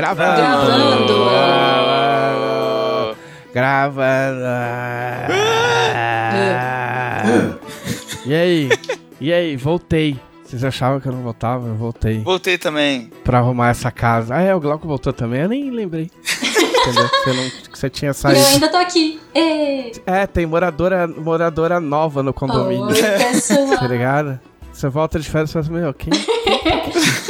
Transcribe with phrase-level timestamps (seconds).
[0.00, 0.40] Gravando.
[3.52, 4.40] Gravando.
[7.20, 7.60] Gravando.
[8.24, 8.68] E aí?
[9.20, 9.56] E aí?
[9.56, 10.18] Voltei.
[10.42, 11.68] Vocês achavam que eu não voltava?
[11.68, 12.22] Eu voltei.
[12.22, 13.10] Voltei também.
[13.22, 14.36] Pra arrumar essa casa.
[14.36, 15.42] Ah, é, o Glauco voltou também.
[15.42, 16.10] Eu nem lembrei.
[16.80, 17.06] Entendeu?
[17.22, 18.40] Você, não, que você tinha E saído.
[18.40, 19.20] eu ainda tô aqui.
[20.06, 22.86] É, tem moradora, moradora nova no condomínio.
[22.86, 23.76] Oi, pessoal.
[23.78, 24.40] Tá ligado?
[24.72, 26.10] Você volta de férias e fala assim, meu, quem?
[26.10, 27.29] Quem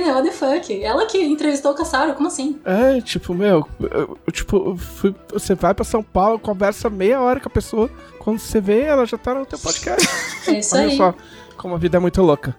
[0.00, 0.18] é menina?
[0.18, 0.82] What the fuck?
[0.82, 2.58] Ela que entrevistou o Caçaro, como assim?
[2.64, 7.40] É, tipo, meu, eu, eu, tipo, fui- você vai pra São Paulo, conversa meia hora
[7.40, 10.08] com a pessoa, quando você vê, ela já tá no teu podcast.
[10.48, 10.96] É isso Olha aí.
[10.96, 11.14] só,
[11.56, 12.56] como a vida é muito louca.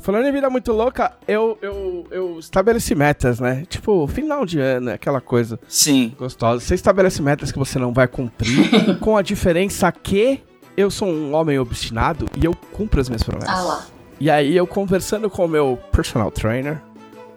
[0.00, 3.64] Falando em vida muito louca, eu, eu, eu estabeleci metas, né?
[3.68, 6.14] Tipo, final de ano, aquela coisa Sim.
[6.18, 6.64] gostosa.
[6.64, 10.42] Você estabelece metas que você não vai cumprir, com a diferença que
[10.76, 13.54] eu sou um homem obstinado e eu cumpro as minhas promessas.
[13.54, 13.86] Ah lá.
[14.20, 16.80] E aí eu conversando com o meu personal trainer,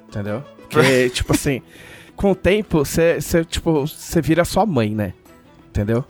[0.09, 0.43] entendeu?
[0.69, 1.61] Porque, tipo assim,
[2.15, 5.13] com o tempo, você, você, tipo, você vira sua mãe, né?
[5.69, 6.03] Entendeu?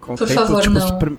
[0.00, 0.98] Com Por favor, tipo, não.
[0.98, 1.18] prim-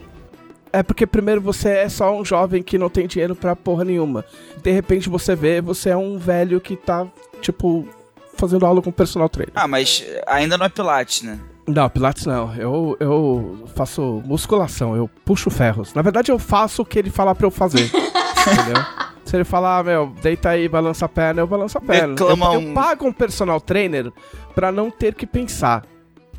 [0.73, 4.25] É porque primeiro você é só um jovem que não tem dinheiro pra porra nenhuma.
[4.61, 7.07] De repente você vê, você é um velho que tá,
[7.41, 7.87] tipo,
[8.35, 9.53] fazendo aula com o personal trainer.
[9.55, 11.39] Ah, mas ainda não é Pilates, né?
[11.67, 12.53] Não, Pilates não.
[12.55, 15.93] Eu, eu faço musculação, eu puxo ferros.
[15.93, 17.89] Na verdade, eu faço o que ele fala pra eu fazer.
[18.41, 18.83] entendeu?
[19.25, 22.13] Se ele falar, ah, meu, deita aí, balança a perna, eu balanço a perna.
[22.13, 24.11] Reclama eu, um- eu pago um personal trainer
[24.53, 25.85] pra não ter que pensar.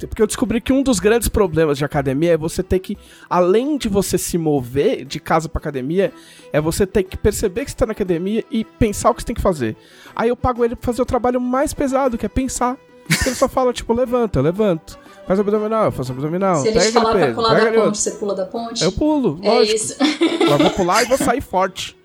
[0.09, 2.99] Porque eu descobri que um dos grandes problemas de academia é você ter que,
[3.31, 6.13] além de você se mover de casa pra academia,
[6.53, 9.27] é você ter que perceber que você tá na academia e pensar o que você
[9.27, 9.77] tem que fazer.
[10.17, 12.77] Aí eu pago ele pra fazer o trabalho mais pesado, que é pensar.
[13.25, 14.99] Ele só fala, tipo, levanta, eu levanto.
[15.27, 16.57] Faz abdominal, eu faço abdominal.
[16.63, 17.95] Se eles falar pra pular da ponte, outro.
[17.95, 18.83] você pula da ponte?
[18.85, 19.77] Eu pulo, É lógico.
[19.77, 19.97] isso.
[20.43, 21.97] Eu vou pular e vou sair forte.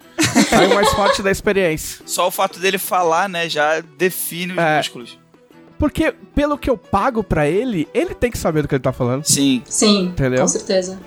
[0.50, 2.02] Sair mais forte da experiência.
[2.06, 4.78] Só o fato dele falar, né, já define os É.
[4.78, 5.20] músculos.
[5.78, 8.94] Porque, pelo que eu pago pra ele, ele tem que saber do que ele tá
[8.94, 9.24] falando.
[9.26, 9.62] Sim.
[9.66, 10.42] Sim, Entendeu?
[10.42, 10.98] com certeza.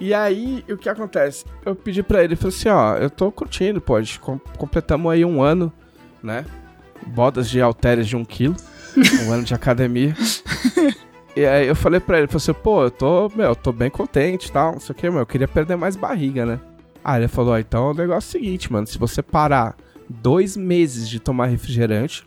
[0.00, 1.44] E aí, o que acontece?
[1.64, 5.10] Eu pedi pra ele, falei assim, ó, eu tô curtindo, pô, a gente com- completamos
[5.12, 5.72] aí um ano,
[6.22, 6.44] né?
[7.06, 8.56] Bodas de halteres de um quilo,
[9.26, 10.14] um ano de academia.
[11.34, 13.88] E aí eu falei pra ele, falei assim, pô, eu tô, meu, eu tô bem
[13.90, 16.60] contente e tal, não sei o que, meu, eu queria perder mais barriga, né?
[17.02, 19.74] Aí ele falou, ó, então o negócio é o seguinte, mano, se você parar
[20.08, 22.24] dois meses de tomar refrigerante,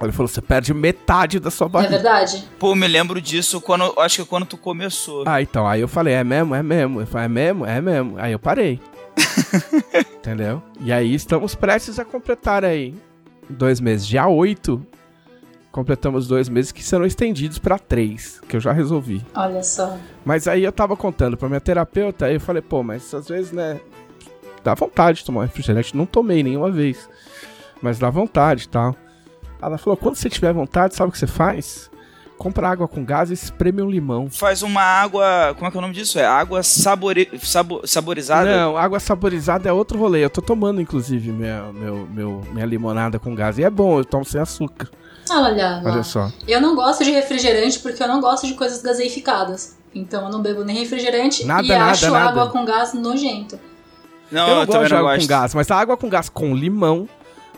[0.00, 1.92] ele falou, você perde metade da sua É barriga.
[1.94, 2.48] verdade.
[2.58, 3.92] Pô, eu me lembro disso quando.
[3.98, 5.24] Acho que quando tu começou.
[5.26, 7.00] Ah, então, aí eu falei, é mesmo, é mesmo.
[7.00, 8.14] Ele falou, é mesmo, é mesmo.
[8.16, 8.80] Aí eu parei.
[10.18, 10.62] Entendeu?
[10.80, 12.94] E aí estamos prestes a completar aí
[13.48, 14.06] dois meses.
[14.06, 14.80] Dia 8,
[15.72, 19.24] completamos dois meses que serão estendidos pra três, que eu já resolvi.
[19.34, 19.96] Olha só.
[20.24, 23.52] Mas aí eu tava contando pra minha terapeuta, aí eu falei, pô, mas às vezes,
[23.52, 23.80] né,
[24.64, 25.96] dá vontade de tomar um refrigerante.
[25.96, 27.08] Não tomei nenhuma vez,
[27.80, 28.94] mas dá vontade e tal.
[29.62, 31.90] Ela falou, quando você tiver vontade, sabe o que você faz?
[32.38, 34.30] Compra água com gás e espreme um limão.
[34.30, 35.54] Faz uma água.
[35.56, 36.18] Como é que é o nome disso?
[36.18, 38.56] É água sabore, sabo- saborizada?
[38.56, 40.24] Não, água saborizada é outro rolê.
[40.24, 43.58] Eu tô tomando, inclusive, minha, meu, meu, minha limonada com gás.
[43.58, 44.88] E é bom, eu tomo sem açúcar.
[45.30, 45.82] Olha.
[45.84, 46.30] Olha só.
[46.46, 49.76] Eu não gosto de refrigerante porque eu não gosto de coisas gaseificadas.
[49.94, 52.30] Então eu não bebo nem refrigerante Nada, e nada, acho nada.
[52.30, 53.58] água com gás nojento.
[54.30, 55.20] Não, eu não também gosto de não água gosto.
[55.22, 57.08] com gás, mas a água com gás com limão,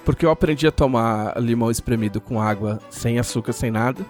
[0.04, 4.04] porque eu aprendi a tomar limão espremido com água sem açúcar, sem nada.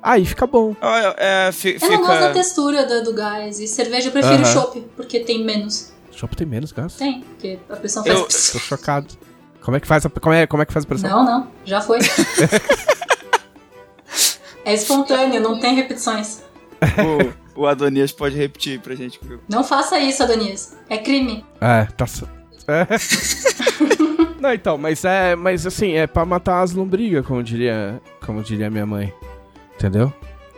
[0.00, 0.76] Aí fica bom.
[0.80, 2.32] Ah, é, fi- Eu não gosto da fica.
[2.34, 3.58] textura do, do gás.
[3.58, 4.44] E cerveja eu prefiro Aham.
[4.52, 5.92] chopp, porque tem menos.
[6.12, 6.94] Chopp tem menos gás.
[6.94, 8.52] Tem, porque a pressão Eu- faz.
[8.52, 9.08] Tô chocado.
[9.68, 11.10] Como é que faz a, como é, como é que faz a pressão?
[11.10, 11.98] Não, não, já foi.
[14.64, 16.42] é espontâneo, não tem repetições.
[17.54, 19.20] o, o Adonias pode repetir pra gente.
[19.46, 20.74] Não faça isso, Adonias.
[20.88, 21.44] É crime.
[21.60, 22.06] É, tá.
[22.66, 22.86] É.
[24.40, 25.36] Não, então, mas é.
[25.36, 28.00] Mas assim, é pra matar as lombrigas, como diria.
[28.24, 29.12] Como diria minha mãe.
[29.74, 30.10] Entendeu?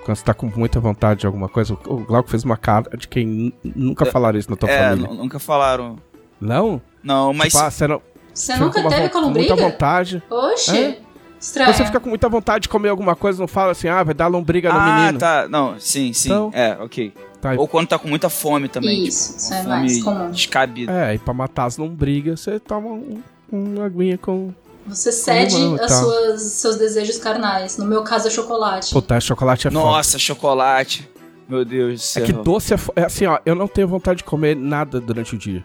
[0.04, 1.74] Quando você tá com muita vontade de alguma coisa.
[1.86, 5.08] O Glauco fez uma cara de quem nu- nunca falaram isso na tua É, família.
[5.08, 5.96] nu- nunca falaram.
[6.40, 6.80] Não?
[7.02, 7.52] Não, mas.
[7.52, 8.02] Tipo, ah, você não.
[8.40, 9.56] Você fica nunca com teve com com muita lombriga?
[9.56, 10.22] vontade.
[10.30, 10.76] Oxi.
[10.76, 10.98] É?
[11.38, 11.72] Estranho.
[11.72, 14.26] Você fica com muita vontade de comer alguma coisa, não fala assim, ah, vai dar
[14.26, 15.18] lombriga no ah, menino.
[15.18, 15.48] tá.
[15.48, 16.28] Não, sim, sim.
[16.28, 17.12] Então- É, ok.
[17.40, 19.04] Tá, Ou quando tá com muita fome também.
[19.04, 20.30] Isso, tipo, isso é fome mais comum.
[20.30, 20.92] descabida.
[20.92, 24.52] É, e pra matar as lombrigas, você toma um, uma aguinha com.
[24.86, 27.78] Você cede e as suas, seus desejos carnais.
[27.78, 28.92] No meu caso é chocolate.
[28.92, 29.82] Puta, chocolate é foda.
[29.82, 31.08] Nossa, chocolate.
[31.48, 32.24] Meu Deus do É céu.
[32.26, 35.34] que doce é, fo- é assim, ó, eu não tenho vontade de comer nada durante
[35.34, 35.64] o dia.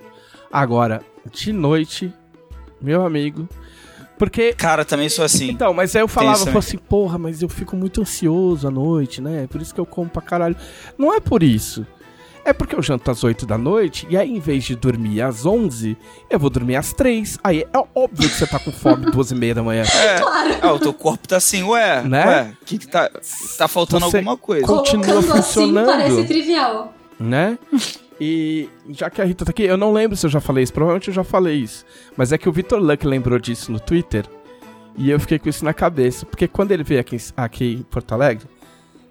[0.51, 2.13] Agora, de noite,
[2.85, 3.49] meu amigo.
[4.17, 4.53] Porque.
[4.53, 5.49] Cara, também sou assim.
[5.49, 8.71] Então, mas aí eu falava, eu falava assim, porra, mas eu fico muito ansioso à
[8.71, 9.45] noite, né?
[9.49, 10.55] Por isso que eu como pra caralho.
[10.97, 11.85] Não é por isso.
[12.47, 15.47] É porque eu janto às 8 da noite e aí, em vez de dormir às
[15.47, 15.97] 11,
[16.29, 17.39] eu vou dormir às 3.
[17.43, 19.81] Aí é óbvio que você tá com fome duas e meia da manhã.
[19.81, 20.55] É, Claro.
[20.61, 22.23] ah, o teu corpo tá assim, ué, Né?
[22.25, 23.09] ué, que que tá,
[23.57, 24.63] tá faltando Você- alguma coisa.
[24.65, 25.89] Continua Colocando funcionando.
[25.89, 26.93] assim parece trivial.
[27.19, 27.57] Né?
[28.17, 30.71] E já que a Rita tá aqui, eu não lembro se eu já falei isso,
[30.71, 31.83] provavelmente eu já falei isso.
[32.15, 34.23] Mas é que o Vitor Luck lembrou disso no Twitter
[34.97, 36.25] e eu fiquei com isso na cabeça.
[36.25, 38.47] Porque quando ele veio aqui, em- aqui em Porto Alegre,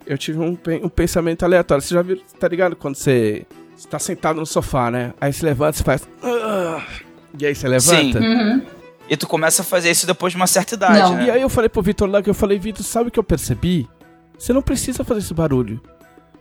[0.07, 1.83] eu tive um, um pensamento aleatório.
[1.85, 2.75] Você já viu, tá ligado?
[2.77, 3.45] Quando você,
[3.77, 5.13] você tá sentado no sofá, né?
[5.21, 6.09] Aí você levanta e faz.
[7.39, 8.19] E aí você levanta.
[8.21, 8.27] Sim.
[8.27, 8.63] Uhum.
[9.07, 11.15] E tu começa a fazer isso depois de uma certa idade, Não.
[11.17, 11.27] né?
[11.27, 13.87] E aí eu falei pro Vitor Luck, eu falei, Vitor, sabe o que eu percebi?
[14.39, 15.79] Você não precisa fazer esse barulho.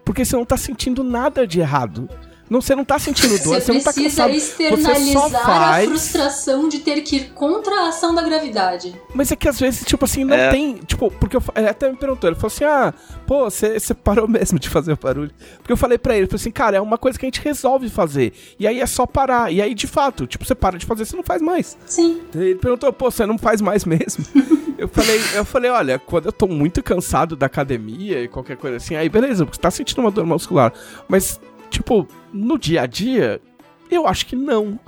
[0.06, 2.10] Porque você não tá sentindo nada de errado.
[2.50, 4.36] Não, você não tá sentindo dor, Você você não tá precisa cansado.
[4.36, 8.94] externalizar faz- a frustração de ter que ir contra a ação da gravidade.
[9.16, 10.52] Mas é que às vezes, tipo assim, não É.
[10.52, 10.76] tem.
[10.86, 12.94] Tipo, porque eu, ele até me perguntou, ele falou assim: ah,
[13.26, 15.32] pô, você você parou mesmo de fazer o barulho.
[15.60, 17.42] Porque eu falei pra ele, eu falei assim, cara, é uma coisa que a gente
[17.42, 18.34] resolve fazer.
[18.60, 19.52] E aí é só parar.
[19.52, 21.76] E aí, de fato, tipo, você para de fazer, você não faz mais.
[21.88, 22.22] Sim.
[22.36, 24.24] Ele perguntou, pô, você não faz mais mesmo?
[24.78, 28.78] eu falei, eu falei, olha, quando eu tô muito cansado da academia e qualquer coisa
[28.78, 30.74] assim, aí beleza, você tá sentindo uma dor muscular.
[31.08, 31.40] Mas,
[31.70, 33.42] tipo, no dia a dia,
[33.90, 34.80] eu acho que não.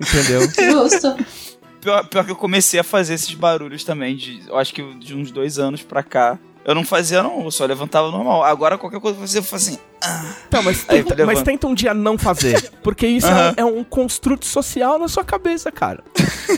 [0.00, 0.42] Entendeu?
[0.72, 1.16] Justo.
[1.80, 5.14] Pior, pior que eu comecei a fazer esses barulhos também, de, eu acho que de
[5.14, 6.38] uns dois anos pra cá.
[6.64, 8.42] Eu não fazia, não, eu só levantava normal.
[8.42, 9.82] Agora qualquer coisa que eu fazia, eu fazia assim.
[10.46, 11.26] Então, mas Aí, tenta, levanta.
[11.26, 12.70] mas tenta um dia não fazer.
[12.82, 16.02] Porque isso é um- é, um, construto social na sua cabeça, cara.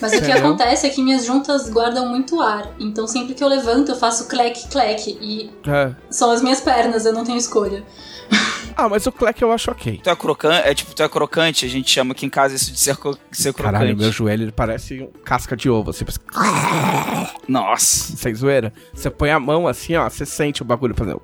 [0.02, 2.68] Mas o que acontece é que minhas juntas guardam muito ar.
[2.78, 5.16] Então sempre que eu levanto, eu faço clec, clec.
[5.20, 5.92] E É.
[6.10, 7.82] são as minhas pernas, eu não tenho escolha.
[8.80, 10.00] Ah, mas o Cleck eu acho ok.
[10.04, 12.70] Tu é crocante, é tipo, tu é crocante, a gente chama aqui em casa isso
[12.70, 13.72] de ser, co- ser crocante.
[13.74, 15.90] Caralho, meu joelho ele parece um casca de ovo.
[15.90, 16.20] Assim, parece-
[17.48, 18.16] Nossa.
[18.16, 18.72] sem zoeira.
[18.94, 21.20] Você põe a mão assim, ó, você sente o bagulho fazendo.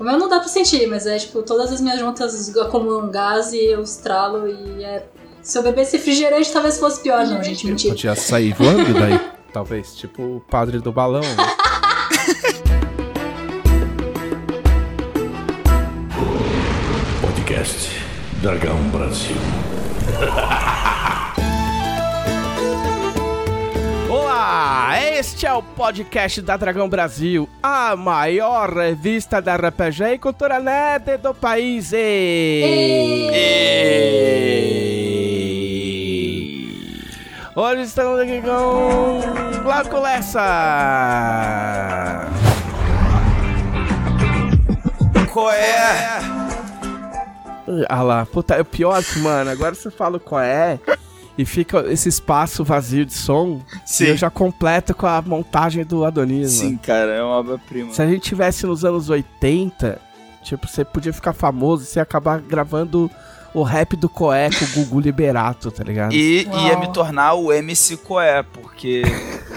[0.00, 3.52] O meu não dá pra sentir, mas é tipo, todas as minhas juntas acumulam gás
[3.52, 5.06] e eu estralo e é.
[5.42, 7.94] Se eu bebesse refrigerante, talvez fosse pior, não, gente, mentira.
[7.94, 9.18] Podia sair voando daí.
[9.52, 11.22] Talvez, tipo o padre do balão.
[11.22, 11.26] né?
[17.20, 17.90] Podcast
[18.42, 19.36] Dragão Brasil.
[24.42, 30.58] Olá, este é o podcast da Dragão Brasil, a maior revista da RPG e cultura
[30.58, 31.92] nerd do país.
[31.92, 32.62] E...
[37.54, 39.20] Hoje estamos aqui com
[39.62, 40.40] Glauco Lessa.
[45.34, 46.18] Qual é?
[47.90, 50.78] Ah lá, puta, é o pior que, mano, agora você fala qual é
[51.40, 54.04] e fica esse espaço vazio de som Sim.
[54.04, 56.80] e eu já completo com a montagem do Adonis, Sim, mano.
[56.84, 57.94] cara, é uma obra-prima.
[57.94, 59.98] Se a gente tivesse nos anos 80,
[60.42, 63.10] tipo, você podia ficar famoso e você acabar gravando
[63.54, 66.12] o rap do Coé com o Gugu Liberato, tá ligado?
[66.12, 66.66] E Uau.
[66.66, 69.02] ia me tornar o MC Coé, porque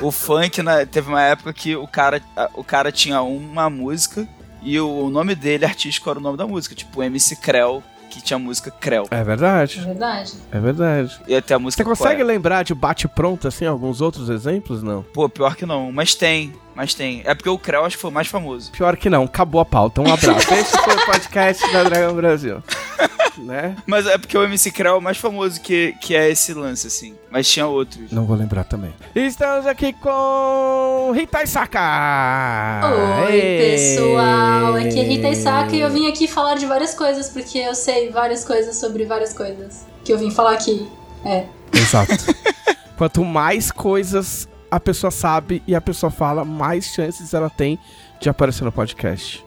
[0.02, 2.22] o funk né, teve uma época que o cara,
[2.54, 4.26] o cara tinha uma música
[4.62, 7.84] e o nome dele artístico era o nome da música, tipo o MC Creu,
[8.14, 9.08] que tinha a música Creu.
[9.10, 10.34] É É verdade, verdade.
[10.52, 11.20] é verdade.
[11.28, 12.24] E até a música Você consegue Coé.
[12.24, 14.84] lembrar de bate-pronto, assim, alguns outros exemplos?
[14.84, 15.04] Não.
[15.14, 17.22] Pô, pior que não, mas tem, mas tem.
[17.26, 18.72] É porque o Creu acho que foi o mais famoso.
[18.72, 20.02] Pior que não, acabou a pauta.
[20.02, 20.52] Um abraço.
[20.54, 22.62] Esse foi o podcast da Dragão Brasil.
[23.38, 23.76] né?
[23.86, 26.88] Mas é porque o MC Creu é o mais famoso que, que é esse lance,
[26.88, 27.16] assim.
[27.32, 28.12] Mas tinha outros.
[28.12, 28.94] Não vou lembrar também.
[29.16, 32.82] Estamos aqui com Rita Isaka.
[33.26, 33.72] Oi, Ei.
[33.72, 34.76] pessoal!
[34.76, 38.10] Aqui é Rita Isaka e eu vim aqui falar de várias coisas, porque eu sei
[38.10, 40.88] várias coisas sobre várias coisas que eu vim falar aqui.
[41.26, 41.46] É.
[41.74, 42.14] Exato.
[42.98, 47.78] Quanto mais coisas a pessoa sabe e a pessoa fala, mais chances ela tem
[48.20, 49.46] de aparecer no podcast.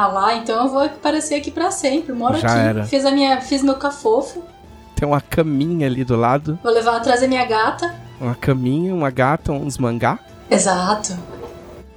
[0.00, 2.12] Ah lá, então eu vou aparecer aqui pra sempre.
[2.12, 2.58] Moro Já aqui.
[2.60, 2.84] era.
[2.84, 4.44] Fiz, a minha, fiz meu cafofo.
[4.94, 6.56] Tem uma caminha ali do lado.
[6.62, 7.92] Vou levar atrás a minha gata.
[8.20, 10.20] Uma caminha, uma gata, uns mangá.
[10.48, 11.18] Exato.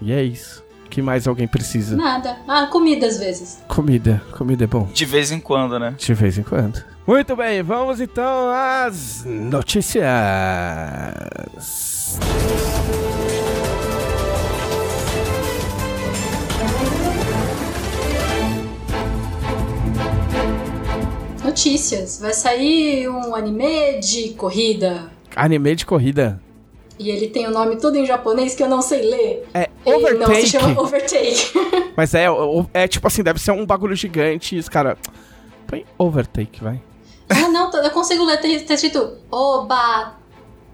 [0.02, 0.64] E é isso.
[0.84, 1.96] O que mais alguém precisa?
[1.96, 2.38] Nada.
[2.48, 3.60] Ah, comida às vezes.
[3.68, 4.20] Comida.
[4.36, 4.90] Comida é bom.
[4.92, 5.94] De vez em quando, né?
[5.96, 6.84] De vez em quando.
[7.06, 10.08] Muito bem, vamos então às notícias.
[21.52, 22.20] Notícias.
[22.22, 25.12] Vai sair um anime de corrida.
[25.36, 26.42] Anime de corrida.
[26.98, 29.46] E ele tem o nome tudo em japonês que eu não sei ler.
[29.54, 30.48] É E não se Overtake.
[30.48, 31.52] chama Overtake.
[31.98, 32.26] Mas é,
[32.74, 34.98] é tipo assim, deve ser um bagulho gigante e os caras.
[35.68, 36.82] Põe Overtake, vai.
[37.30, 38.38] ah, não, eu consigo ler.
[38.38, 39.18] Tá tá escrito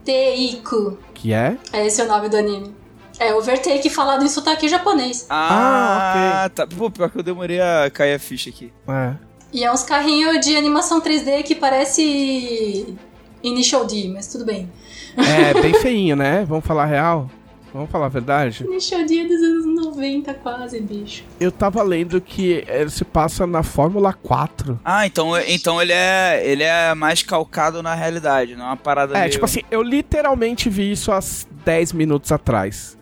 [0.05, 0.97] Obateiku.
[1.15, 1.57] Que é?
[1.73, 2.75] É esse o nome do anime.
[3.19, 5.25] É Overtake falado em sotaque japonês.
[5.27, 6.67] Ah, Ah, tá.
[6.67, 8.71] Pô, pior que eu demorei a cair a ficha aqui.
[8.87, 9.26] É.
[9.51, 12.95] E é uns carrinhos de animação 3D que parece
[13.41, 14.69] Initial D, mas tudo bem.
[15.15, 16.45] É, bem feinho, né?
[16.47, 17.29] Vamos falar a real?
[17.73, 18.63] Vamos falar a verdade?
[18.63, 21.23] Initial D é dos anos 90 quase, bicho.
[21.39, 24.79] Eu tava lendo que ele se passa na Fórmula 4.
[24.83, 29.15] Ah, então, então ele é ele é mais calcado na realidade, não é uma parada
[29.17, 29.31] É, meio...
[29.31, 31.19] tipo assim, eu literalmente vi isso há
[31.65, 32.97] 10 minutos atrás.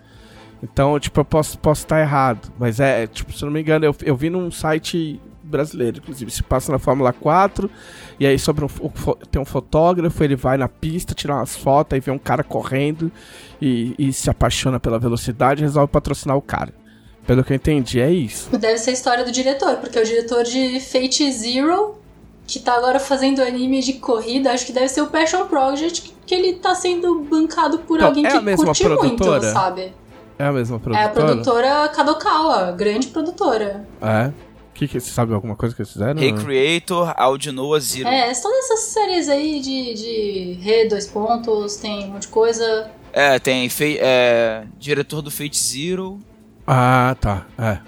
[0.63, 2.51] Então, tipo, eu posso posso estar errado.
[2.57, 5.21] Mas é, tipo, se eu não me engano, eu, eu vi num site
[5.55, 7.69] brasileiro, inclusive, se passa na Fórmula 4,
[8.19, 8.67] e aí sobre um,
[9.31, 13.11] tem um fotógrafo, ele vai na pista, tira umas fotos, aí vê um cara correndo
[13.61, 16.73] e, e se apaixona pela velocidade e resolve patrocinar o cara.
[17.25, 18.49] Pelo que eu entendi, é isso.
[18.57, 21.95] Deve ser a história do diretor, porque é o diretor de Fate Zero,
[22.45, 26.35] que tá agora fazendo anime de corrida, acho que deve ser o Passion Project, que
[26.35, 29.31] ele tá sendo bancado por Então, alguém é que curte produtora?
[29.39, 29.93] muito, sabe?
[30.37, 31.05] É a mesma É produtora?
[31.05, 33.87] a produtora Kadokawa, grande produtora.
[34.01, 34.31] É.
[34.75, 36.19] Que que, você sabe alguma coisa que eles fizeram?
[36.19, 38.09] Recreator, Audinoa Zero.
[38.09, 42.91] É, todas essas séries aí de, de Re, dois pontos, tem um monte de coisa.
[43.13, 46.19] É, tem fei- é, diretor do Fate Zero.
[46.67, 47.47] Ah, tá.
[47.57, 47.79] É.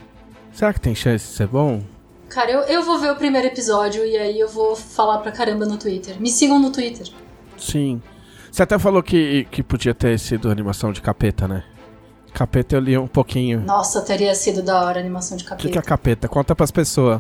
[0.54, 1.84] Será que tem chance de ser bom?
[2.30, 5.66] Cara, eu, eu vou ver o primeiro episódio e aí eu vou falar pra caramba
[5.66, 6.16] no Twitter.
[6.22, 7.08] Me sigam no Twitter.
[7.58, 8.02] Sim.
[8.50, 11.64] Você até falou que, que podia ter sido animação de capeta, né?
[12.38, 13.62] Capeta eu li um pouquinho.
[13.62, 15.70] Nossa, teria sido da hora a animação de O que, capeta.
[15.72, 16.28] que é capeta?
[16.28, 17.20] Conta pras pessoas.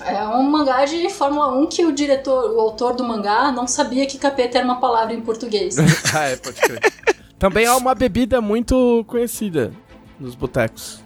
[0.00, 4.06] É um mangá de Fórmula 1 que o diretor, o autor do mangá, não sabia
[4.06, 5.74] que capeta era uma palavra em português.
[6.14, 6.80] ah, é, pode crer.
[7.36, 9.72] Também é uma bebida muito conhecida
[10.20, 11.02] nos botecos.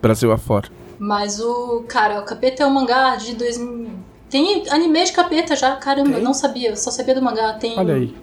[0.00, 0.68] Brasil afora.
[1.00, 1.84] Mas o.
[1.88, 3.90] Cara, o capeta é um mangá de 2000.
[4.30, 6.18] Tem anime de capeta já, caramba, Tem?
[6.18, 7.54] eu não sabia, eu só sabia do mangá.
[7.54, 7.76] Tem.
[7.76, 8.14] Olha aí.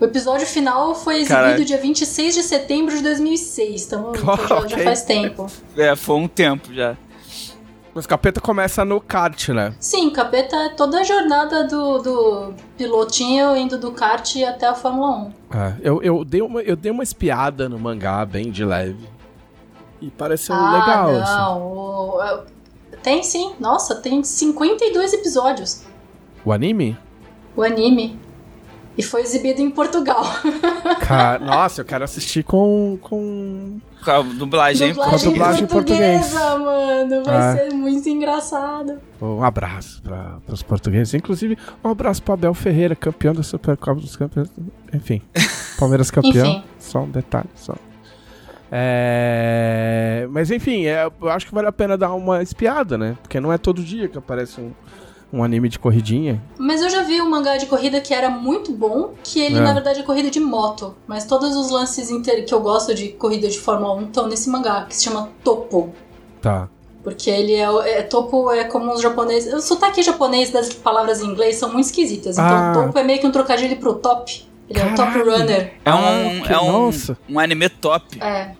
[0.00, 1.64] O episódio final foi exibido Caralho.
[1.64, 4.84] dia 26 de setembro de 2006, então então já, já Ok.
[4.84, 5.46] faz tempo.
[5.76, 6.96] É, foi um tempo já.
[7.94, 9.74] Mas capeta começa no kart, né?
[9.80, 15.16] Sim, capeta é toda a jornada do, do pilotinho indo do kart até a Fórmula
[15.16, 15.32] 1.
[15.58, 19.08] É, eu, eu, dei uma, eu dei uma espiada no mangá, bem de leve.
[20.02, 21.22] E pareceu ah, legal, não.
[21.22, 21.62] assim.
[21.62, 25.82] o- é- Tem sim, nossa, tem 52 episódios
[26.44, 26.98] O anime?
[27.56, 28.20] o anime.
[28.98, 30.24] E foi exibido em Portugal.
[31.44, 32.98] Nossa, eu quero assistir com.
[33.02, 33.78] com...
[34.04, 34.94] Com a dublagem.
[34.94, 36.28] Com a dublagem em português.
[36.32, 37.24] portuguesa, mano.
[37.24, 37.56] Vai Ah.
[37.56, 38.98] ser muito engraçado.
[39.20, 41.12] Um abraço para os portugueses.
[41.14, 44.48] Inclusive, um abraço para Abel Ferreira, campeão da Supercopa dos Campeões.
[44.94, 45.20] Enfim,
[45.78, 46.46] Palmeiras campeão.
[46.46, 46.64] Enfim.
[46.78, 47.74] Só um detalhe, só.
[48.72, 50.26] É...
[50.30, 53.16] Mas enfim, é, eu acho que vale a pena dar uma espiada, né?
[53.22, 54.72] Porque não é todo dia que aparece um,
[55.32, 56.42] um anime de corridinha.
[56.58, 59.60] Mas eu já vi um mangá de corrida que era muito bom, que ele É.
[59.60, 60.94] na verdade é corrida de moto.
[61.06, 64.48] Mas todos os lances inter- que eu gosto de corrida de Fórmula 1 estão nesse
[64.48, 65.92] mangá, que se chama Topo.
[66.40, 66.68] Tá.
[67.02, 69.52] Porque ele é, o- é topo é como os japoneses.
[69.54, 72.36] O sotaque japonês das palavras em inglês são muito esquisitas.
[72.36, 72.72] Então Ah.
[72.74, 74.44] topo é meio que um trocadilho pro top.
[74.68, 75.74] Ele é o top runner.
[75.84, 77.16] É um, que- é um, nossa.
[77.28, 78.20] um anime top.
[78.20, 78.50] É.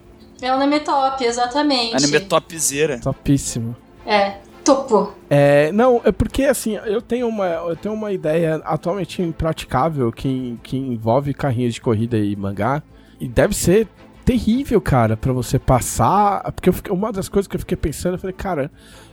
[0.40, 1.96] É o anime top, exatamente.
[1.96, 3.00] Anime topzera.
[3.00, 3.74] Topíssimo.
[4.06, 4.34] É.
[4.66, 5.12] Topo.
[5.30, 10.58] É, não, é porque assim, eu tenho uma, eu tenho uma ideia atualmente impraticável que,
[10.62, 12.82] que envolve carrinhos de corrida e mangá.
[13.20, 13.86] E deve ser
[14.24, 16.42] terrível, cara, pra você passar.
[16.52, 18.70] Porque fiquei- uma das coisas que eu fiquei pensando, eu falei, cara,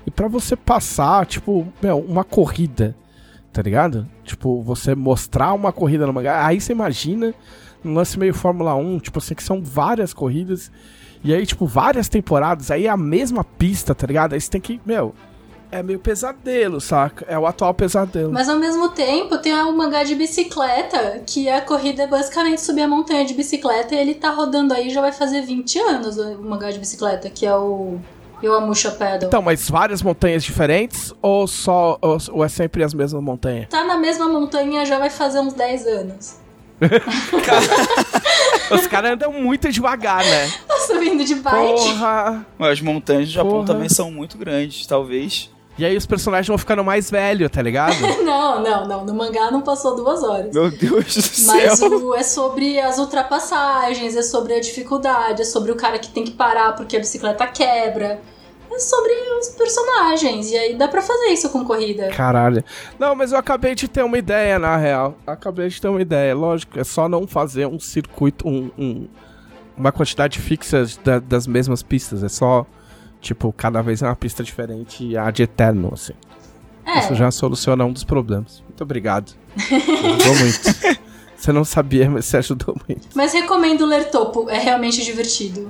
[0.07, 2.95] e pra você passar, tipo, meu, uma corrida,
[3.53, 4.07] tá ligado?
[4.23, 6.45] Tipo, você mostrar uma corrida no mangá.
[6.45, 7.31] Aí você imagina
[7.85, 10.71] um lance meio Fórmula 1, tipo assim, que são várias corridas.
[11.23, 14.33] E aí, tipo, várias temporadas, aí é a mesma pista, tá ligado?
[14.33, 15.13] Aí você tem que, meu,
[15.73, 17.25] é meio pesadelo, saca?
[17.27, 18.31] É o atual pesadelo.
[18.31, 22.83] Mas ao mesmo tempo tem um mangá de bicicleta, que a corrida é basicamente subir
[22.83, 26.41] a montanha de bicicleta e ele tá rodando aí já vai fazer 20 anos o
[26.43, 27.97] mangá de bicicleta, que é o
[28.43, 29.27] Yoamusha Pedal.
[29.29, 33.67] Então, mas várias montanhas diferentes ou só ou, ou é sempre as mesmas montanhas?
[33.69, 36.35] Tá na mesma montanha já vai fazer uns 10 anos.
[38.71, 40.51] Os caras andam muito devagar, né?
[40.67, 41.81] Tá subindo de bike.
[41.81, 42.45] Porra!
[42.59, 43.67] As montanhas do Japão Porra.
[43.67, 45.49] também são muito grandes, talvez.
[45.77, 47.95] E aí os personagens vão ficando mais velhos, tá ligado?
[48.23, 49.05] Não, não, não.
[49.05, 50.53] No mangá não passou duas horas.
[50.53, 51.89] Meu Deus do Mas céu.
[51.89, 56.23] o, é sobre as ultrapassagens, é sobre a dificuldade, é sobre o cara que tem
[56.23, 58.21] que parar porque a bicicleta quebra.
[58.71, 60.49] É sobre os personagens.
[60.51, 62.07] E aí dá pra fazer isso com corrida.
[62.09, 62.63] Caralho.
[62.97, 65.15] Não, mas eu acabei de ter uma ideia, na real.
[65.27, 66.33] Acabei de ter uma ideia.
[66.35, 69.07] Lógico, é só não fazer um circuito, um, um-
[69.77, 72.23] uma quantidade fixa da- das mesmas pistas.
[72.23, 72.65] É só,
[73.23, 76.13] tipo, cada vez é uma pista diferente e a de eterno, assim.
[76.85, 78.61] É, Isso já soluciona um dos problemas.
[78.67, 79.33] Muito obrigado.
[79.57, 81.03] Ajudou muito.
[81.35, 83.09] Você não sabia, mas você ajudou muito.
[83.13, 85.69] mas recomendo ler Topo, é realmente divertido.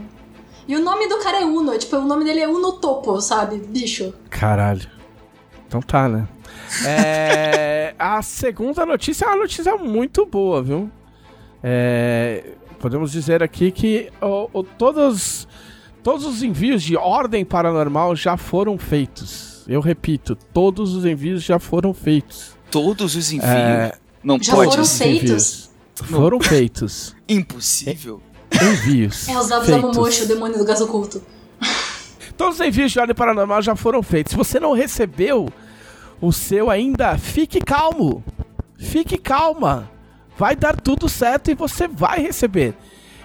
[0.67, 3.57] E o nome do cara é Uno, tipo, o nome dele é Uno Topo, sabe?
[3.57, 4.13] Bicho.
[4.29, 4.87] Caralho.
[5.67, 6.27] Então tá, né?
[6.85, 10.91] É, a segunda notícia é uma notícia muito boa, viu?
[11.63, 15.47] É, podemos dizer aqui que o, o, todos,
[16.03, 19.63] todos os envios de ordem paranormal já foram feitos.
[19.67, 22.57] Eu repito, todos os envios já foram feitos.
[22.69, 23.49] Todos os envios?
[23.49, 25.03] É, não Já pode foram ser.
[25.05, 25.69] feitos?
[25.95, 27.15] Foram feitos.
[27.29, 28.21] Impossível.
[28.53, 29.27] Envios.
[29.29, 29.67] É os feitos.
[29.67, 31.21] da Momoshi, o demônio do gás oculto.
[32.35, 34.31] Todos os envios de ordem paranormal já foram feitos.
[34.31, 35.47] Se você não recebeu
[36.19, 38.23] o seu ainda, fique calmo.
[38.77, 39.89] Fique calma.
[40.37, 42.75] Vai dar tudo certo e você vai receber.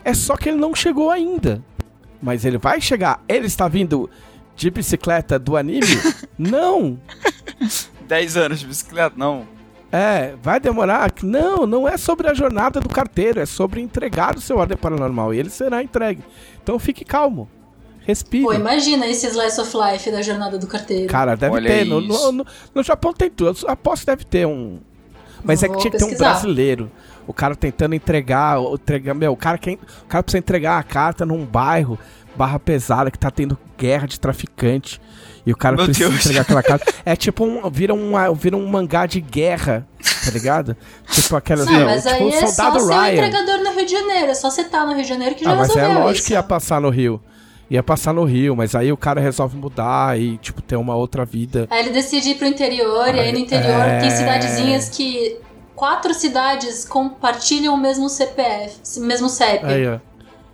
[0.05, 1.63] É só que ele não chegou ainda.
[2.23, 3.23] Mas ele vai chegar.
[3.29, 4.09] Ele está vindo
[4.57, 5.87] de bicicleta do anime?
[6.39, 6.99] não.
[8.07, 9.15] 10 anos de bicicleta?
[9.17, 9.47] Não.
[9.91, 11.13] É, vai demorar.
[11.23, 15.33] Não, não é sobre a jornada do carteiro, é sobre entregar o seu ordem paranormal
[15.33, 16.23] e ele será entregue.
[16.63, 17.49] Então fique calmo.
[18.01, 18.43] Respire.
[18.45, 21.07] Pô, imagina esse slice of life da jornada do carteiro.
[21.09, 21.85] Cara, deve Olha ter.
[21.85, 23.55] No, no, no- no Japão tem tudo.
[23.67, 24.79] Aposto que deve ter um.
[25.45, 26.91] Mas é que Vou tinha que ter um brasileiro.
[27.29, 28.59] O cara tentando entregar.
[28.59, 31.97] o- entregar meu, o cara, quem, o cara precisa entregar a carta num bairro
[32.35, 35.01] barra pesada que tá tendo guerra de traficante.
[35.47, 36.21] E o cara Meu precisa Deus.
[36.21, 36.93] entregar aquela carta.
[37.07, 37.71] É tipo um.
[37.71, 39.87] Vira um, vira um mangá de guerra,
[40.25, 40.77] tá ligado?
[41.11, 41.65] tipo aquelas.
[41.67, 43.13] Não, meu, mas tipo aí o é só soldado ser um Ryan.
[43.27, 44.31] entregador no Rio de Janeiro.
[44.31, 46.27] É só você estar no Rio de Janeiro que já Ah, mas é lógico isso.
[46.27, 47.21] que ia passar no Rio.
[47.71, 51.25] Ia passar no Rio, mas aí o cara resolve mudar e, tipo, ter uma outra
[51.27, 51.67] vida.
[51.71, 53.99] Aí ele decide ir pro interior, e aí no interior É.
[54.01, 55.37] tem cidadezinhas que.
[55.79, 59.65] Quatro cidades compartilham o mesmo CPF, mesmo CEP.
[59.65, 60.01] Aí, ó.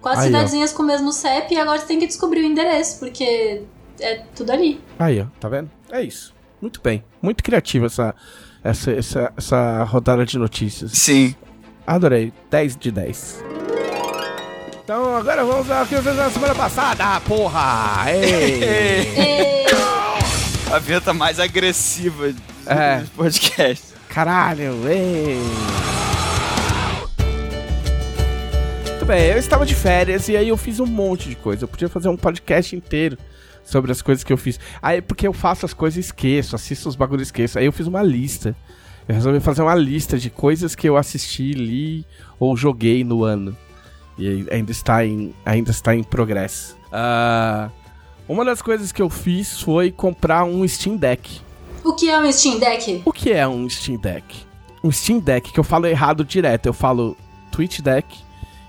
[0.02, 0.28] Quatro aí, ó.
[0.28, 3.62] cidadezinhas com o mesmo CEP e agora você tem que descobrir o endereço, porque
[3.98, 4.78] é tudo ali.
[4.98, 5.70] Aí, ó, tá vendo?
[5.90, 6.34] É isso.
[6.60, 7.02] Muito bem.
[7.22, 8.14] Muito criativa essa,
[8.62, 10.92] essa, essa, essa rodada de notícias.
[10.92, 11.34] Sim.
[11.86, 12.30] Adorei.
[12.50, 13.44] 10 de 10.
[14.84, 17.18] Então agora vamos ao que eu fiz na semana passada.
[17.22, 18.04] Porra!
[18.12, 19.64] Ei!
[20.68, 20.70] E...
[20.70, 22.98] A vinheta mais agressiva do É.
[22.98, 23.93] do podcast.
[24.14, 24.88] Caralho!
[24.88, 25.40] Ei!
[28.90, 31.64] Muito bem, eu estava de férias e aí eu fiz um monte de coisa.
[31.64, 33.18] Eu podia fazer um podcast inteiro
[33.64, 34.60] sobre as coisas que eu fiz.
[34.80, 37.58] Aí, porque eu faço as coisas e esqueço, assisto os bagulhos e esqueço.
[37.58, 38.54] Aí eu fiz uma lista.
[39.08, 42.06] Eu resolvi fazer uma lista de coisas que eu assisti, li
[42.38, 43.56] ou joguei no ano.
[44.16, 46.78] E ainda está em, ainda está em progresso.
[46.92, 47.68] Ah,
[48.28, 51.42] uma das coisas que eu fiz foi comprar um Steam Deck.
[51.84, 53.02] O que é um Steam Deck?
[53.04, 54.24] O que é um Steam Deck?
[54.82, 56.66] Um Steam Deck, que eu falo errado direto.
[56.66, 57.16] Eu falo
[57.52, 58.06] Twitch Deck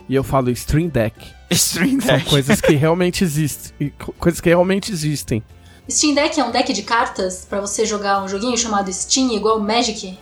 [0.07, 1.15] e eu falo Stream Deck.
[1.51, 2.29] Stream São Deck.
[2.29, 3.91] coisas que realmente existem.
[3.99, 5.43] co- Coisas que realmente existem.
[5.89, 9.59] Steam Deck é um deck de cartas pra você jogar um joguinho chamado Steam igual
[9.59, 10.17] Magic?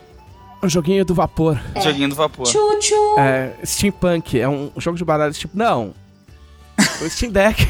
[0.62, 1.60] Um joguinho do vapor.
[1.82, 2.46] Joguinho do vapor.
[2.46, 2.96] Tchu tchu!
[3.20, 4.40] É, Steampunk.
[4.40, 5.58] É um jogo de baralhos tipo.
[5.58, 5.94] Não.
[7.02, 7.66] O Steam Deck.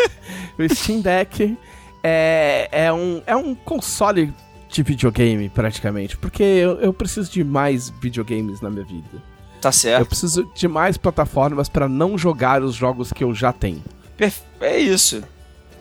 [0.58, 1.56] o Steam Deck
[2.02, 4.32] é, é, um, é um console
[4.70, 6.16] de videogame, praticamente.
[6.16, 9.22] Porque eu, eu preciso de mais videogames na minha vida.
[9.60, 10.06] Tá Eu certo.
[10.08, 13.82] preciso de mais plataformas pra não jogar os jogos que eu já tenho.
[14.16, 15.22] Perfe- É isso.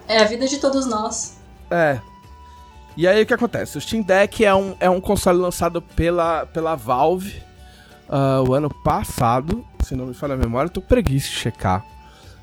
[0.08, 1.38] É a vida de todos nós.
[1.71, 1.99] É.
[2.97, 3.78] E aí o que acontece?
[3.78, 7.41] O Steam Deck é um, é um console lançado pela, pela Valve
[8.10, 9.63] ah, o ano passado.
[9.86, 11.86] Se não me falha a memória, eu tô preguiça de checar.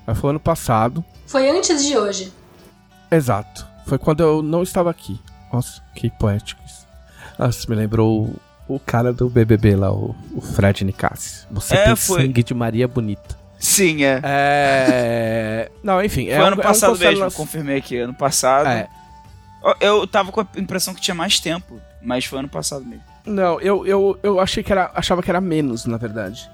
[0.06, 1.04] Mas foi ano passado.
[1.26, 2.32] Foi antes de hoje.
[3.10, 3.66] Exato.
[3.86, 5.20] Foi quando eu não estava aqui.
[5.56, 6.86] Nossa, que poético isso.
[7.38, 8.34] Nossa, me lembrou
[8.68, 11.46] o, cara do BBB lá, o, o Fred Nicassi.
[11.50, 12.22] Você É, tem foi.
[12.22, 13.36] sangue de Maria Bonita.
[13.58, 14.20] Sim, é.
[14.22, 15.70] É...
[15.82, 16.28] Não, enfim.
[16.28, 17.96] é Foi um- ano é um passado console mesmo, lanç- confirmei aqui.
[17.98, 18.66] Ano passado.
[18.68, 18.88] É.
[19.80, 23.02] Eu- Eu tava com a impressão que tinha mais tempo, mas foi ano passado mesmo.
[23.24, 24.90] Não, eu, eu, eu achei que era.
[24.94, 26.48] achava que era menos, na verdade.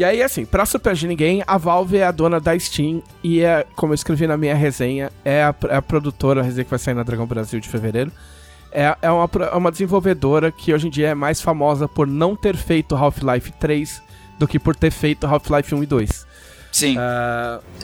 [0.00, 3.66] E aí, assim, pra de ninguém, a Valve é a dona da Steam e é,
[3.76, 6.78] como eu escrevi na minha resenha, é a, é a produtora, a resenha que vai
[6.78, 8.10] sair na Dragão Brasil de fevereiro.
[8.72, 12.34] É, é, uma, é uma desenvolvedora que hoje em dia é mais famosa por não
[12.34, 14.02] ter feito Half-Life 3
[14.38, 16.26] do que por ter feito Half-Life 1 e 2.
[16.72, 16.96] Sim.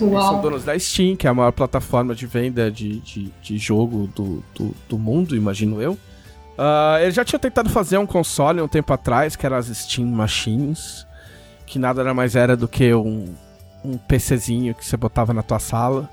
[0.00, 3.58] Eles são donos da Steam, que é a maior plataforma de venda de, de, de
[3.58, 5.98] jogo do, do, do mundo, imagino eu.
[6.56, 10.08] Ah, eles já tinham tentado fazer um console um tempo atrás, que eram as Steam
[10.08, 11.05] Machines,
[11.66, 13.34] que nada era mais era do que um,
[13.84, 16.08] um PCzinho que você botava na tua sala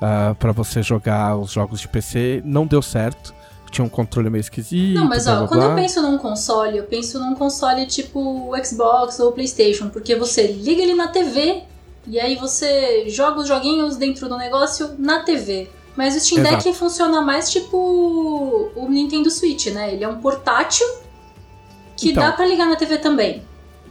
[0.00, 2.42] ah, pra você jogar os jogos de PC.
[2.44, 3.34] Não deu certo,
[3.70, 4.94] tinha um controle meio esquisito.
[4.98, 5.76] Não, mas blá, ó, blá, quando eu blá.
[5.76, 10.46] penso num console, eu penso num console tipo o Xbox ou o PlayStation, porque você
[10.48, 11.62] liga ele na TV
[12.06, 15.70] e aí você joga os joguinhos dentro do negócio na TV.
[15.94, 16.74] Mas o Steam Deck Exato.
[16.74, 17.76] funciona mais tipo
[18.74, 19.92] o Nintendo Switch, né?
[19.92, 20.86] Ele é um portátil
[21.96, 22.22] que Então.
[22.24, 23.42] dá pra ligar na TV também.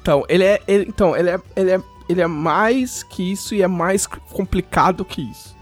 [0.02, 0.60] Então, ele é.
[0.68, 5.06] ele- então, ele é, ele, é, ele é mais que isso e é mais complicado
[5.06, 5.56] que isso.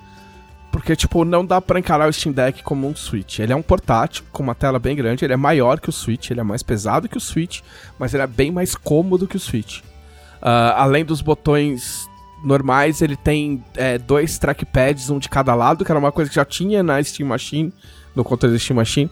[0.71, 3.39] Porque tipo, não dá pra encarar o Steam Deck como um Switch.
[3.39, 6.30] Ele é um portátil com uma tela bem grande, ele é maior que o Switch,
[6.30, 7.62] ele é mais pesado que o Switch,
[7.97, 9.80] mas ele é bem mais cômodo que o Switch.
[9.80, 12.08] Uh, além dos botões
[12.43, 16.36] normais, ele tem é, dois trackpads, um de cada lado, que era uma coisa que
[16.36, 17.73] já tinha na Steam Machine,
[18.15, 19.10] no controle da Steam Machine,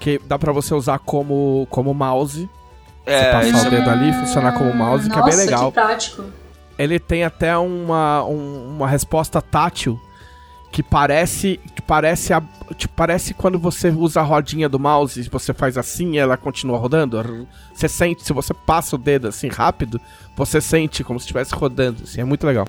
[0.00, 2.48] que dá pra você usar como, como mouse.
[3.06, 5.68] É, você passar isso o dedo ali, funcionar como mouse, que é bem Nossa, legal.
[5.72, 6.24] que prático.
[6.78, 9.98] Ele tem até uma, um- uma resposta tátil
[10.72, 12.42] que parece que parece a,
[12.76, 16.36] tipo, parece quando você usa a rodinha do mouse e você faz assim e ela
[16.36, 17.46] continua rodando.
[17.72, 19.98] Você sente, se você passa o dedo assim rápido,
[20.36, 22.02] você sente como se estivesse rodando.
[22.02, 22.66] Assim, é muito legal.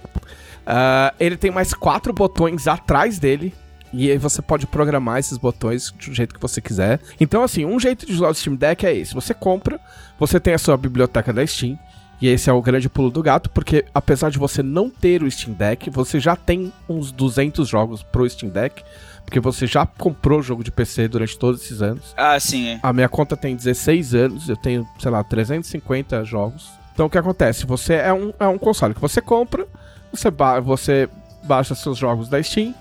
[0.66, 3.54] Ah, ele tem mais quatro botões atrás dele.
[3.94, 7.00] E aí você pode programar esses botões do jeito que você quiser.
[7.20, 9.14] Então, assim, um jeito de usar o Steam Deck é esse.
[9.14, 9.80] Você compra,
[10.20, 11.78] você tem a sua biblioteca da Steam.
[12.20, 15.30] E esse é o grande pulo do gato, porque apesar de você não ter o
[15.30, 18.84] Steam Deck, você já tem uns 200 jogos pro Steam Deck.
[19.24, 22.14] Porque você já comprou jogo de PC durante todos esses anos.
[22.16, 22.70] Ah, sim.
[22.70, 22.80] é.
[22.82, 26.70] A minha conta tem 16 anos, eu tenho, sei lá, 350 jogos.
[26.94, 27.66] Então o que acontece?
[27.66, 29.68] Você é um, é um console que você compra,
[30.12, 31.10] você, ba você
[31.44, 32.74] baixa seus jogos da Steam,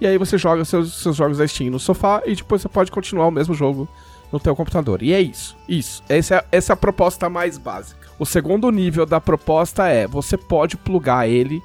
[0.00, 2.90] e aí você joga seus, seus jogos da Steam no sofá, e depois você pode
[2.90, 3.88] continuar o mesmo jogo
[4.32, 5.02] no teu computador.
[5.02, 6.02] E é isso, isso.
[6.08, 8.08] Essa é, essa é a proposta mais básica.
[8.18, 11.62] O segundo nível da proposta é, você pode plugar ele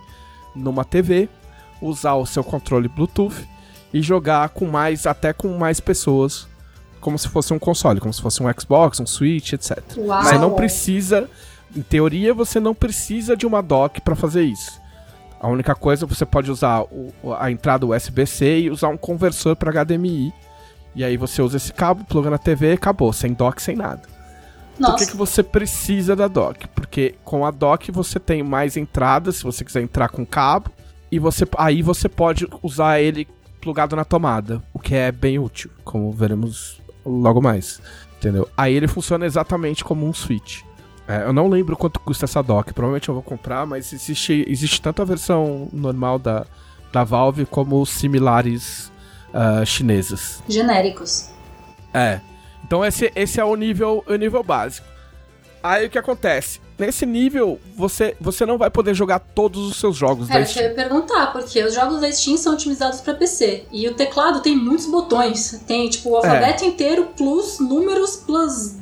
[0.55, 1.29] numa TV,
[1.81, 3.47] usar o seu controle Bluetooth
[3.93, 6.47] e jogar com mais, até com mais pessoas,
[6.99, 9.79] como se fosse um console, como se fosse um Xbox, um Switch, etc.
[9.97, 10.23] Uau.
[10.23, 11.29] Você não precisa,
[11.75, 14.78] em teoria, você não precisa de uma dock pra fazer isso.
[15.39, 19.71] A única coisa, você pode usar o- a entrada USB-C e usar um conversor para
[19.71, 20.33] HDMI.
[20.95, 24.01] E aí você usa esse cabo, pluga na TV e acabou, sem dock, sem nada.
[24.75, 26.67] Por Nossa, que, que você precisa da dock?
[26.69, 30.71] Porque com a dock você tem mais entradas, se você quiser entrar com cabo,
[31.11, 33.27] e você aí você pode usar ele
[33.61, 37.81] plugado na tomada, o que é bem útil, como veremos logo mais.
[38.17, 38.47] Entendeu?
[38.57, 40.61] Aí ele funciona exatamente como um Switch.
[41.09, 44.79] É, eu não lembro quanto custa essa dock, provavelmente eu vou comprar, mas existe, existe
[44.79, 46.45] tanto a versão normal da,
[46.93, 48.91] da Valve como os similares
[49.65, 50.41] chinesas.
[50.47, 51.29] genéricos.
[51.93, 52.19] É.
[52.63, 54.87] Então esse, esse é o nível, o nível básico.
[55.61, 56.61] Aí o que acontece?
[56.77, 60.45] Nesse nível, você, você não vai poder jogar todos os seus jogos da Era o
[60.47, 60.69] que eu Steam.
[60.69, 63.65] ia perguntar, porque os jogos da Steam são otimizados pra PC.
[63.71, 65.61] E o teclado tem muitos botões.
[65.67, 66.15] Tem, tipo, o É.
[66.17, 68.75] alfabeto inteiro, plus números, plus.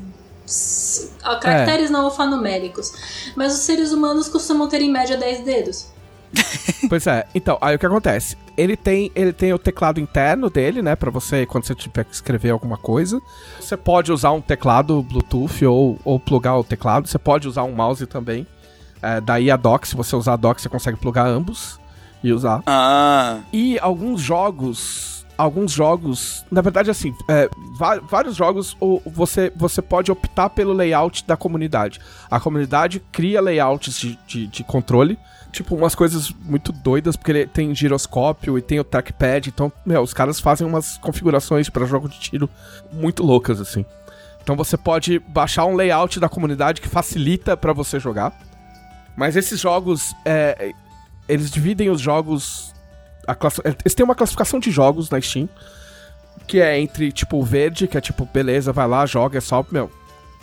[0.47, 1.39] S- ah, É.
[1.39, 2.91] Caracteres não alfanuméricos.
[3.35, 5.87] Mas os seres humanos costumam ter em média 10 dedos.
[6.89, 7.25] Pois é.
[7.35, 8.37] Então, aí o que acontece?
[8.55, 10.95] Ele tem, ele tem o teclado interno dele, né?
[10.95, 13.19] Pra você, quando você tiver que escrever alguma coisa.
[13.59, 17.07] Você pode usar um teclado Bluetooth ou, ou plugar o teclado.
[17.07, 18.45] Você pode usar um mouse também.
[19.01, 21.79] É, daí a dock, se você usar a dock, você consegue plugar ambos
[22.23, 22.61] e usar.
[22.65, 25.16] Ah, E alguns jogos.
[25.37, 26.45] Alguns jogos.
[26.51, 27.49] Na verdade, assim, é,
[28.09, 31.99] vários jogos você, você pode optar pelo layout da comunidade.
[32.29, 35.17] A comunidade cria layouts de, de, de controle.
[35.51, 39.49] Tipo, umas coisas muito doidas, porque ele tem giroscópio e tem o trackpad.
[39.49, 42.49] Então, meu, os caras fazem umas configurações para jogo de tiro
[42.91, 43.85] muito loucas, assim.
[44.47, 48.31] Então você pode baixar um layout da comunidade que facilita para você jogar.
[49.13, 50.71] Mas esses jogos, é,
[51.27, 52.73] eles dividem os jogos.
[53.27, 55.47] A classi- eles têm uma classificação de jogos na Steam.
[56.47, 59.91] Que é entre, tipo, verde, que é tipo, beleza, vai lá, joga, é só, meu.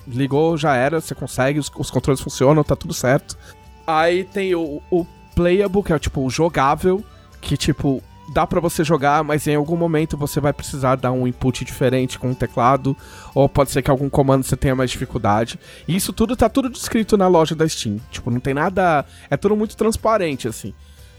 [0.07, 3.39] Ligou, já era, você consegue, os, os controles funcionam, tá tudo certo.
[3.87, 7.03] Aí tem o, o playable, que é tipo o jogável,
[7.41, 8.03] que tipo,
[8.35, 12.19] dá pra você jogar, mas em algum momento você vai precisar dar um input diferente
[12.19, 12.95] com o teclado,
[13.35, 15.59] ou pode ser que algum comando você tenha mais dificuldade.
[15.89, 17.99] E isso tudo tá tudo descrito na loja da Steam.
[18.11, 19.07] Tipo, não tem nada.
[19.31, 20.75] É tudo muito transparente, assim.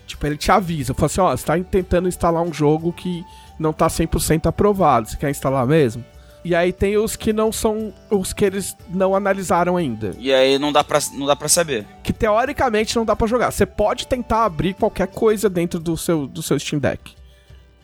[0.06, 3.24] Tipo, ele te avisa, fala assim, ó, você tá tentando instalar um jogo que
[3.60, 6.04] não tá 100% aprovado, você quer instalar mesmo?
[6.44, 10.60] E aí tem os que não são, os que eles não analisaram ainda, e aí
[10.60, 11.88] não dá pra, não dá pra saber.
[12.04, 13.50] que teoricamente não dá pra jogar.
[13.50, 17.16] Você pode tentar abrir qualquer coisa dentro do seu, do seu Steam Deck,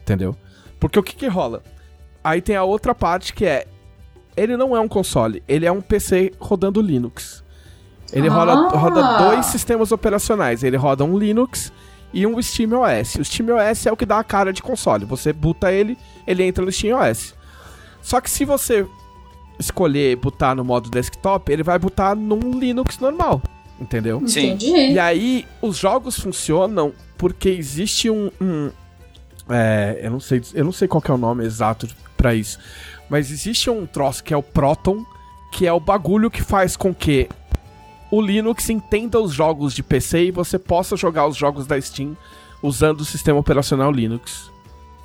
[0.02, 0.36] entendeu?
[0.80, 1.64] Porque o que que rola?
[2.24, 3.66] Aí tem a outra parte que é,
[4.38, 7.44] ele não é um console, ele é um PC rodando Linux.
[8.14, 8.78] Ele roda, Ah!
[8.78, 11.72] roda dois sistemas operacionais, ele roda um Linux
[12.14, 13.16] e um SteamOS.
[13.16, 15.06] O SteamOS é o que dá a cara de console.
[15.06, 15.98] Você buta ele,
[16.28, 17.34] ele entra no SteamOS.
[18.02, 18.86] Só que se você
[19.60, 23.42] escolher botar no modo desktop, ele vai botar num Linux normal,
[23.80, 24.22] entendeu?
[24.28, 24.52] Sim.
[24.54, 24.94] Entendi.
[24.94, 28.72] E aí os jogos funcionam porque existe um, um-
[29.50, 32.58] é, eu não sei, eu não sei qual que é o nome exato pra isso,
[33.10, 35.06] mas existe um troço que é o Proton,
[35.52, 37.30] que é o bagulho que faz com que
[38.12, 42.16] o Linux entenda os jogos de PC e você possa jogar os jogos da Steam
[42.62, 44.52] usando o sistema operacional Linux.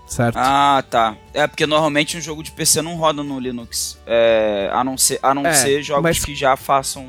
[0.06, 0.36] certo?
[0.38, 1.16] Ah, tá.
[1.34, 3.98] É porque normalmente um jogo de PC não roda no Linux.
[4.06, 7.08] É, a não ser, a não É, ser jogos mas- que já façam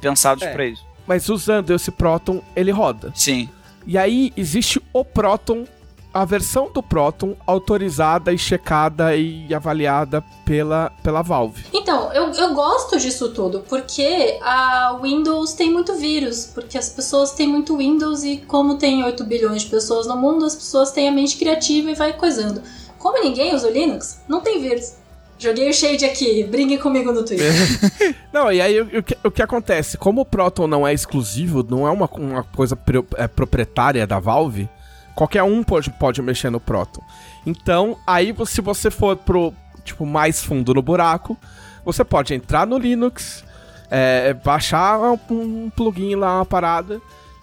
[0.00, 0.52] pensados É.
[0.52, 0.84] pra isso.
[1.06, 3.12] Mas usando esse Proton, ele roda.
[3.14, 3.48] Sim.
[3.86, 5.66] E aí existe o Proton,
[6.14, 11.64] a versão do Proton autorizada e checada e avaliada pela, pela Valve.
[11.72, 17.32] Então, eu, eu gosto disso tudo, porque a Windows tem muito vírus, porque as pessoas
[17.32, 21.08] têm muito Windows e como tem 8 bilhões de pessoas no mundo, as pessoas têm
[21.08, 22.62] a mente criativa e vai coisando.
[22.98, 24.94] Como ninguém usa o Linux, não tem vírus.
[25.36, 27.52] Joguei o Shade aqui, briguem comigo no Twitter.
[28.32, 29.98] Não, e aí o, o que, o que acontece?
[29.98, 34.20] Como o Proton não é exclusivo, não é uma, uma coisa pro- é, proprietária da
[34.20, 34.68] Valve,
[35.14, 37.02] qualquer um pode, pode mexer no Proton.
[37.46, 39.52] Então, aí se você for pro,
[39.84, 41.36] tipo, mais fundo no buraco,
[41.84, 43.44] você pode entrar no Linux,
[43.90, 44.98] é, baixar
[45.30, 47.00] um, plugin lá, uma parada,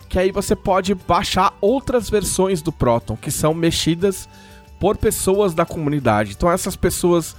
[0.09, 4.27] que aí você pode baixar outras versões do Proton, que são mexidas
[4.79, 6.33] por pessoas da comunidade.
[6.35, 7.35] Então essas pessoas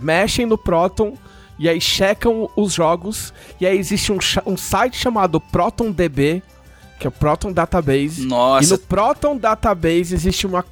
[0.00, 1.16] mexem no Proton
[1.58, 6.42] e aí checam os jogos e aí existe um, um site chamado ProtonDB,
[6.98, 8.22] que é o Proton Database.
[8.22, 10.64] E no Nossa, Proton Database existe uma,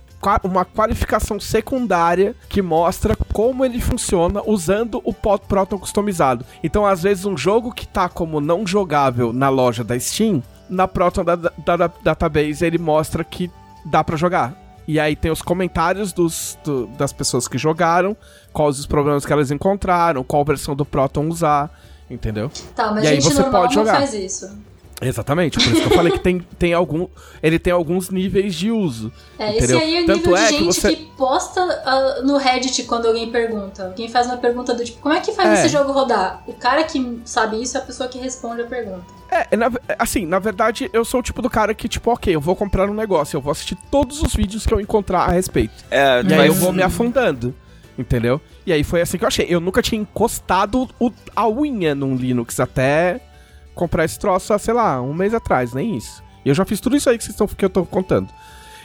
[0.43, 6.45] uma qualificação secundária que mostra como ele funciona usando o Proton customizado.
[6.63, 10.89] Então, às vezes, um jogo que tá como não jogável na loja da Steam, na
[10.89, 13.51] Proton da- da- da- Database ele mostra que
[13.85, 14.55] dá pra jogar.
[14.89, 18.17] E aí tem os comentários dos, do- das pessoas que jogaram,
[18.53, 21.71] quais os problemas que elas encontraram, qual versão do Proton usar,
[22.11, 22.51] entendeu?
[22.75, 23.99] Tá, mas E aí gente você normal pode não jogar.
[23.99, 24.59] faz isso.
[25.07, 27.07] Exatamente, por isso que eu falei que tem, tem algum.
[27.43, 29.12] Ele tem alguns níveis de uso.
[29.38, 29.77] É, entendeu?
[29.79, 32.37] esse aí é o Tanto nível é de que gente você- que posta ah, no
[32.37, 33.87] Reddit quando alguém pergunta.
[33.87, 35.53] Alguém faz uma pergunta do tipo, como é que faz É.
[35.55, 36.43] esse jogo rodar?
[36.47, 39.05] O cara que sabe isso é a pessoa que responde a pergunta.
[39.31, 42.40] É, na- assim, na verdade, eu sou o tipo do cara que, tipo, ok, eu
[42.40, 45.73] vou comprar um negócio, eu vou assistir todos os vídeos que eu encontrar a respeito.
[45.90, 47.55] é, E aí vai- eu vou me afundando.
[47.97, 48.40] Entendeu?
[48.67, 49.47] E aí foi assim que eu achei.
[49.49, 53.21] Eu nunca tinha encostado o- a unha num Linux até
[53.75, 56.23] comprar esse troço, há, sei lá, um mês atrás, nem isso.
[56.45, 58.29] E eu já fiz tudo isso aí que, vocês estão, que eu tô contando.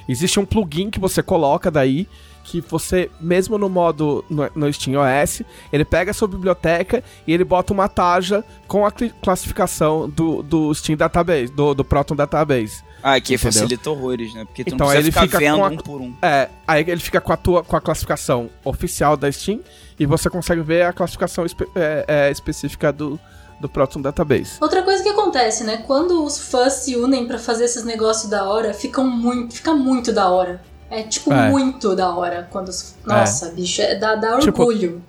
[0.07, 2.07] Existe um plugin que você coloca daí,
[2.43, 7.31] que você, mesmo no modo no, no Steam OS, ele pega a sua biblioteca e
[7.33, 8.91] ele bota uma taja com a
[9.33, 12.83] classificação do, do Steam Database, do, do Proton Database.
[13.03, 13.51] Ah, que Entendeu?
[13.53, 14.43] facilita horrores, né?
[14.45, 16.13] Porque tu Então, não ele fica vendo a- um por um.
[16.21, 19.59] É, aí ele fica com a tua com a classificação oficial da Steam
[19.99, 23.17] e você consegue ver a classificação espe- é, é, específica do,
[23.59, 24.57] do Proton Database.
[24.61, 25.83] Outra coisa que acontece, né?
[25.85, 30.11] Quando os fãs se unem pra fazer esses negócios da hora, ficam muito, fica muito
[30.13, 30.61] da hora.
[30.89, 31.49] É tipo É.
[31.49, 32.95] muito da hora quando os...
[33.05, 35.03] Nossa, bicho, é, dá, dá Tipo, orgulho.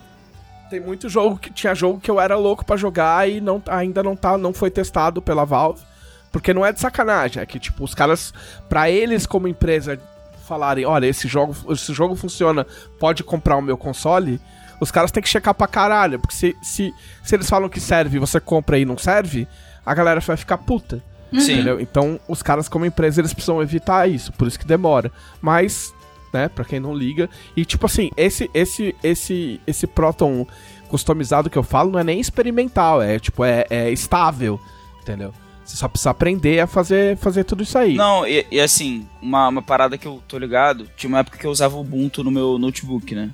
[0.68, 4.02] Tem muito jogo que tinha jogo que eu era louco pra jogar e não, ainda
[4.02, 5.82] não tá, não foi testado pela Valve,
[6.30, 8.32] porque não é de sacanagem, é que tipo os caras
[8.68, 9.98] pra eles como empresa
[10.46, 12.66] falarem, olha, esse jogo, esse jogo funciona,
[13.00, 14.40] pode comprar o meu console.
[14.80, 18.16] Os caras têm que checar pra caralho, porque se, se, se eles falam que serve
[18.16, 19.46] e você compra e não serve,
[19.84, 21.02] a galera vai ficar puta.
[21.38, 21.52] Sim.
[21.52, 21.80] Entendeu?
[21.80, 25.12] Então, os caras como empresa, eles precisam evitar isso, por isso que demora.
[25.40, 25.94] Mas,
[26.32, 30.46] né, pra quem não liga, e tipo assim, esse esse esse esse Proton
[30.88, 34.58] customizado que eu falo não é nem experimental, é tipo é, é estável,
[35.00, 35.32] entendeu?
[35.64, 37.94] Você só precisa aprender a fazer fazer tudo isso aí.
[37.94, 41.46] Não, e, e assim, uma, uma parada que eu tô ligado, tinha uma época que
[41.46, 43.30] eu usava o Ubuntu no meu notebook, né?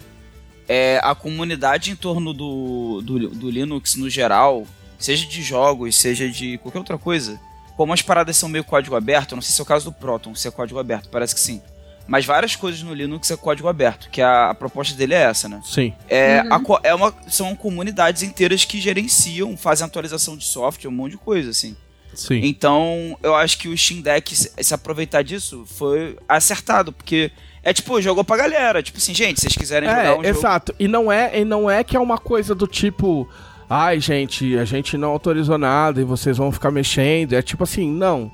[0.69, 4.67] É, a comunidade em torno do, do, do Linux no geral,
[4.99, 7.41] seja de jogos, seja de qualquer outra coisa,
[7.77, 10.35] como as paradas são meio código aberto, não sei se é o caso do Proton,
[10.35, 11.61] se é código aberto, parece que sim.
[12.09, 15.49] Mas várias coisas no Linux é código aberto, que a, a proposta dele é essa,
[15.49, 15.61] né?
[15.65, 15.93] Sim.
[16.09, 16.75] É, Uhum.
[16.75, 21.19] a é uma, são comunidades inteiras que gerenciam, fazem atualização de software, um monte de
[21.19, 21.77] coisa, assim.
[22.17, 22.41] Sim.
[22.45, 27.31] Então, eu acho que o Steam Deck se, aproveitar disso foi acertado, porque
[27.63, 30.27] é tipo, jogou pra galera, tipo assim, gente, se vocês quiserem jogar É, um jogo...
[30.27, 30.75] exato.
[30.79, 33.29] E não é, e não é que é uma coisa do tipo,
[33.69, 37.35] ai, gente, a gente não autorizou nada e vocês vão ficar mexendo.
[37.35, 38.31] É tipo assim, não.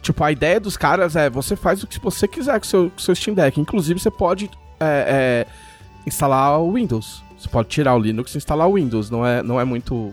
[0.00, 2.90] Tipo, a ideia dos caras é, você faz o que você quiser com o seu,
[2.90, 3.60] com seu Steam Deck.
[3.60, 5.46] Inclusive, você pode é, é,
[6.06, 7.24] instalar o Windows.
[7.36, 9.10] Você pode tirar o Linux e instalar o Windows.
[9.10, 10.12] Não é, não é muito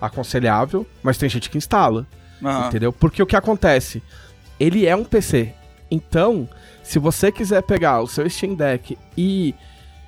[0.00, 2.06] aconselhável, mas tem gente que instala.
[2.42, 2.68] Aham.
[2.68, 2.92] Entendeu?
[2.92, 4.02] Porque o que acontece?
[4.58, 5.52] Ele é um PC.
[5.90, 6.48] Então,
[6.82, 9.54] se você quiser pegar o seu Steam Deck e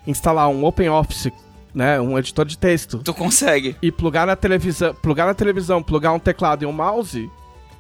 [0.07, 1.33] instalar um OpenOffice,
[1.75, 3.77] né, um editor de texto, Tu consegue.
[3.81, 7.31] e plugar na televisão, plugar na televisão, plugar um teclado e um mouse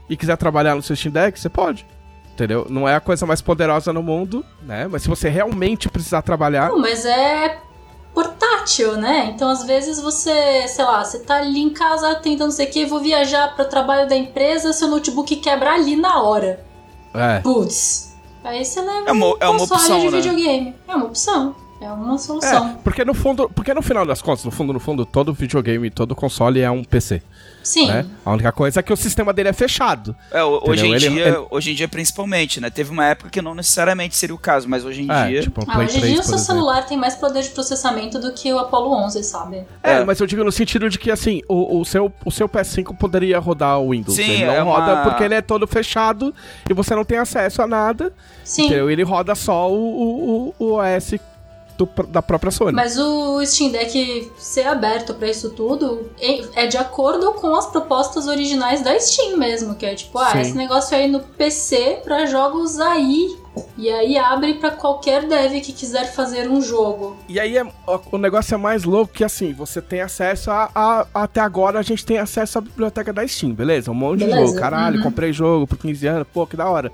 [0.08, 1.84] e quiser trabalhar no seu Steam Deck, você pode.
[2.32, 2.66] Entendeu?
[2.70, 4.88] Não é a coisa mais poderosa no mundo, né?
[4.90, 7.58] Mas se você realmente precisar trabalhar, Pô, mas é
[8.14, 9.30] portátil, né?
[9.34, 12.70] Então, às vezes você, sei lá, você tá ali em casa tentando não sei o
[12.70, 16.64] que, vou viajar para o trabalho da empresa, seu notebook quebra ali na hora.
[17.14, 17.40] é.
[17.40, 18.08] Putz,
[18.42, 20.16] Aí você leva É uma- um é uma console opção, de né?
[20.16, 20.74] videogame.
[20.88, 21.54] É uma opção.
[21.78, 22.68] É uma solução.
[22.68, 25.90] É, porque no fundo, porque no final das contas, no fundo, no fundo, todo videogame,
[25.90, 27.22] todo console é um PC,
[27.62, 27.88] Sim.
[27.88, 28.06] né?
[28.24, 30.14] A única coisa é que o sistema dele é fechado.
[30.30, 30.90] É, ho- hoje, em?
[30.94, 32.70] Ele- dia, ele- hoje em dia, principalmente, né?
[32.70, 35.42] Teve uma época que não necessariamente seria o caso, mas hoje em É, dia.
[35.42, 36.54] tipo, um Ah, hoje em 3, dia o seu exemplo.
[36.54, 39.64] celular tem mais poder de processamento do que o Apollo 11, sabe?
[39.82, 40.04] É, É.
[40.04, 43.38] mas eu digo no sentido de que, assim, o, o seu, o seu PS5 poderia
[43.38, 44.16] rodar o Windows.
[44.16, 46.34] Sim, ele não é roda uma- porque ele é todo fechado
[46.68, 48.12] e você não tem acesso a nada.
[48.44, 48.66] Sim.
[48.66, 48.90] Entendeu?
[48.90, 51.14] Ele roda só o, o, o, o OS
[51.86, 52.72] do- da própria Sony.
[52.72, 56.08] Mas o Steam Deck ser aberto pra isso tudo
[56.54, 60.40] é de acordo com as propostas originais da Steam mesmo, que é tipo, ah, Sim.
[60.40, 63.38] esse negócio aí no PC pra jogos aí.
[63.76, 67.16] E aí abre pra qualquer dev que quiser fazer um jogo.
[67.28, 67.66] E aí é-
[68.12, 71.82] o, negócio é mais louco que assim, você tem acesso a, a- Até agora a
[71.82, 73.90] gente tem acesso à biblioteca da Steam, beleza?
[73.90, 74.58] Um monte de Beleza, jogo.
[74.60, 75.02] Caralho, uhum.
[75.02, 76.92] comprei jogo por 15 anos, pô, que da hora.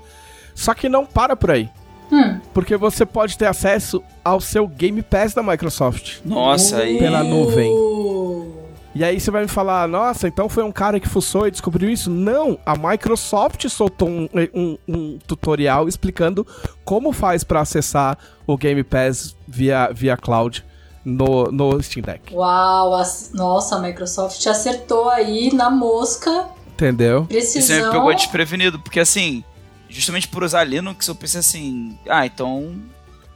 [0.55, 1.69] Só que não para por aí.
[2.11, 6.19] Hum, Porque você pode ter acesso ao seu Game Pass da Microsoft.
[6.23, 6.97] Nossa, aí.
[6.99, 7.71] Pela nuvem.
[7.71, 8.53] Uh,
[8.95, 11.87] E aí você vai me falar, nossa, então foi um cara que fuçou e descobriu
[11.89, 12.09] isso?
[12.09, 16.47] Não, a Microsoft soltou um, um- um tutorial explicando
[16.83, 18.17] como faz pra acessar
[18.47, 20.65] o Game Pass via, via cloud
[21.05, 22.33] no, no Steam Deck.
[22.33, 26.47] Uau, as- nossa, a Microsoft acertou aí na mosca.
[26.73, 27.27] Entendeu?
[27.29, 27.91] Isso me Precisão.
[27.91, 29.43] pegou desprevenido, porque assim,
[29.89, 32.75] justamente por usar Linux, eu pensei assim, ah, então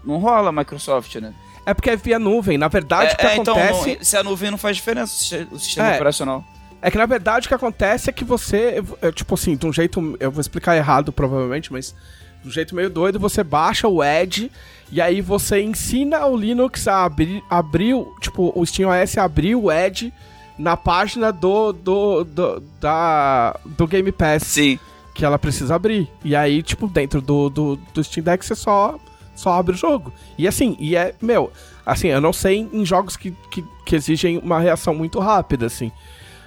[0.04, 1.34] não rola Microsoft, né?
[1.66, 2.58] É porque é via nuvem.
[2.58, 3.96] Na verdade, o que é, é, então, acontece.
[3.98, 5.96] não- se a nuvem não faz diferença, o sistema- É.
[5.96, 6.44] operacional.
[6.82, 9.72] É que na verdade o que acontece é que você, é, tipo assim, de um
[9.72, 11.94] jeito, eu vou explicar errado provavelmente, mas
[12.42, 14.52] de um jeito meio doido, você baixa o Edge
[14.92, 19.72] e aí você ensina o Linux a abrir, abrir tipo, o SteamOS a abrir o
[19.72, 20.12] Edge
[20.58, 24.80] na página do, do, do, da, do Game Pass Sim.
[25.22, 26.10] Que ela precisa abrir.
[26.26, 28.96] E aí, tipo, dentro do, do, do Steam Deck você só,
[29.36, 30.12] só abre o jogo.
[30.36, 31.52] E assim, e é, meu,
[31.86, 35.92] assim, eu não sei em jogos que, que, que exigem uma reação muito rápida, assim.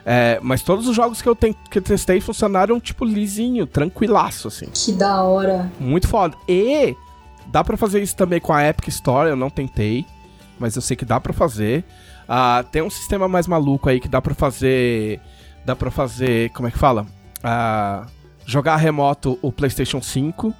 [0.04, 4.48] É, mas todos os jogos que eu, ten- que eu testei funcionaram, tipo, lisinho, tranquilaço,
[4.48, 4.66] assim.
[4.74, 5.70] Que da hora.
[5.78, 6.36] Muito foda.
[6.48, 6.96] E
[7.46, 10.04] dá pra fazer isso também com a Epic Store, eu não tentei,
[10.58, 11.84] mas eu sei que dá pra fazer.
[12.28, 15.20] Ah, tem um sistema mais maluco aí que dá pra fazer.
[15.64, 16.50] Dá pra fazer.
[16.50, 17.06] Como é que fala?
[17.42, 18.06] Ah,
[18.46, 20.52] jogar remoto o PlayStation 5,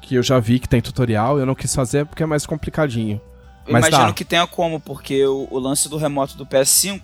[0.00, 1.38] que eu já vi que tem tutorial.
[1.38, 3.20] Eu não quis fazer porque é mais complicadinho.
[3.66, 4.14] Eu Mas imagino dá.
[4.14, 7.00] que tenha como, porque o, o lance do remoto do PS5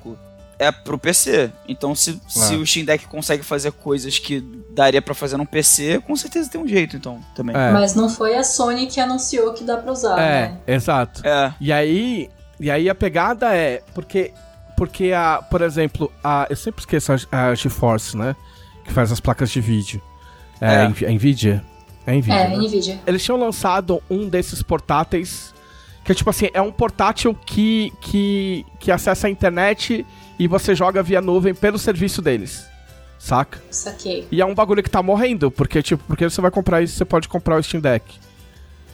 [0.58, 1.50] é pro PC.
[1.68, 2.56] Então, se, se É.
[2.56, 4.40] o Steam Deck consegue fazer coisas que
[4.74, 7.54] daria pra fazer num PC, com certeza tem um jeito, então, também.
[7.54, 10.58] É, Mas não foi a Sony que anunciou que dá pra usar, é né?
[10.66, 11.20] exato.
[11.26, 11.52] É.
[11.60, 14.32] E aí, e aí a pegada é porque
[14.76, 18.36] porque a, por exemplo, a eu sempre esqueço a, a GeForce, né,
[18.84, 20.02] que faz as placas de vídeo.
[20.60, 20.76] É, É.
[20.82, 21.62] a a Nvidia.
[22.06, 22.34] É a Nvidia.
[22.34, 22.56] É, né?
[22.56, 23.00] Nvidia.
[23.06, 25.54] Eles tinham lançado um desses portáteis
[26.04, 30.06] que é tipo assim, é um portátil que que que acessa a internet
[30.38, 32.64] e você joga via nuvem pelo serviço deles.
[33.18, 33.58] Saca?
[33.70, 34.26] Saquei.
[34.30, 37.04] E é um bagulho que tá morrendo, porque, tipo, porque você vai comprar isso, você
[37.04, 38.04] pode comprar o Steam Deck.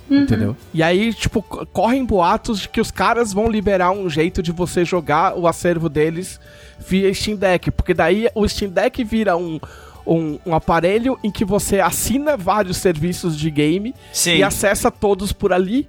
[0.09, 0.23] Uhum.
[0.23, 0.57] Entendeu?
[0.73, 4.51] E aí, tipo, co- correm boatos de que os caras vão liberar um jeito de
[4.53, 6.41] você jogar o acervo deles
[6.79, 7.71] via Steam Deck.
[7.73, 9.61] Porque daí o Steam Deck vira um,
[10.07, 14.37] um, um aparelho em que você assina vários serviços de game Sim.
[14.37, 15.89] e acessa todos por ali.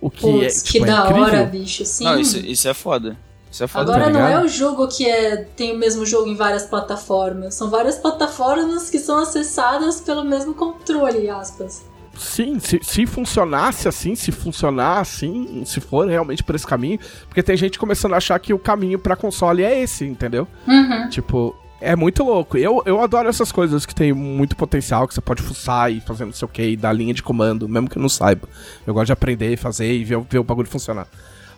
[0.00, 1.22] O que Putz, é, que tipo, é da incrível.
[1.22, 1.84] hora, bicho.
[1.84, 2.04] Sim.
[2.04, 3.16] Não, isso, isso é foda.
[3.50, 3.92] Isso é foda.
[3.92, 4.44] Agora tá não é ligado?
[4.44, 7.54] o jogo que é, tem o mesmo jogo em várias plataformas.
[7.54, 11.84] São várias plataformas que são acessadas pelo mesmo controle, aspas.
[12.16, 17.42] Sim, se, se funcionasse assim, se funcionar assim, se for realmente por esse caminho, porque
[17.42, 20.46] tem gente começando a achar que o caminho pra console é esse, entendeu?
[20.66, 21.08] Uhum.
[21.08, 22.56] Tipo, é muito louco.
[22.58, 26.24] Eu, eu adoro essas coisas que tem muito potencial, que você pode fuçar e fazer
[26.24, 28.48] não sei o que, e dar linha de comando, mesmo que eu não saiba.
[28.86, 31.06] Eu gosto de aprender, fazer e ver, o- ver o bagulho funcionar.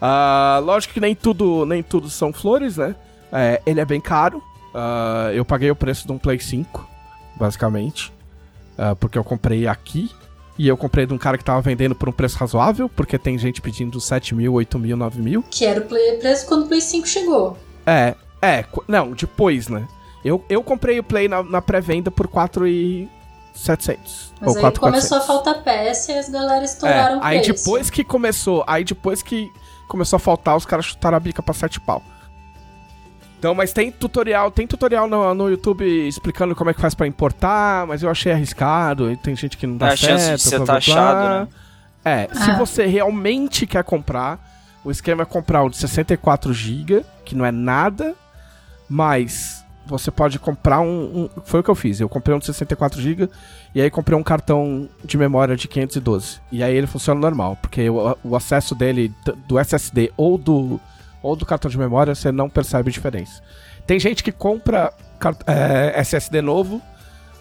[0.01, 2.95] Ah, lógico que nem tudo, nem tudo são flores, né?
[3.33, 4.43] É, ele é bem caro.
[4.75, 6.89] Ah, eu paguei o preço de um Play 5,
[7.37, 8.13] basicamente.
[8.79, 10.11] Ah, porque eu comprei aqui.
[10.59, 13.39] E eu comprei de um cara que tava vendendo por um preço razoável, porque tem
[13.39, 15.43] gente pedindo 7 mil, 8 mil, 9 mil.
[15.51, 17.57] Que era o play- preço quando o Play 5 chegou.
[17.87, 19.89] É, é, não, depois, né?
[20.25, 24.33] Eu, eu comprei o Play na, na pré-venda por 4,700.
[24.41, 24.79] Mas ou aí 4,400.
[24.81, 27.65] começou a faltar peça e as galera É, estouraram o aí preço.
[27.65, 29.51] depois que começou, aí depois que
[29.89, 32.03] começou a faltar, os caras chutaram a bica pra 7 pau.
[33.39, 37.09] Então, mas tem tutorial, tem tutorial no, no YouTube explicando como é que faz pra
[37.09, 40.37] importar, mas eu achei arriscado, e tem gente que não dá É a chance certo.
[40.37, 40.75] de ser blá, blá, blá.
[40.81, 41.49] taxado, né?
[42.05, 42.57] É, se Ah.
[42.57, 44.39] você realmente quer comprar,
[44.85, 48.15] o esquema é comprar o de 64 GB, que não é nada,
[48.89, 52.01] mais você pode comprar um, um, Foi o que eu fiz.
[52.01, 53.29] Eu comprei um de 64GB
[53.75, 56.41] e aí comprei um cartão de memória de 512.
[56.51, 59.13] E aí ele funciona normal, porque o, o acesso dele
[59.47, 60.81] do SSD ou do,
[61.23, 63.43] ou do cartão de memória você não percebe diferença.
[63.87, 64.93] Tem gente que compra
[65.47, 66.81] é, SSD novo,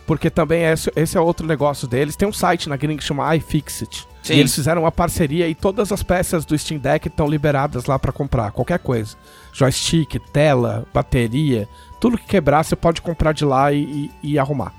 [0.06, 2.16] porque também esse, esse é outro negócio deles.
[2.16, 4.08] Tem um site na gringa que chama iFixit.
[4.24, 4.36] Sim.
[4.36, 7.98] E eles fizeram uma parceria e todas as peças do Steam Deck estão liberadas lá
[7.98, 9.16] para comprar, qualquer coisa.
[9.52, 11.68] Joystick, tela, bateria,
[12.02, 14.74] tudo que quebrar você pode comprar de lá e, e, e arrumar.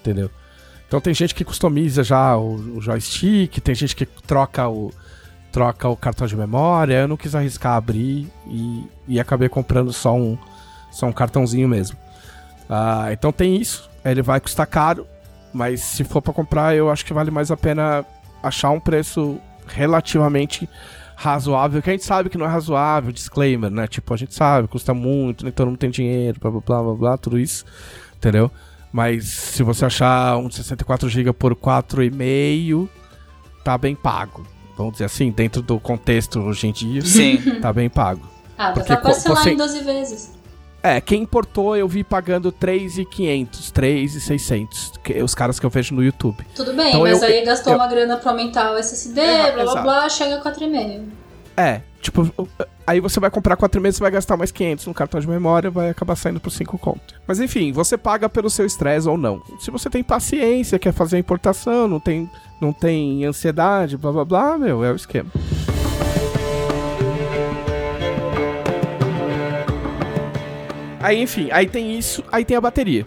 [0.00, 0.30] Entendeu?
[0.86, 4.92] Então tem gente que customiza já o, o, joystick, tem gente que troca o,
[5.52, 6.94] troca o cartão de memória.
[6.94, 10.36] Eu não quis arriscar abrir e, e acabei comprando só um,
[10.90, 11.96] só um cartãozinho mesmo.
[12.68, 13.88] Ah, então tem isso.
[14.04, 15.06] Ele vai custar caro,
[15.52, 18.04] mas se for para comprar, eu acho que vale mais a pena
[18.42, 20.68] achar um preço relativamente
[21.16, 23.86] razoável, que a gente sabe que não é razoável, disclaimer, né?
[23.86, 26.94] Tipo, a gente sabe, custa muito, nem todo mundo tem dinheiro, blá blá blá blá,
[26.94, 27.64] blá tudo isso,
[28.16, 28.50] entendeu?
[28.92, 32.88] Mas se você achar um de 64GB por 4,5,
[33.64, 34.46] tá bem pago.
[34.76, 37.38] Vamos dizer assim, dentro do contexto hoje em dia, Sim.
[37.60, 38.28] tá bem pago.
[38.58, 39.50] Ah, dá pra parcelar você...
[39.50, 40.35] em 12 vezes.
[40.86, 44.92] É, quem importou eu vi pagando 3,500, 3,600,
[45.24, 46.46] os caras que eu vejo no YouTube.
[46.54, 49.50] Tudo bem, então mas eu, aí gastou eu, uma grana pra aumentar o SSD, é,
[49.50, 51.02] blá blá blá, chega a 4,5.
[51.56, 52.32] É, tipo,
[52.86, 55.90] aí você vai comprar 4,5, você vai gastar mais 500 no cartão de memória, vai
[55.90, 57.20] acabar saindo por 5 conto.
[57.26, 59.42] Mas enfim, você paga pelo seu estresse ou não.
[59.58, 62.30] Se você tem paciência, quer fazer a importação, não tem,
[62.60, 65.32] não tem ansiedade, blá blá blá, meu, é o esquema.
[71.00, 73.06] Aí, enfim, aí tem isso, aí tem a bateria.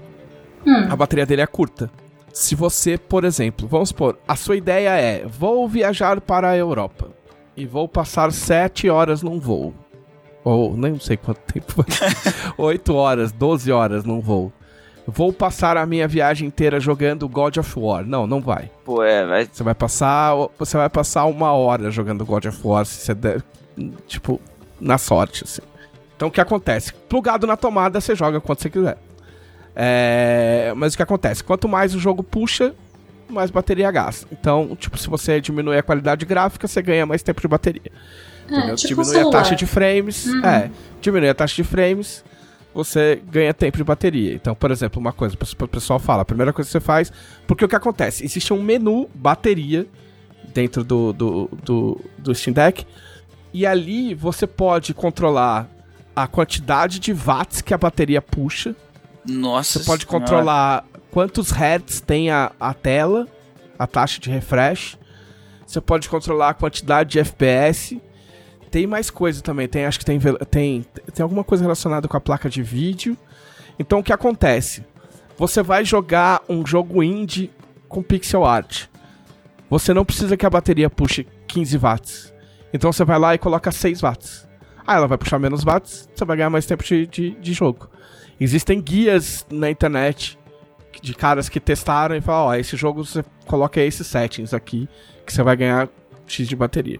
[0.66, 0.88] Hum.
[0.90, 1.90] A bateria dele é curta.
[2.34, 7.10] Se você, por exemplo, vamos supor, a sua ideia é: vou viajar para a Europa
[7.58, 9.74] e vou passar 7 horas num voo.
[10.44, 11.86] Ou nem sei quanto tempo.
[12.58, 14.52] 8 horas, 12 horas num voo.
[15.06, 18.06] Vou passar a minha viagem inteira jogando God of War.
[18.06, 18.70] Não, não vai.
[18.86, 19.50] Pô, é, vai.
[19.52, 23.44] Você vai passar, você vai passar uma hora jogando God of War, se você der,
[24.08, 24.40] tipo,
[24.80, 25.62] na sorte, assim.
[26.20, 26.92] Então o que acontece?
[27.08, 28.98] Plugado na tomada, você joga quanto você quiser.
[29.74, 30.74] É...
[30.76, 31.42] Mas o que acontece?
[31.42, 32.76] Quanto mais o jogo puxa,
[33.30, 34.28] mais bateria gasta.
[34.30, 37.90] Então, tipo, se você diminui a qualidade gráfica, você ganha mais tempo de bateria.
[38.52, 40.26] É, tipo diminui a taxa de frames.
[40.26, 40.46] Uhum.
[40.46, 42.22] É, diminui a taxa de frames,
[42.74, 44.34] você ganha tempo de bateria.
[44.34, 47.14] Então, por exemplo, uma coisa, o pessoal fala, a primeira coisa que você faz.
[47.48, 48.26] Porque o que acontece?
[48.26, 49.88] Existe um menu bateria
[50.54, 52.86] dentro do, do, do, do Steam Deck.
[53.54, 55.79] E ali você pode controlar
[56.24, 58.76] a quantidade de watts que a bateria puxa.
[59.26, 59.80] Nossa.
[59.80, 60.20] Você pode senhora.
[60.20, 63.28] controlar quantos hertz tem a, a tela,
[63.78, 64.98] a taxa de refresh.
[65.66, 68.02] Você pode controlar a quantidade de FPS.
[68.70, 69.68] Tem mais coisa também.
[69.68, 73.18] Tem, acho que tem, tem, tem alguma coisa relacionada com a placa de vídeo.
[73.78, 74.84] Então o que acontece?
[75.38, 77.50] Você vai jogar um jogo indie
[77.88, 78.88] com pixel art.
[79.70, 82.34] Você não precisa que a bateria puxe 15 watts.
[82.74, 84.49] Então você vai lá e coloca 6 watts.
[84.90, 87.88] Ah, ela vai puxar menos watts, você vai ganhar mais tempo de, de, de jogo.
[88.40, 90.36] Existem guias na internet
[91.00, 94.90] de caras que testaram e falaram, ó, oh, esse jogo você coloca esses settings aqui,
[95.28, 95.88] que você vai ganhar
[96.26, 97.00] X de bateria.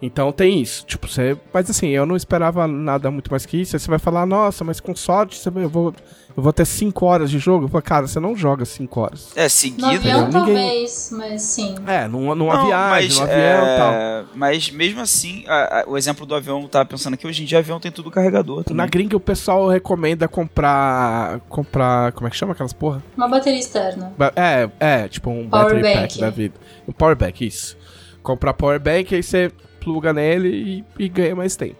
[0.00, 1.36] Então tem isso, tipo, você.
[1.52, 3.74] Mas assim, eu não esperava nada muito mais que isso.
[3.74, 5.94] Aí você vai falar, nossa, mas com sorte você, eu, vou,
[6.36, 7.64] eu vou ter 5 horas de jogo.
[7.64, 9.32] Eu falo, cara, você não joga 5 horas.
[9.34, 9.86] É, seguido.
[9.86, 11.74] No avião, talvez, mas sim.
[11.86, 13.76] É, numa, numa não, viagem, mas, no avião e é...
[13.78, 14.24] tal.
[14.34, 17.46] Mas mesmo assim, a, a, o exemplo do avião, eu tava pensando aqui, hoje em
[17.46, 18.76] dia avião tem tudo carregador também.
[18.76, 21.40] Na gringa o pessoal recomenda comprar.
[21.48, 22.12] comprar.
[22.12, 23.02] Como é que chama aquelas porra?
[23.16, 24.12] Uma bateria externa.
[24.36, 26.00] É, é, tipo um power battery bank.
[26.00, 26.54] pack da vida.
[26.86, 27.78] Um power bank, isso.
[28.22, 29.52] Comprar power bank, aí você
[29.86, 31.76] pluga nele e, e ganha mais tempo.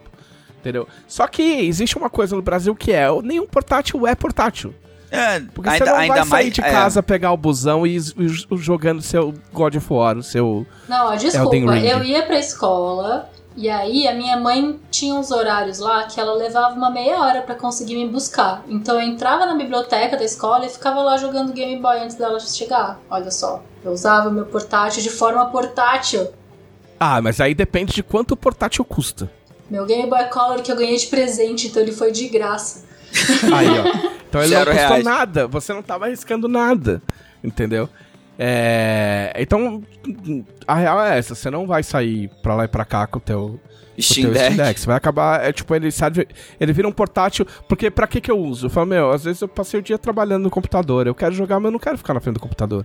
[0.61, 0.87] Entendeu?
[1.09, 4.73] Só que existe uma coisa no Brasil que é: nenhum portátil é portátil.
[5.11, 6.71] É, Porque ainda, você não vai sair de é.
[6.71, 7.03] casa, é.
[7.03, 8.01] pegar o busão e ir
[8.53, 10.65] jogando seu God of War, o seu.
[10.89, 16.05] Não, desculpa, eu ia pra escola e aí a minha mãe tinha uns horários lá
[16.05, 18.63] que ela levava uma meia hora para conseguir me buscar.
[18.69, 22.39] Então eu entrava na biblioteca da escola e ficava lá jogando Game Boy antes dela
[22.39, 23.01] chegar.
[23.09, 26.29] Olha só, eu usava o meu portátil de forma portátil.
[26.99, 29.31] Ah, mas aí depende de quanto o portátil custa.
[29.71, 32.85] Meu Game Boy Color que eu ganhei de presente, então ele foi de graça.
[33.55, 34.17] Aí, ó.
[34.29, 35.05] Então ele Zero não custou reais.
[35.05, 37.03] nada, você não tava arriscando nada,
[37.43, 37.89] entendeu?
[38.39, 39.33] É...
[39.39, 39.83] Então,
[40.67, 43.21] a real é essa, você não vai sair pra lá e pra cá com o
[43.21, 43.61] teu,
[43.99, 44.53] Steam, Deck.
[44.53, 44.81] Steam Deck.
[44.81, 46.29] Você vai acabar, é tipo, ele serve,
[46.61, 48.67] ele vira um portátil, porque pra que que eu uso?
[48.67, 51.59] Eu falo, meu, às vezes eu passei o dia trabalhando no computador, eu quero jogar,
[51.59, 52.85] mas eu não quero ficar na frente do computador.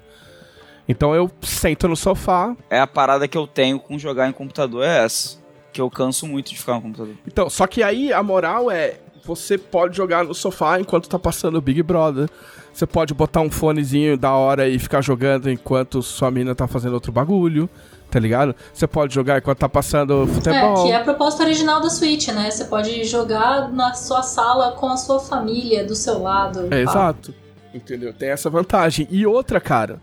[0.88, 2.56] Então eu sento no sofá.
[2.70, 5.40] É a parada que eu tenho com jogar em computador, é essa.
[5.72, 7.16] Que eu canso muito de ficar no computador.
[7.26, 8.96] Então, só que aí a moral é.
[9.24, 12.30] você pode jogar no sofá enquanto tá passando o Big Brother.
[12.74, 16.94] Você pode botar um fonezinho da hora e ficar jogando enquanto sua mina tá fazendo
[16.94, 17.70] outro bagulho,
[18.10, 18.56] tá ligado?
[18.74, 20.80] Você pode jogar enquanto tá passando futebol.
[20.80, 22.50] É, que é a proposta original da Switch, né?
[22.50, 26.74] Você pode jogar na sua sala com a sua família do seu lado.
[26.74, 27.34] É, exato.
[27.74, 28.14] Entendeu?
[28.14, 29.08] Tem essa vantagem.
[29.12, 30.02] E outra, cara,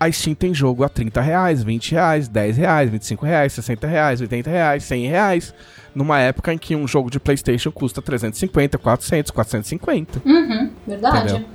[0.00, 4.20] a Steam tem jogo a 30 reais, 20 reais, 10 reais, 25 reais, 60 reais,
[4.22, 5.54] 80 reais, 100 reais.
[5.94, 10.22] Numa época em que um jogo de Playstation custa 350, 400, 450.
[10.24, 11.18] Uhum, verdade.
[11.34, 11.48] Entendeu?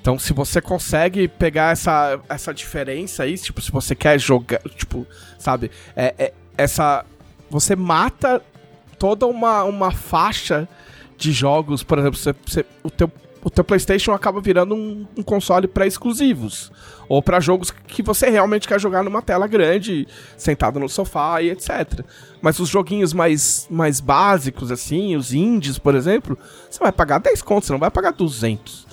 [0.00, 5.04] Então, se você consegue pegar essa, essa diferença aí, tipo, se você quer jogar, tipo,
[5.38, 7.04] sabe, é, é- essa.
[7.50, 8.40] Você mata
[8.98, 10.68] toda uma, uma faixa
[11.18, 13.10] de jogos, por exemplo, você, você- o, teu,
[13.46, 16.72] o teu PlayStation acaba virando um, um console para exclusivos.
[17.08, 21.50] Ou para jogos que você realmente quer jogar numa tela grande, sentado no sofá e
[21.50, 22.04] etc.
[22.42, 26.36] Mas os joguinhos mais, mais básicos, assim, os indies, por exemplo,
[26.68, 28.84] você vai pagar 10 contos, você não vai pagar 200.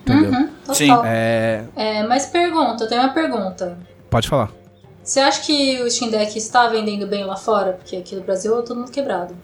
[0.00, 0.32] Entendeu?
[0.32, 0.74] Uhum, total.
[0.74, 0.90] Sim.
[1.04, 1.64] É.
[1.76, 3.78] É, mas pergunta, eu tenho uma pergunta.
[4.10, 4.50] Pode falar.
[5.04, 7.74] Você acha que o Steam Deck está vendendo bem lá fora?
[7.74, 9.36] Porque aqui no Brasil é todo mundo quebrado.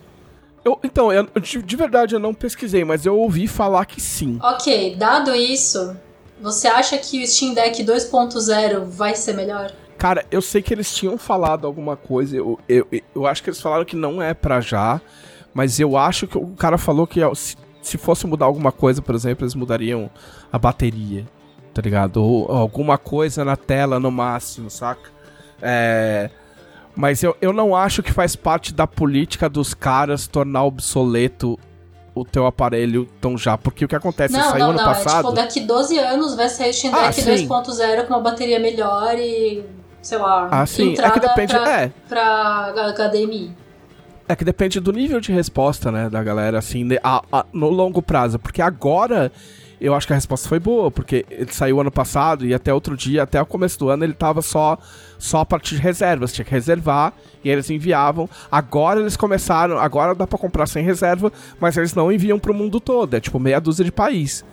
[0.66, 4.36] Eu, então, eu- de, de verdade eu não pesquisei, mas eu ouvi falar que sim.
[4.42, 5.96] Ok, dado isso,
[6.42, 9.70] você acha que o Steam Deck 2.0 vai ser melhor?
[9.96, 12.36] Cara, eu sei que eles tinham falado alguma coisa.
[12.36, 15.00] Eu, eu, eu acho que eles falaram que não é pra já.
[15.54, 19.14] Mas eu acho que o cara falou que se, se fosse mudar alguma coisa, por
[19.14, 20.10] exemplo, eles mudariam
[20.52, 21.24] a bateria.
[21.72, 22.16] Tá ligado?
[22.22, 25.08] Ou alguma coisa na tela no máximo, saca?
[25.62, 26.28] É.
[26.96, 31.58] Mas eu, eu não acho que faz parte da política dos caras tornar obsoleto
[32.14, 33.58] o teu aparelho tão já.
[33.58, 34.32] Porque o que acontece?
[34.32, 34.90] não, saiu não, ano não.
[34.90, 35.22] É passado.
[35.24, 37.46] tipo, daqui 12 anos vai sair o Steam Ah, Deck sim.
[37.46, 39.62] 2.0 com uma bateria melhor e,
[40.00, 40.94] sei lá, Ah, sim.
[40.98, 41.52] É que depende.
[41.54, 43.54] pra, É, pra HDMI.
[44.28, 48.00] É que depende do nível de resposta, né, da galera, assim, a- a- no longo
[48.02, 48.38] prazo.
[48.38, 49.30] Porque agora
[49.80, 52.96] eu acho que a resposta foi boa, porque ele saiu ano passado e até outro
[52.96, 54.78] dia, até o começo do ano, ele tava só,
[55.18, 56.32] só a partir de reservas.
[56.32, 57.12] Tinha que reservar
[57.44, 58.28] e eles enviavam.
[58.50, 62.80] Agora eles começaram, agora dá pra comprar sem reserva, mas eles não enviam pro mundo
[62.80, 63.14] todo.
[63.14, 64.44] É tipo meia dúzia de país,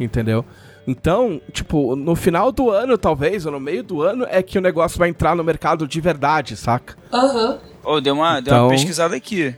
[0.00, 0.44] entendeu?
[0.84, 4.60] Então, tipo, no final do ano, talvez, ou no meio do ano, é que o
[4.60, 6.96] negócio vai entrar no mercado de verdade, saca?
[7.12, 7.58] Aham.
[7.84, 9.54] Ô, deu uma, deu Então- uma pesquisada aqui.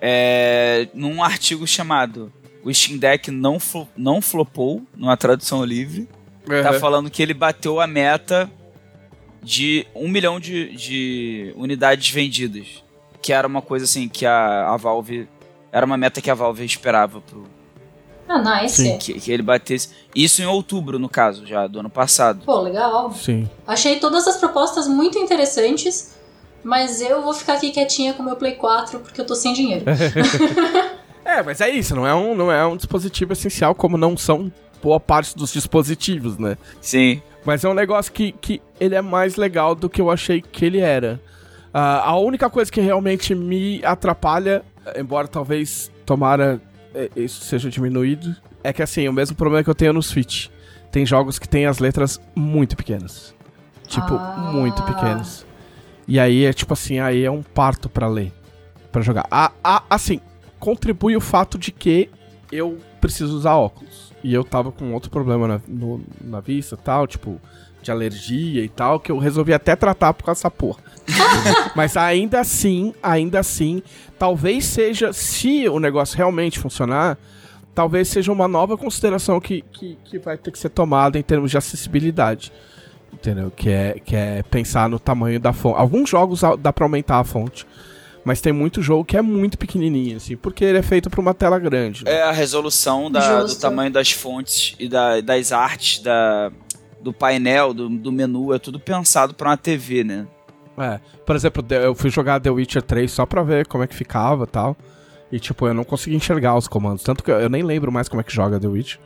[0.00, 2.32] É, num artigo chamado
[2.64, 6.08] O Steam Deck não, flo- não flopou, numa tradução livre.
[6.62, 8.50] Tá falando que ele bateu a meta
[9.42, 12.66] de um milhão de, de unidades vendidas.
[13.20, 15.28] Que era uma coisa assim que a, a Valve.
[15.72, 17.44] Era uma meta que a Valve esperava pro,
[18.28, 18.82] Ah, nice.
[18.82, 18.98] Sim.
[18.98, 19.90] que, que ele batesse.
[20.14, 22.44] Isso em outubro, no caso, já do ano passado.
[22.44, 23.12] Pô, legal.
[23.14, 23.48] Sim.
[23.66, 26.14] Achei todas as propostas muito interessantes,
[26.62, 29.84] mas eu vou ficar aqui quietinha com meu Play 4 porque eu tô sem dinheiro.
[31.24, 34.52] É, mas é isso, não é um, não é um dispositivo essencial, como não são
[34.82, 36.56] boa parte dos dispositivos, né?
[36.80, 37.22] Sim.
[37.44, 40.64] Mas é um negócio que, que ele é mais legal do que eu achei que
[40.64, 41.20] ele era.
[41.72, 44.62] Ah, a única coisa que realmente me atrapalha,
[44.96, 46.60] embora talvez tomara
[46.94, 50.48] eh, isso seja diminuído, é que assim, o mesmo problema que eu tenho no Switch.
[50.90, 53.34] Tem jogos que tem as letras muito pequenas.
[53.86, 54.50] Tipo, Ah.
[54.52, 55.46] muito pequenas.
[56.06, 58.32] E aí é tipo assim, aí é um parto pra ler,
[58.90, 59.26] pra jogar.
[59.30, 60.20] Ah, ah, assim,
[60.62, 62.08] contribui o fato de que
[62.52, 64.12] eu preciso usar óculos.
[64.22, 67.40] E eu tava com outro problema na, no- na vista tal, tipo,
[67.82, 70.78] de alergia e tal, que eu resolvi até tratar por causa dessa porra.
[71.74, 73.82] Mas ainda assim, ainda assim,
[74.16, 77.18] talvez seja, se o negócio realmente funcionar,
[77.74, 81.50] talvez seja uma nova consideração que, que, que vai ter que ser tomada em termos
[81.50, 82.52] de acessibilidade.
[83.12, 83.50] Entendeu?
[83.50, 85.76] Que é, que é pensar no tamanho da fonte.
[85.80, 87.66] Alguns jogos dá pra aumentar a fonte.
[88.24, 91.34] Mas tem muito jogo que é muito pequenininho, assim, porque ele é feito pra uma
[91.34, 92.04] tela grande.
[92.04, 92.12] né?
[92.12, 96.52] É a resolução da- do tamanho das fontes e da- das artes, da,
[97.00, 100.26] do painel, do, do menu, é tudo pensado pra uma TV, né?
[100.78, 101.00] É.
[101.26, 104.44] Por exemplo, eu fui jogar The Witcher 3 só pra ver como é que ficava
[104.44, 104.76] e tal.
[105.30, 107.02] E, tipo, eu não conseguia enxergar os comandos.
[107.02, 109.00] Tanto que eu nem lembro mais como é que joga The Witcher.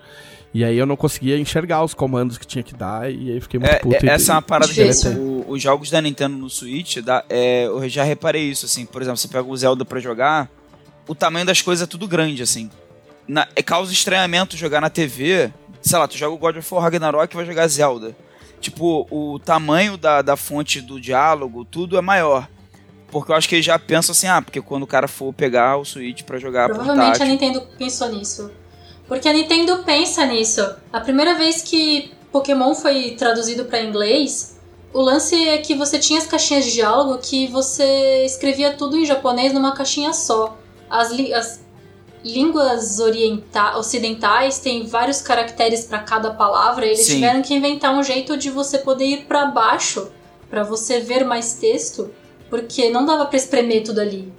[0.55, 3.11] E aí eu não conseguia enxergar os comandos que tinha que dar.
[3.13, 3.97] E aí fiquei muito É, puto.
[3.97, 7.25] é- e- essa é uma parada que o- os jogos da Nintendo no Switch, dá-
[7.29, 8.87] é, eu já reparei isso, assim.
[8.87, 10.49] Por exemplo, você pega o Zelda pra jogar,
[11.07, 12.71] o tamanho das coisas é tudo grande, assim.
[13.29, 15.51] Na, é causa estranhamento jogar na TV.
[15.83, 18.17] Sei lá, tu joga o God of War Ragnarok e vai jogar Zelda.
[18.61, 22.49] Tipo, o tamanho da, da fonte do diálogo, tudo é maior.
[23.11, 25.77] Porque eu acho que eles já pensam assim, ah, porque quando o cara for pegar
[25.77, 27.27] o Switch pra jogar Provavelmente a portátil...
[27.27, 28.51] Nintendo pensou nisso.
[29.09, 30.69] Porque a Nintendo pensa nisso.
[30.93, 34.59] A primeira vez que Pokémon foi traduzido pra inglês,
[34.93, 39.05] o lance é que você tinha as caixinhas de diálogo que você escrevia tudo em
[39.05, 40.57] japonês numa caixinha só.
[40.91, 41.61] As, li- as
[42.25, 46.85] línguas orienta ocidentais têm vários caracteres para cada palavra.
[46.87, 47.15] Eles Sim.
[47.15, 50.11] tiveram que inventar um jeito de você poder ir para baixo
[50.51, 52.11] para você ver mais texto,
[52.49, 54.33] porque não dava para espremer tudo ali.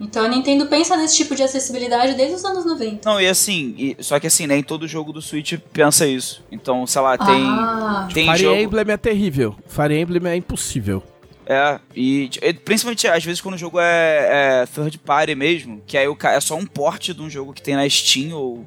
[0.00, 3.08] Então a Nintendo pensa nesse tipo de acessibilidade desde os anos 90.
[3.08, 6.42] Não, e assim, e- só que assim, nem todo jogo do Switch pensa isso.
[6.52, 7.44] Então, sei lá, tem.
[7.44, 8.56] Ah, Tem Fire jogo.
[8.60, 9.56] Emblem é terrível.
[9.66, 11.02] Fire Emblem é impossível.
[11.44, 15.96] É, e, e principalmente às vezes quando o jogo é, é third party mesmo, que
[15.96, 18.66] aí o, é só um porte de um jogo que tem na Steam ou,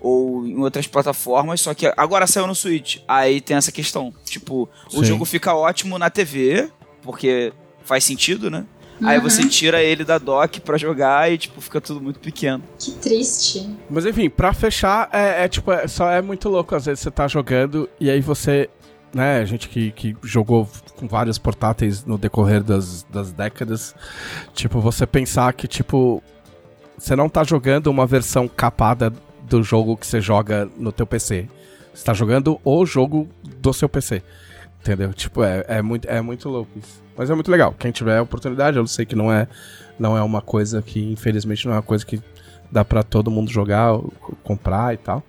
[0.00, 2.98] ou em outras plataformas, só que agora saiu no Switch.
[3.08, 4.14] Aí tem essa questão.
[4.24, 5.04] Tipo, o Sim.
[5.04, 6.70] jogo fica ótimo na TV,
[7.02, 7.52] porque
[7.84, 8.64] faz sentido, né?
[9.04, 9.22] Aí Uhum.
[9.24, 12.62] você tira ele da dock pra jogar e, tipo, fica tudo muito pequeno.
[12.78, 13.68] que triste.
[13.90, 16.74] Mas enfim, pra fechar, é, é tipo, é, só é muito louco.
[16.74, 18.68] Às vezes você tá jogando e aí você.
[19.14, 23.94] Né, gente que, que jogou com vários portáteis no decorrer das, das décadas.
[24.54, 26.22] Tipo, você pensar que, tipo,
[26.96, 31.46] você não tá jogando uma versão capada do jogo que você joga no teu PC.
[31.92, 33.28] Você tá jogando o jogo
[33.58, 34.22] do seu PC.
[34.82, 35.12] Entendeu?
[35.14, 37.00] Tipo, é, é, muito, é muito louco isso.
[37.16, 37.72] Mas é muito legal.
[37.78, 39.46] Quem tiver a oportunidade, eu sei que não é,
[39.98, 42.20] não é uma coisa que, infelizmente, não é uma coisa que
[42.70, 43.96] dá pra todo mundo jogar,
[44.42, 45.22] comprar e tal.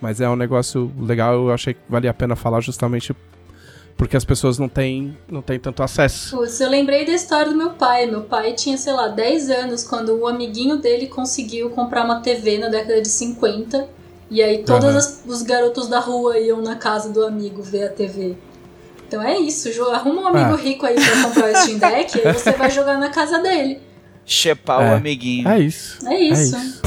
[0.00, 3.14] Mas é um negócio legal, eu achei que valia a pena falar justamente
[3.96, 6.36] porque as pessoas não têm, não têm tanto acesso.
[6.36, 8.06] Putz, eu lembrei da história do meu pai.
[8.06, 12.58] Meu pai tinha, sei lá, 10 anos quando o amiguinho dele conseguiu comprar uma TV
[12.58, 13.88] na década de 50.
[14.30, 17.88] E aí todos as- os garotos da rua iam na casa do amigo ver a
[17.90, 18.36] TV.
[19.08, 20.56] Então é isso, jo- arruma um amigo Ah.
[20.56, 23.80] rico aí pra comprar o Steam Deck e aí você vai jogar na casa dele.
[24.26, 24.92] Chepar É.
[24.92, 25.48] o amiguinho.
[25.48, 26.06] É isso.
[26.06, 26.54] É isso.
[26.58, 26.82] isso.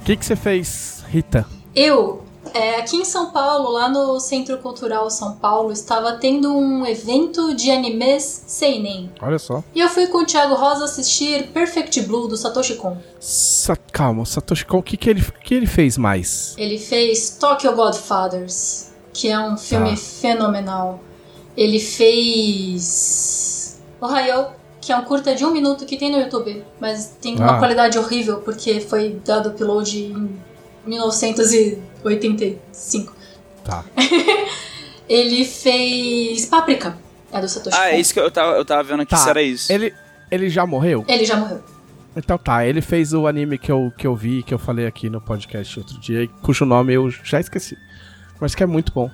[0.00, 1.44] O que que você fez, Rita?
[1.74, 2.22] Eu,
[2.56, 7.54] é, aqui em São Paulo, lá no Centro Cultural São Paulo, estava tendo um evento
[7.54, 9.10] de animes seinen.
[9.20, 9.62] Olha só.
[9.74, 12.96] E eu fui com o Thiago Rosa assistir Perfect Blue do Satoshi Kon.
[13.20, 16.54] Sa calma, Satoshi Kon, o que, que, ele, que ele fez mais?
[16.56, 19.96] Ele fez Tokyo Godfathers, que é um filme Tá.
[19.96, 21.00] fenomenal.
[21.56, 24.46] Ele fez Ohio,
[24.80, 27.58] que é um curta de um minuto que tem no YouTube, mas tem uma Ah.
[27.58, 30.38] qualidade horrível porque foi dado upload em
[32.08, 33.14] 1985.
[33.64, 33.84] Tá.
[35.08, 36.98] Ele fez Páprica,
[37.32, 39.16] é do Satoshi Ah, é isso que eu tava, eu tava vendo aqui Tá.
[39.18, 39.72] se era isso.
[39.72, 39.94] Ele,
[40.30, 41.04] ele já morreu?
[41.06, 41.62] Ele já morreu.
[42.16, 45.08] Então tá, ele fez o anime que eu, que eu vi, que eu falei aqui
[45.10, 47.76] no podcast outro dia, cujo nome eu já esqueci.
[48.40, 49.10] Mas que é muito bom.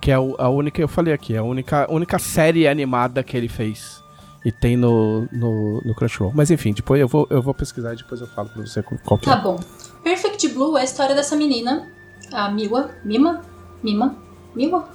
[0.00, 3.48] Que é a única, eu falei aqui, é a única, única série animada que ele
[3.48, 4.00] fez.
[4.44, 6.32] E tem no, no, no Crunchyroll.
[6.34, 9.18] Mas enfim, depois eu vou, eu vou pesquisar e depois eu falo pra você qual
[9.18, 9.40] que Tá é.
[9.40, 9.58] bom.
[10.04, 11.90] Perfect Blue é a história dessa menina,
[12.32, 12.90] a Miwa.
[13.04, 13.42] Mima?
[13.82, 14.16] Mima?
[14.54, 14.88] Miwa?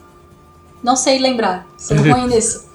[0.84, 1.68] Não sei lembrar.
[1.78, 2.70] Sou ruim nisso.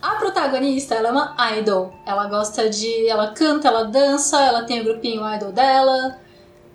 [0.00, 1.92] A protagonista, ela é uma idol.
[2.06, 3.08] Ela gosta de.
[3.08, 6.18] Ela canta, ela dança, ela tem o grupinho idol dela,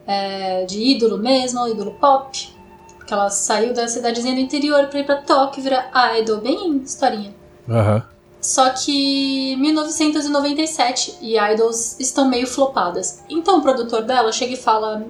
[0.06, 2.54] é, de ídolo mesmo, ídolo pop.
[2.98, 6.78] Porque ela saiu da cidadezinha do interior pra ir pra Tóquio e virar idol, bem
[6.78, 7.34] historinha.
[7.70, 8.04] Aham.
[8.42, 13.24] Só que 1997 e idols estão meio flopadas.
[13.30, 15.02] Então o produtor dela chega e fala: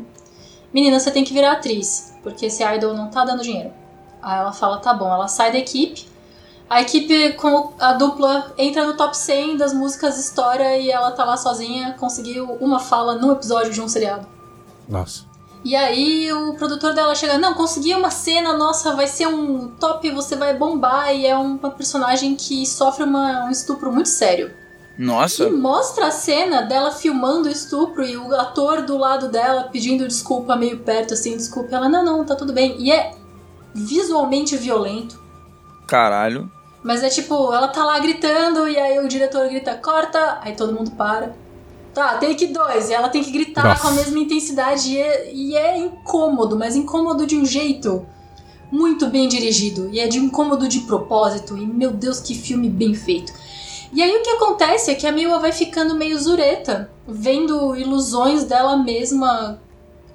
[0.74, 3.72] Menina, você tem que virar atriz, porque esse idol não tá dando dinheiro.
[4.22, 5.12] Aí ela fala: Tá bom.
[5.14, 6.08] Ela sai da equipe.
[6.70, 11.24] A equipe com a dupla entra no top 100 das músicas história e ela tá
[11.24, 14.26] lá sozinha, conseguiu uma fala num episódio de um seriado.
[14.90, 15.26] Nossa.
[15.64, 20.10] E aí o produtor dela chega, não, consegui uma cena, nossa, vai ser um top,
[20.12, 24.52] você vai bombar, e é uma personagem que sofre uma- um estupro muito sério.
[24.98, 25.46] Nossa.
[25.46, 30.08] E mostra a cena dela filmando o estupro e o ator do lado dela pedindo
[30.08, 31.76] desculpa meio perto, assim, desculpa.
[31.76, 32.76] Ela, não, não, tá tudo bem.
[32.80, 33.16] E é
[33.74, 35.20] visualmente violento.
[35.88, 36.52] Caralho.
[36.84, 40.74] Mas é tipo, ela tá lá gritando e aí o diretor grita, corta, aí todo
[40.74, 41.34] mundo para.
[41.94, 42.90] Tá, take dois.
[42.90, 43.82] E ela tem que gritar Nossa.
[43.82, 48.06] com a mesma intensidade e é, e é incômodo, mas incômodo de um jeito
[48.72, 49.90] muito bem dirigido.
[49.92, 51.56] E é de incômodo de propósito.
[51.56, 53.32] E meu Deus, que filme bem feito.
[53.94, 58.44] E aí o que acontece é que a Miwa vai ficando meio zureta, vendo ilusões
[58.44, 59.62] dela mesma,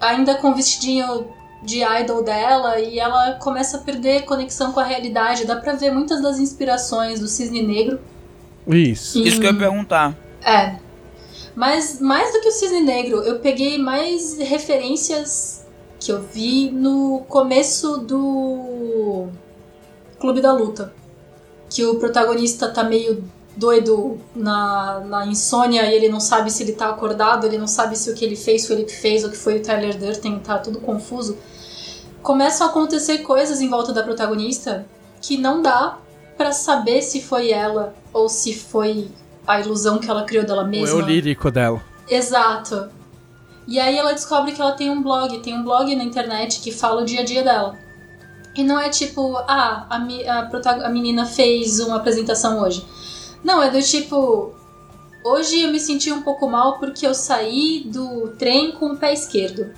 [0.00, 1.28] ainda com o vestidinho
[1.62, 5.46] de idol dela, e ela começa a perder conexão com a realidade.
[5.46, 8.00] Dá pra ver muitas das inspirações do Cisne Negro.
[8.66, 9.22] Isso.
[9.22, 10.16] Isso que eu ia perguntar.
[10.42, 10.76] É.
[11.54, 15.64] Mas mais do que o Cisne Negro, eu peguei mais referências
[16.00, 19.28] que eu vi no começo do
[20.18, 20.92] Clube da Luta.
[21.70, 23.24] Que o protagonista tá meio
[23.58, 27.96] doido na, na insônia e ele não sabe se ele tá acordado, ele não sabe
[27.96, 30.38] se o que ele fez foi ele que fez ou que foi o Tyler Durden,
[30.38, 31.36] tá tudo confuso.
[32.22, 34.86] Começam a acontecer coisas em volta da protagonista
[35.20, 35.98] que não dá
[36.36, 39.08] pra saber se foi ela ou se foi
[39.46, 40.88] a ilusão que ela criou dela O mesma.
[40.88, 41.82] eu lírico dela.
[42.08, 42.88] Exato.
[43.66, 46.70] E aí ela descobre que ela tem um blog, tem um blog na internet que
[46.70, 47.76] fala o dia a dia dela.
[48.54, 52.84] E não é tipo, ah, a, a, a menina fez uma apresentação hoje.
[53.42, 54.52] Não, é do tipo,
[55.24, 59.12] hoje eu me senti um pouco mal porque eu saí do trem com o pé
[59.12, 59.72] esquerdo.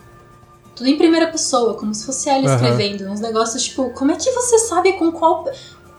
[0.75, 2.55] Tudo em primeira pessoa, como se fosse ela Aham.
[2.55, 3.11] escrevendo.
[3.11, 5.45] Uns negócios tipo, como é que você sabe com qual.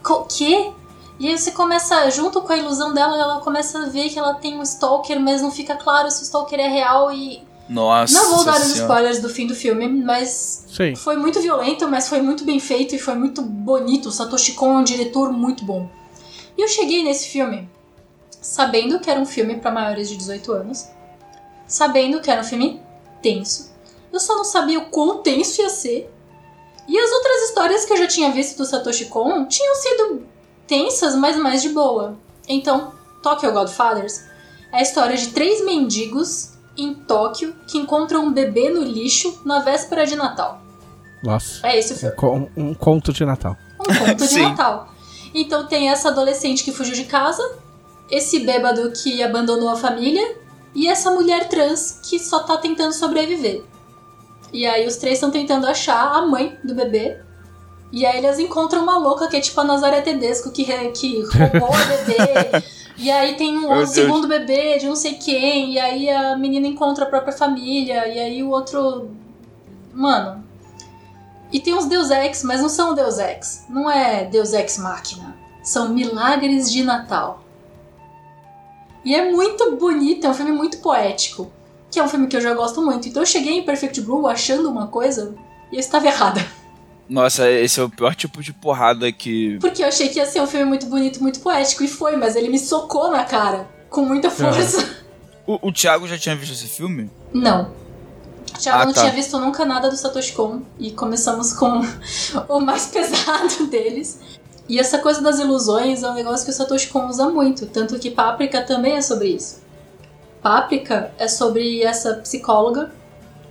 [0.04, 0.72] qual quê?
[1.20, 4.34] E aí você começa, junto com a ilusão dela, ela começa a ver que ela
[4.34, 7.44] tem um stalker, mas não fica claro se o stalker é real e.
[7.70, 8.14] Nossa.
[8.14, 10.94] não vou dar os spoilers do fim do filme, mas Sim.
[10.96, 14.10] foi muito violento, mas foi muito bem feito e foi muito bonito.
[14.10, 15.88] O Satoshi Kon é um diretor muito bom.
[16.58, 17.70] E eu cheguei nesse filme
[18.42, 20.88] sabendo que era um filme para maiores de 18 anos,
[21.68, 22.82] sabendo que era um filme
[23.22, 23.72] tenso.
[24.12, 26.12] Eu só não sabia o quão tenso ia ser.
[26.88, 30.26] E as outras histórias que eu já tinha visto do Satoshi Kon tinham sido
[30.68, 32.18] tensas, mas mais de boa.
[32.48, 32.92] Então,
[33.22, 34.26] Tokyo Godfathers
[34.74, 39.60] é a história de três mendigos em Tóquio que encontram um bebê no lixo na
[39.60, 40.60] véspera de Natal.
[41.24, 41.66] Nossa.
[41.68, 42.16] É esse o Um, filme.
[42.16, 43.56] co- um conto de Natal.
[43.80, 44.42] Um conto de.
[44.42, 44.91] Natal.
[45.34, 47.58] Então tem essa adolescente que fugiu de casa,
[48.10, 50.36] esse bêbado que abandonou a família
[50.76, 53.64] e essa mulher trans que só tá tentando sobreviver.
[54.54, 57.18] E aí os três estão tentando achar a mãe do bebê.
[57.92, 61.70] E aí eles encontram uma louca que é tipo a Nazaré Tedesco que, que roubou
[61.70, 62.64] o bebê.
[62.98, 63.96] E aí tem um Meu outro Deus.
[63.96, 65.74] segundo bebê de não sei quem.
[65.74, 68.08] E aí a menina encontra a própria família.
[68.08, 69.10] E aí o outro.
[69.94, 70.44] Mano.
[71.52, 73.66] E tem uns Deus Ex, mas não são Deus Ex.
[73.70, 75.36] Não é Deus Ex Máquina.
[75.62, 77.44] São milagres de Natal.
[79.04, 81.52] E é muito bonito, é um filme muito poético.
[81.90, 83.08] Que é um filme que eu já gosto muito.
[83.10, 85.36] Então eu cheguei em Perfect Blue achando uma coisa
[85.72, 86.46] e eu estava errada.
[87.10, 89.58] Nossa, esse é o pior tipo de porrada que.
[89.60, 91.84] Porque eu achei que ia ser um filme muito bonito, muito poético.
[91.84, 93.68] E foi, mas ele me socou na cara.
[93.90, 95.02] Com muita força.
[95.46, 97.10] O, o Thiago já tinha visto esse filme?
[97.34, 97.74] Não.
[98.60, 99.02] Thiago Ah, não tá.
[99.02, 100.62] tinha visto nunca nada do Satoshi Kon.
[100.80, 101.82] E começamos com
[102.48, 104.20] o mais pesado deles.
[104.70, 107.66] E essa coisa das ilusões é um negócio que o Satoshi Kon usa muito.
[107.66, 109.62] Tanto que Páprica também é sobre isso.
[110.42, 112.92] Páprica é sobre essa psicóloga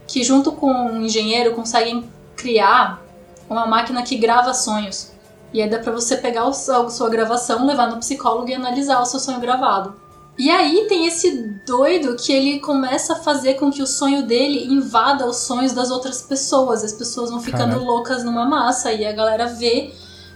[0.07, 3.01] que, junto com um engenheiro, conseguem criar
[3.49, 5.11] uma máquina que grava sonhos.
[5.53, 9.07] E aí dá pra você pegar a sua gravação, levar no psicólogo e analisar o
[9.07, 9.95] seu sonho gravado.
[10.39, 14.73] E aí tem esse doido que ele começa a fazer com que o sonho dele
[14.73, 16.83] invada os sonhos das outras pessoas.
[16.83, 17.85] As pessoas vão ficando Caralho.
[17.85, 19.93] loucas numa massa e a galera vê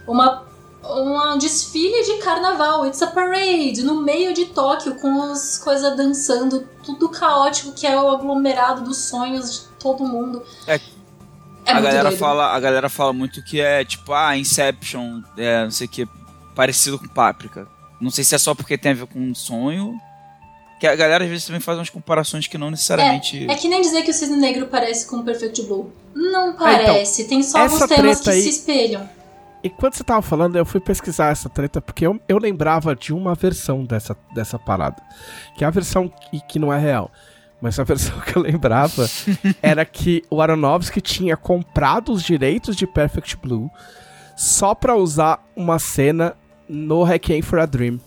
[0.07, 0.45] uma
[0.87, 6.69] um desfile de carnaval, it's a parade, no meio de Tóquio, com as coisas dançando,
[6.85, 10.43] tudo caótico, que é o aglomerado dos sonhos de todo mundo.
[10.67, 10.79] É,
[11.65, 12.19] É a galera doido.
[12.19, 16.09] fala, a galera fala muito que é tipo, ah, Inception, é, não sei o que,
[16.55, 17.67] parecido com Páprica.
[18.01, 19.99] Não sei se é só porque tem a ver com um sonho.
[20.81, 23.47] Que a galera às vezes também faz umas comparações que não necessariamente.
[23.49, 25.93] É que nem dizer que o Cisne Negro parece com o Perfect Blue.
[26.15, 29.09] Não parece, tem só alguns temas que aí- se espelham.
[29.63, 33.15] E quando você tava falando, eu fui pesquisar essa treta, porque eu, eu lembrava de
[33.15, 35.03] uma versão dessa, dessa parada.
[35.57, 37.11] Que é a versão que, que não é real.
[37.63, 39.09] Mas a versão que eu lembrava
[39.63, 43.71] era que o Aronofsky tinha comprado os direitos de Perfect Blue
[44.37, 46.37] só pra usar uma cena
[46.69, 47.99] no Requiem for a Dream.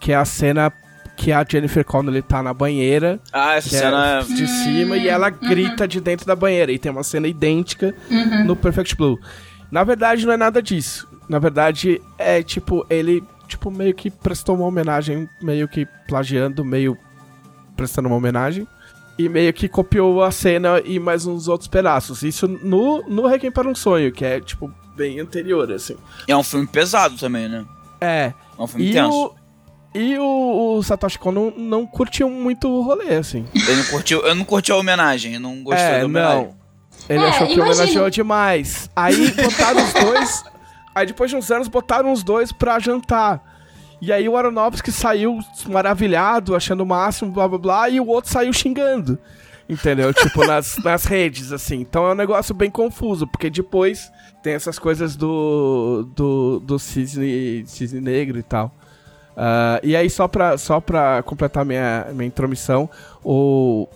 [0.00, 0.72] Que é a cena
[1.16, 4.22] que a Jennifer Connelly tá na banheira, Ah, essa é cena.
[4.22, 6.70] de cima, e ela grita de dentro da banheira.
[6.70, 7.94] E tem uma cena idêntica
[8.44, 9.18] no Perfect Blue.
[9.70, 11.08] Na verdade, não é nada disso.
[11.28, 16.96] Na verdade, é tipo, ele tipo meio que prestou uma homenagem, meio que plagiando, meio
[17.74, 18.66] prestando uma homenagem.
[19.18, 22.22] E meio que copiou a cena e mais uns outros pedaços.
[22.22, 25.96] Isso no, no Requiem para um Sonho, que é, tipo, bem anterior, assim.
[26.28, 27.64] É um filme pesado também, né?
[28.00, 28.32] É.
[28.58, 29.10] É um filme E tenso.
[29.12, 29.34] o,
[29.98, 33.44] e o, o Satoshi Kon não, não curtiu muito o rolê, assim.
[33.68, 36.44] Eu não curti, eu não curti a homenagem, eu não gostei é, da homenagem.
[36.48, 36.56] não.
[37.08, 37.74] Ele É, achou que imagina.
[37.74, 38.90] homenageou demais.
[38.96, 40.44] Aí botaram os dois.
[40.94, 43.42] Aí depois de uns anos botaram os dois pra jantar.
[44.00, 45.38] E aí o Aronofsky saiu
[45.68, 49.18] maravilhado, achando o máximo, blá blá blá, e o outro saiu xingando.
[49.68, 50.12] Entendeu?
[50.14, 51.76] tipo, nas, nas redes, assim.
[51.80, 54.10] Então é um negócio bem confuso, porque depois
[54.46, 56.08] tem essas coisas do.
[56.14, 58.72] do, do cisne, cisne negro e tal.
[59.36, 62.88] Ah, e aí, só pra, só pra completar minha, minha intromissão,
[63.24, 63.88] o,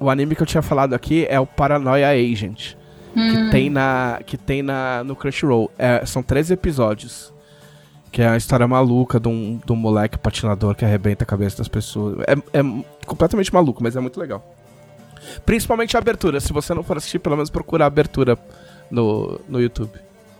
[0.00, 2.74] o anime que eu tinha falado aqui é o Paranoia Agent.
[3.12, 5.70] Que tem, na, que tem na, no Crunchyroll.
[5.76, 7.32] É, são 13 episódios.
[8.10, 11.58] Que é uma história maluca de um, de um moleque patinador que arrebenta a cabeça
[11.58, 12.16] das pessoas.
[12.20, 12.62] É, é
[13.04, 14.42] completamente maluco, mas é muito legal.
[15.44, 16.40] Principalmente a abertura.
[16.40, 18.38] Se você não for assistir, pelo menos procura a abertura
[18.90, 19.92] no, no YouTube.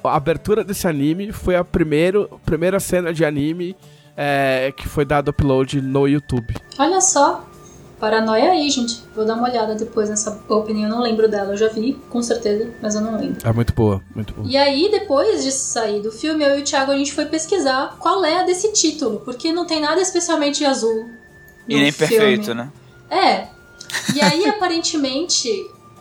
[0.03, 3.77] A abertura desse anime foi a primeiro, primeira cena de anime
[4.17, 6.55] é, que foi dado upload no YouTube.
[6.79, 7.45] Olha só.
[8.01, 9.03] Paranoia aí, gente.
[9.15, 10.85] Vou dar uma olhada depois nessa opening.
[10.85, 11.53] Eu não lembro dela.
[11.53, 13.47] Eu já vi, com certeza, mas eu não lembro.
[13.47, 14.47] É muito boa, muito boa.
[14.49, 17.97] E aí, depois de sair do filme, eu e o Thiago, a gente foi pesquisar
[17.99, 19.21] qual é a desse título.
[19.25, 21.11] Porque não tem nada especialmente azul.
[21.69, 22.09] E nem filme.
[22.09, 22.71] perfeito, né?
[23.11, 23.49] É.
[24.15, 25.49] E aí, aparentemente,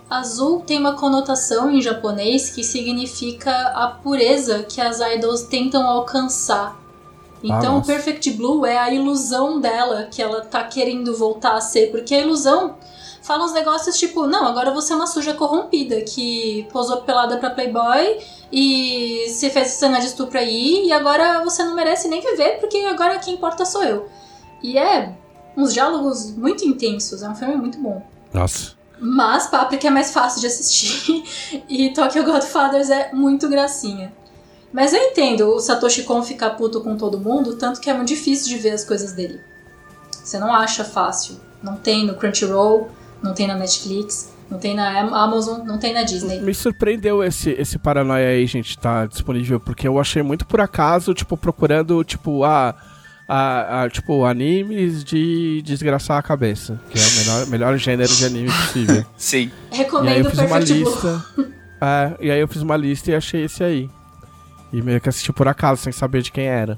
[0.10, 6.80] azul tem uma conotação em japonês que significa a pureza que as idols tentam alcançar.
[7.44, 7.94] Então, o nossa.
[7.94, 11.92] Perfect Blue é a ilusão dela que ela tá querendo voltar a ser.
[11.92, 12.76] Porque a ilusão
[13.22, 17.52] fala uns negócios tipo: não, agora você é uma suja corrompida que posou pelada pra
[17.52, 18.20] Playboy
[18.52, 22.78] e se fez cena de estupro aí e agora você não merece nem viver porque
[22.80, 24.08] agora quem importa sou eu.
[24.64, 25.14] E é
[25.56, 28.02] uns diálogos muito intensos, é um filme muito bom.
[28.34, 28.77] Nossa.
[29.00, 31.24] Mas Paprika é mais fácil de assistir
[31.70, 34.12] e Tokyo Godfathers é muito gracinha.
[34.74, 38.10] Mas eu entendo o Satoshi Kon ficar puto com todo mundo, tanto que é muito
[38.10, 39.40] difícil de ver as coisas dele.
[40.12, 41.40] Você não acha fácil.
[41.64, 42.90] Não tem no Crunchyroll,
[43.24, 46.40] não tem na Netflix, não tem na Am- Amazon, não tem na Disney.
[46.42, 51.14] Me surpreendeu esse, esse Paranoia aí, gente, tá disponível, porque eu achei muito por acaso,
[51.14, 52.76] tipo, procurando, tipo, a.
[53.28, 58.26] a, a, tipo, animes de desgraçar a cabeça, que é o melhor, melhor gênero de
[58.26, 59.06] anime possível.
[59.18, 59.52] Sim.
[59.72, 60.92] e aí eu Recomendo fiz uma Perfect Blue.
[60.92, 61.26] lista.
[61.82, 63.90] é, e aí eu fiz uma lista e achei esse aí.
[64.72, 66.78] E meio que assisti por acaso, sem saber de quem era.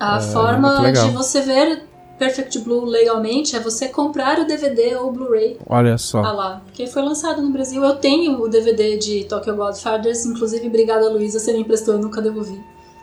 [0.00, 1.08] A É, forma legal.
[1.08, 1.82] de você ver
[2.18, 6.22] Perfect Blue legalmente é você comprar o DVD ou o Blu-ray Olha só.
[6.22, 7.82] Ah lá, porque foi lançado no Brasil.
[7.82, 12.20] Eu tenho o DVD de Tokyo Godfathers, inclusive, obrigada Luísa, você me emprestou, eu nunca
[12.22, 12.58] devolvi.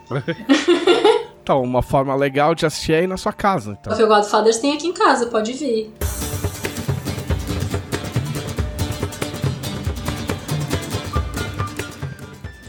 [1.49, 3.71] Então, uma forma legal de assistir é ir na sua casa.
[3.71, 3.91] Então.
[3.91, 5.91] Tokyo Godfathers tem aqui em casa, pode vir.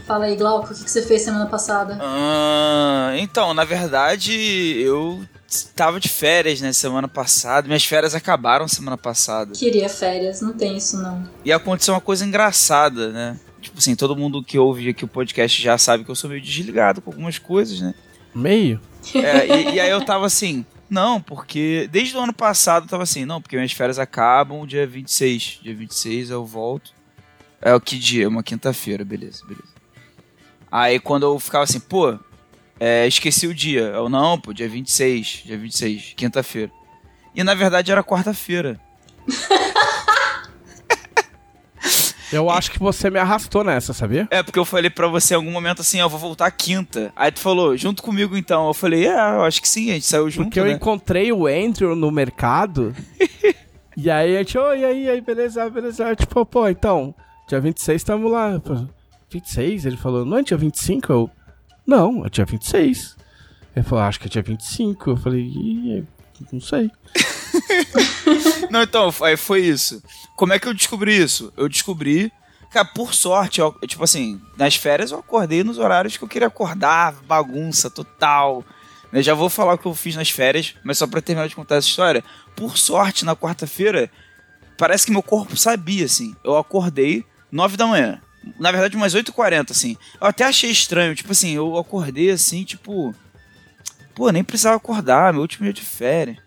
[0.07, 1.99] Fala aí, Glauco, o que que você fez semana passada?
[2.01, 4.33] Ah, então, na verdade,
[4.81, 5.23] eu
[5.75, 7.67] tava de férias, né, semana passada.
[7.67, 9.53] Minhas férias acabaram semana passada.
[9.53, 11.23] Queria férias, não tem isso não.
[11.45, 13.39] E aconteceu uma coisa engraçada, né?
[13.61, 16.41] Tipo assim, todo mundo que ouve aqui o podcast já sabe que eu sou meio
[16.41, 17.93] desligado com algumas coisas, né?
[18.33, 18.79] Meio?
[19.15, 23.03] É, e, e aí eu tava assim, não, porque desde o ano passado eu tava
[23.03, 25.59] assim, não, porque minhas férias acabam dia 26.
[25.63, 26.93] Dia 26 eu volto.
[27.61, 28.27] É o que dia?
[28.27, 29.71] Uma quinta-feira, beleza, beleza.
[30.71, 32.17] Aí quando eu ficava assim, pô,
[32.79, 33.81] é, esqueci o dia.
[33.81, 36.71] Eu não, pô, dia 26, dia 26, quinta-feira.
[37.35, 38.79] E na verdade era quarta-feira.
[42.31, 44.27] Eu acho que você me arrastou nessa, sabia?
[44.31, 47.11] É, porque eu falei pra você em algum momento assim, ó, eu vou voltar quinta.
[47.15, 48.67] Aí tu falou, junto comigo então.
[48.67, 50.71] Eu falei, é, eu acho que sim, a gente saiu junto, Porque eu né?
[50.71, 52.95] encontrei o Andrew no mercado.
[53.97, 56.07] e aí a gente, oi, e aí, aí, beleza, beleza.
[56.07, 57.13] Aí, Tipo, pô, então,
[57.47, 58.59] dia 26 tamo lá.
[58.59, 58.85] Pô,
[59.29, 59.85] 26?
[59.85, 61.11] Ele falou, não é dia 25?
[61.11, 61.29] Eu,
[61.85, 63.17] não, é dia 26.
[63.75, 65.09] Ele falou, acho que é dia 25.
[65.11, 66.05] Eu falei,
[66.51, 66.89] não sei.
[68.69, 70.01] Não, então, aí foi isso.
[70.35, 71.51] Como é que eu descobri isso?
[71.55, 72.31] Eu descobri,
[72.71, 76.47] cara, por sorte, eu, tipo assim, nas férias eu acordei nos horários que eu queria
[76.47, 78.63] acordar, bagunça total.
[79.13, 81.75] Já vou falar o que eu fiz nas férias, mas só pra terminar de contar
[81.75, 82.23] essa história.
[82.55, 84.09] Por sorte, na quarta-feira,
[84.77, 86.35] parece que meu corpo sabia, assim.
[86.43, 88.21] Eu acordei 9 da manhã.
[88.57, 89.97] Na verdade, umas 8h40, assim.
[90.19, 93.13] Eu até achei estranho, tipo assim, eu acordei assim, tipo.
[94.15, 96.37] Pô, nem precisava acordar, meu último dia de férias.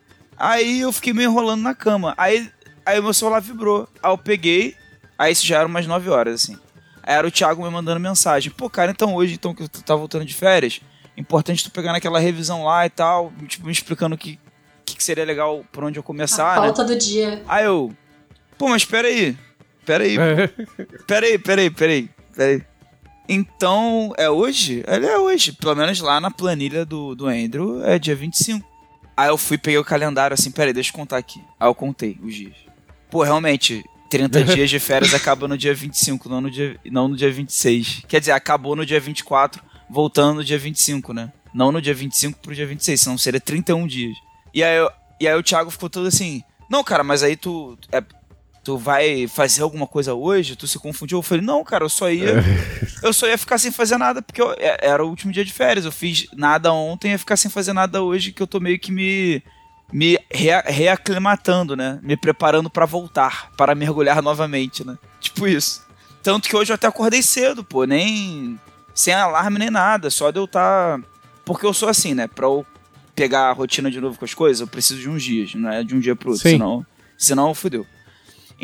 [0.44, 2.12] Aí eu fiquei meio enrolando na cama.
[2.18, 2.50] Aí,
[2.84, 3.88] aí o meu celular vibrou.
[4.02, 4.76] Aí eu peguei.
[5.18, 6.58] Aí isso já era umas 9 horas, assim.
[7.02, 8.52] Aí era o Thiago me mandando mensagem.
[8.52, 10.82] Pô, cara, então hoje, então que tu tá voltando de férias,
[11.16, 14.38] importante tu pegar naquela revisão lá e tal, tipo, me explicando o que,
[14.84, 16.72] que, que seria legal por onde eu A começar, né?
[16.72, 17.42] do dia.
[17.48, 17.90] Aí eu.
[18.58, 19.34] Pô, mas peraí.
[19.86, 20.16] Peraí,
[21.08, 22.62] peraí, peraí, peraí, peraí.
[23.26, 24.84] Então, é hoje?
[24.86, 25.52] Ele é hoje.
[25.52, 28.73] Pelo menos lá na planilha do, do Andrew é dia 25.
[29.16, 31.40] Aí eu fui, peguei o calendário assim, peraí, deixa eu contar aqui.
[31.58, 32.54] Aí eu contei os dias.
[33.10, 37.16] Pô, realmente, 30 dias de férias acaba no dia 25, não no dia, não no
[37.16, 38.02] dia 26.
[38.08, 41.32] Quer dizer, acabou no dia 24, voltando no dia 25, né?
[41.54, 44.16] Não no dia 25 pro dia 26, senão seria 31 dias.
[44.52, 44.90] E aí, eu-
[45.20, 48.02] e aí o Thiago ficou todo assim, não, cara, mas aí tu, é,
[48.64, 50.56] tu vai fazer alguma coisa hoje?
[50.56, 51.18] Tu se confundiu?
[51.18, 52.42] Eu falei, não, cara, eu só ia
[53.02, 55.52] eu só ia ficar sem fazer nada, porque eu- é- era o último dia de
[55.52, 55.84] férias.
[55.84, 58.90] Eu fiz nada ontem, ia ficar sem fazer nada hoje, que eu tô meio que
[58.90, 59.42] me,
[59.92, 61.98] me rea- reaclimatando, né?
[62.02, 64.96] Me preparando pra voltar, para mergulhar novamente, né?
[65.20, 65.84] Tipo isso.
[66.22, 68.58] Tanto que hoje eu até acordei cedo, pô, nem
[68.94, 70.98] sem alarme nem nada, só de eu estar.
[71.44, 72.26] Porque eu sou assim, né?
[72.26, 72.64] Pra eu
[73.14, 75.84] pegar a rotina de novo com as coisas, eu preciso de uns dias, não é
[75.84, 76.52] de um dia pro outro, Sim.
[76.56, 76.86] senão,
[77.18, 77.86] senão fudeu.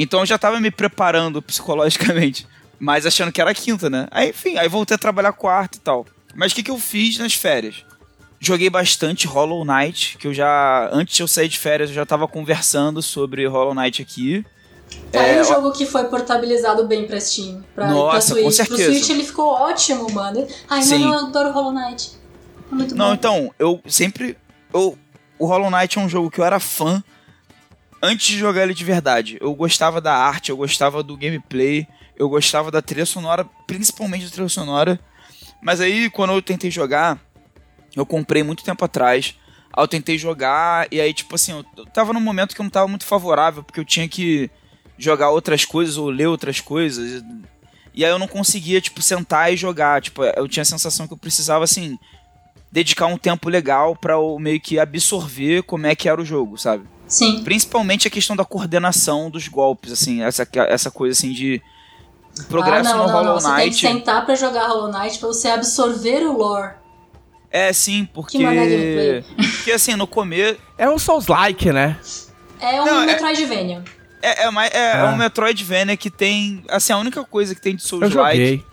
[0.03, 2.47] Então eu já tava me preparando psicologicamente,
[2.79, 4.07] mas achando que era quinta, né?
[4.11, 6.07] Aí, enfim, aí voltei a trabalhar quarta e tal.
[6.35, 7.85] Mas o que, que eu fiz nas férias?
[8.39, 10.89] Joguei bastante Hollow Knight, que eu já.
[10.93, 14.43] Antes de eu sair de férias, eu já tava conversando sobre Hollow Knight aqui.
[15.13, 17.63] Tá aí É, um jogo que foi portabilizado bem pra Steam.
[17.75, 18.45] Pra, Nossa, pra Switch.
[18.45, 18.83] com certeza.
[18.85, 20.47] Pro Switch ele ficou ótimo, mano.
[20.71, 21.01] Ai, Sim.
[21.01, 22.13] mano, eu adoro Hollow Knight.
[22.73, 23.13] É muito Não, bom.
[23.15, 24.39] então, eu sempre.
[24.73, 24.97] Eu,
[25.39, 27.05] o Hollow Knight é um jogo que eu era fã
[28.03, 29.39] antes de jogar ele de verdade.
[29.41, 31.87] Eu gostava da arte, eu gostava do gameplay,
[32.17, 35.01] eu gostava da trilha sonora, principalmente da trilha sonora.
[35.63, 37.19] Mas aí, quando eu tentei jogar,
[37.95, 39.35] eu comprei muito tempo atrás.
[39.73, 42.71] Aí eu tentei jogar, e aí, tipo assim, eu tava num momento que eu não
[42.71, 44.51] tava muito favorável, porque eu tinha que
[44.99, 47.23] jogar outras coisas ou ler outras coisas.
[47.95, 50.03] E aí eu não conseguia, tipo, sentar e jogar.
[50.03, 51.99] Tipo, eu tinha a sensação que eu precisava, assim,
[52.73, 56.57] dedicar um tempo legal pra eu meio que absorver como é que era o jogo,
[56.57, 56.85] sabe?
[57.11, 57.43] Sim.
[57.45, 61.61] Principalmente a questão da coordenação dos golpes, assim, essa, essa coisa assim de
[62.49, 63.41] progresso ah, não, no não, Hollow não.
[63.41, 63.99] Você tem que Knight.
[63.99, 66.75] sentar pra jogar Hollow Knight pra você absorver o lore.
[67.51, 68.39] É, sim, porque.
[68.39, 69.25] Que.
[69.57, 70.57] Porque assim, no começo.
[70.79, 71.99] É um Souls-like, né?
[72.61, 73.83] É um Não, é- Metroidvania.
[74.23, 75.11] É, é, é, é Ah.
[75.13, 76.63] um Metroidvania que tem.
[76.69, 78.65] Assim, a única coisa que tem de Souls-like.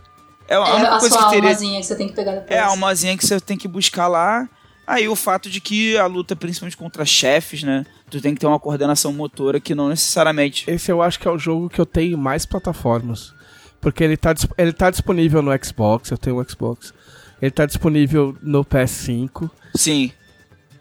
[0.47, 1.49] É a É única a coisa sua que teria.
[1.49, 2.51] almazinha que você tem que pegar depois.
[2.51, 4.47] É a almazinha que você tem que buscar lá.
[4.85, 7.83] Aí o fato de que a luta, principalmente contra chefes, né?
[8.10, 10.70] Tu tem que ter uma coordenação motora que não necessariamente.
[10.70, 13.34] Esse eu acho que é o jogo que eu tenho em mais plataformas.
[13.82, 16.93] Porque ele tá, ele tá disponível no Xbox, eu tenho um Xbox.
[17.41, 19.49] Ele tá disponível no PS5.
[19.76, 20.12] Sim.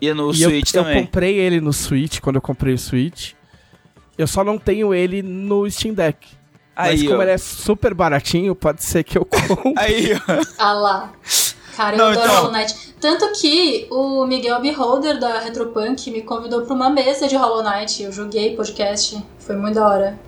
[0.00, 1.02] E no e eu, Switch eu também.
[1.04, 3.32] comprei ele no Switch, quando eu comprei o Switch.
[4.16, 6.26] Eu só não tenho ele no Steam Deck.
[6.76, 7.22] Mas Aí, como ó.
[7.22, 9.72] ele é super baratinho, pode ser que eu compre.
[9.76, 10.42] Aí, ó.
[10.58, 11.12] Ah lá.
[11.76, 12.74] Cara, eu Não, adoro então- Hollow Knight.
[13.00, 18.02] Tanto que o Miguel Beholder da Retropunk me convidou pra uma mesa de Hollow Knight.
[18.02, 19.22] Eu joguei podcast.
[19.38, 20.18] Foi muito da hora.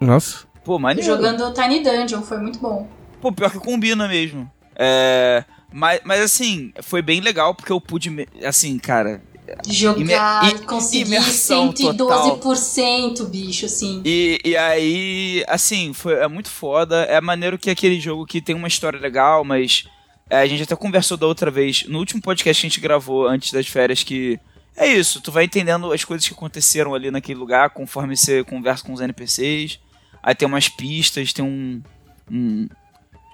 [0.00, 0.46] Nossa.
[0.64, 1.04] Pô, maneiro.
[1.04, 2.86] Jogando Tiny Dungeon, foi muito bom.
[3.20, 4.48] Pô, pior que combina mesmo.
[4.76, 5.44] É.
[5.72, 8.08] Mas, mas assim, foi bem legal porque eu pude.
[8.10, 9.20] me- Assim, cara.
[9.66, 14.02] Jogar, Imer- conseguir imersão 112%, bicho, assim.
[14.04, 17.02] E, e aí, assim, foi, é muito foda.
[17.04, 19.84] É maneiro que é aquele jogo que tem uma história legal, mas.
[20.30, 23.26] É, a gente até conversou da outra vez, no último podcast que a gente gravou
[23.26, 24.38] antes das férias, que.
[24.76, 28.84] É isso, tu vai entendendo as coisas que aconteceram ali naquele lugar conforme você conversa
[28.84, 29.80] com os NPCs.
[30.22, 31.82] Aí tem umas pistas, tem um.
[32.30, 32.68] um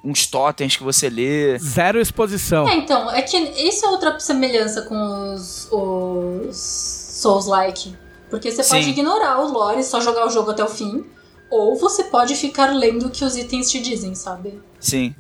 [0.05, 1.59] uns totens que você lê.
[1.59, 2.69] Zero exposição.
[2.69, 6.57] É, então, é que isso é outra semelhança com os, os
[7.23, 7.97] Souls-like.
[8.29, 8.91] Porque você pode Sim.
[8.91, 11.07] ignorar os lores, só jogar o jogo até o fim.
[11.51, 14.61] Ou você pode ficar lendo o que os itens te dizem, sabe?
[14.79, 15.15] Sim.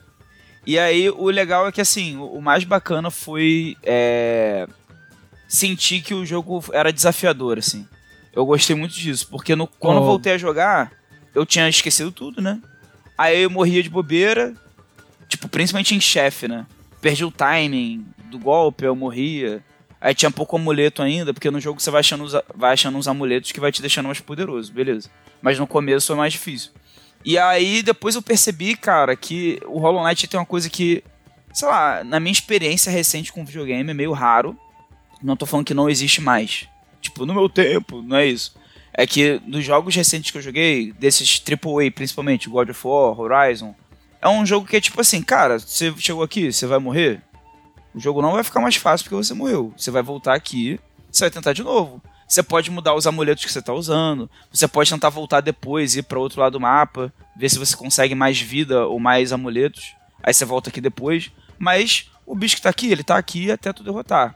[0.66, 4.66] E aí, o legal é que, assim, o mais bacana foi é,
[5.46, 7.86] sentir que o jogo era desafiador, assim.
[8.32, 10.04] Eu gostei muito disso, porque no, quando Oh.
[10.04, 10.90] voltei a jogar,
[11.34, 12.60] eu tinha esquecido tudo, né?
[13.16, 14.54] Aí eu morria de bobeira,
[15.28, 16.66] tipo, principalmente em chefe, né?
[17.00, 19.62] Perdi o timing do golpe, eu morria.
[20.00, 23.52] Aí tinha pouco amuleto ainda, porque no jogo você vai achando, vai achando uns amuletos
[23.52, 25.08] que vai te deixando mais poderoso, beleza.
[25.40, 26.72] Mas no começo é mais difícil.
[27.24, 31.02] E aí depois eu percebi, cara, que o Hollow Knight tem uma coisa que,
[31.52, 34.56] sei lá, na minha experiência recente com videogame é meio raro.
[35.22, 36.68] Não tô falando que não existe mais.
[37.00, 38.54] Tipo, no meu tempo, não é isso.
[38.92, 43.74] É que dos jogos recentes que eu joguei, desses AAA principalmente, God of War, Horizon,
[44.20, 47.22] é um jogo que é tipo assim, cara, você chegou aqui, você vai morrer?
[47.94, 49.72] O jogo não vai ficar mais fácil porque você morreu.
[49.76, 50.78] Você vai voltar aqui,
[51.10, 52.02] você vai tentar de novo.
[52.26, 54.30] Você pode mudar os amuletos que você tá usando.
[54.50, 58.14] Você pode tentar voltar depois, ir para outro lado do mapa, ver se você consegue
[58.14, 59.94] mais vida ou mais amuletos.
[60.22, 61.30] Aí você volta aqui depois.
[61.58, 64.34] Mas o bicho que tá aqui, ele tá aqui até tu derrotar.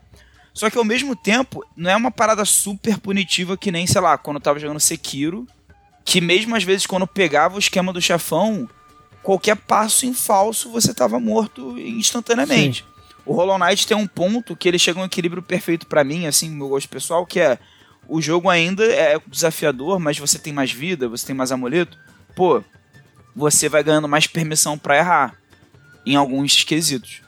[0.52, 4.18] Só que ao mesmo tempo, não é uma parada super punitiva que nem, sei lá,
[4.18, 5.46] quando eu tava jogando Sekiro,
[6.04, 8.68] que mesmo às vezes quando pegava o esquema do chefão,
[9.22, 12.84] qualquer passo em falso você tava morto instantaneamente.
[13.24, 16.26] O Hollow Knight tem um ponto que ele chega a um equilíbrio perfeito pra mim,
[16.26, 17.58] assim, meu gosto pessoal, que é
[18.08, 21.98] o jogo ainda é desafiador, mas você tem mais vida, você tem mais amuleto.
[22.34, 22.62] Pô,
[23.36, 25.34] você vai ganhando mais permissão pra errar
[26.06, 27.20] em alguns quesitos.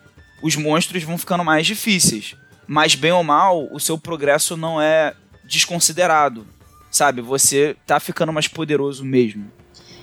[0.42, 2.34] Os monstros vão ficando mais difíceis,
[2.66, 5.14] mas bem ou mal, o seu progresso não é
[5.44, 6.46] desconsiderado,
[6.90, 7.20] sabe?
[7.20, 9.50] Você tá ficando mais poderoso mesmo.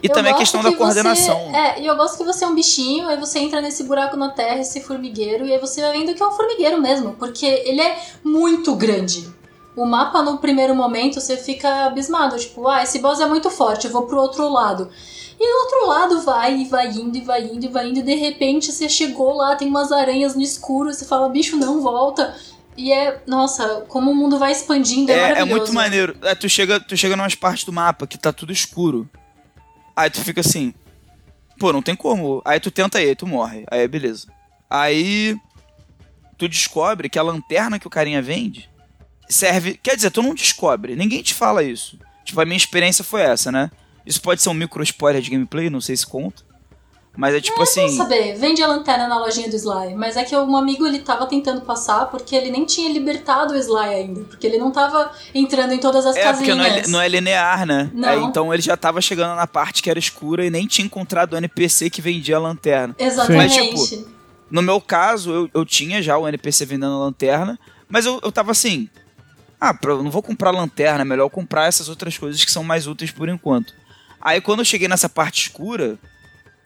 [0.04, 1.50] E Eu também a questão da que coordenação.
[1.50, 4.16] Você, é, e eu gosto que você é um bichinho, aí você entra nesse buraco
[4.16, 7.46] na terra, esse formigueiro, e aí você vai vendo que é um formigueiro mesmo, porque
[7.46, 9.28] ele é muito grande.
[9.78, 13.86] O mapa, no primeiro momento, você fica abismado, tipo, ah, esse boss é muito forte,
[13.86, 14.90] eu vou pro outro lado.
[15.40, 18.02] E do outro lado vai, e vai indo, e vai indo, e vai indo, e
[18.02, 21.80] de repente você chegou lá, tem umas aranhas no escuro, e você fala, bicho, não
[21.80, 22.36] volta.
[22.76, 26.18] E é, nossa, como o mundo vai expandindo, é, É, é muito maneiro.
[26.24, 29.08] É, tu chega, tu chega numas partes do mapa que tá tudo escuro.
[29.96, 30.74] Aí tu fica assim,
[31.60, 32.42] pô, não tem como.
[32.44, 33.64] Aí tu tenta aí, aí tu morre.
[33.70, 34.26] Aí beleza.
[34.68, 35.38] Aí
[36.36, 38.68] tu descobre que a lanterna que o carinha vende
[39.30, 39.80] serve.
[39.82, 41.98] Quer dizer, tu não descobre, ninguém te fala isso.
[42.26, 43.72] Tipo, a minha experiência foi essa, né?
[44.06, 46.46] Isso pode ser um micro spoiler de gameplay, não sei se conta.
[47.16, 47.82] Mas é tipo assim.
[47.82, 49.96] Vamos saber, vende a lanterna na lojinha do Sly.
[49.96, 53.58] Mas é que um amigo ele tava tentando passar porque ele nem tinha libertado o
[53.58, 54.22] Sly ainda.
[54.26, 56.38] Porque ele não tava entrando em todas as É, casinhas.
[56.38, 57.90] porque não é, não é linear, né?
[57.92, 58.08] Não.
[58.08, 61.34] É, então ele já tava chegando na parte que era escura e nem tinha encontrado
[61.34, 62.96] o NPC que vendia a lanterna.
[63.00, 63.60] Exatamente.
[63.72, 64.08] Mas, tipo,
[64.52, 67.58] No meu caso, eu, eu tinha já o NPC vendendo a lanterna,
[67.90, 68.88] mas eu, eu tava assim.
[69.60, 72.64] Ah, eu não vou comprar lanterna, é melhor eu comprar essas outras coisas que são
[72.64, 73.74] mais úteis por enquanto.
[74.22, 75.98] Aí quando eu cheguei nessa parte escura,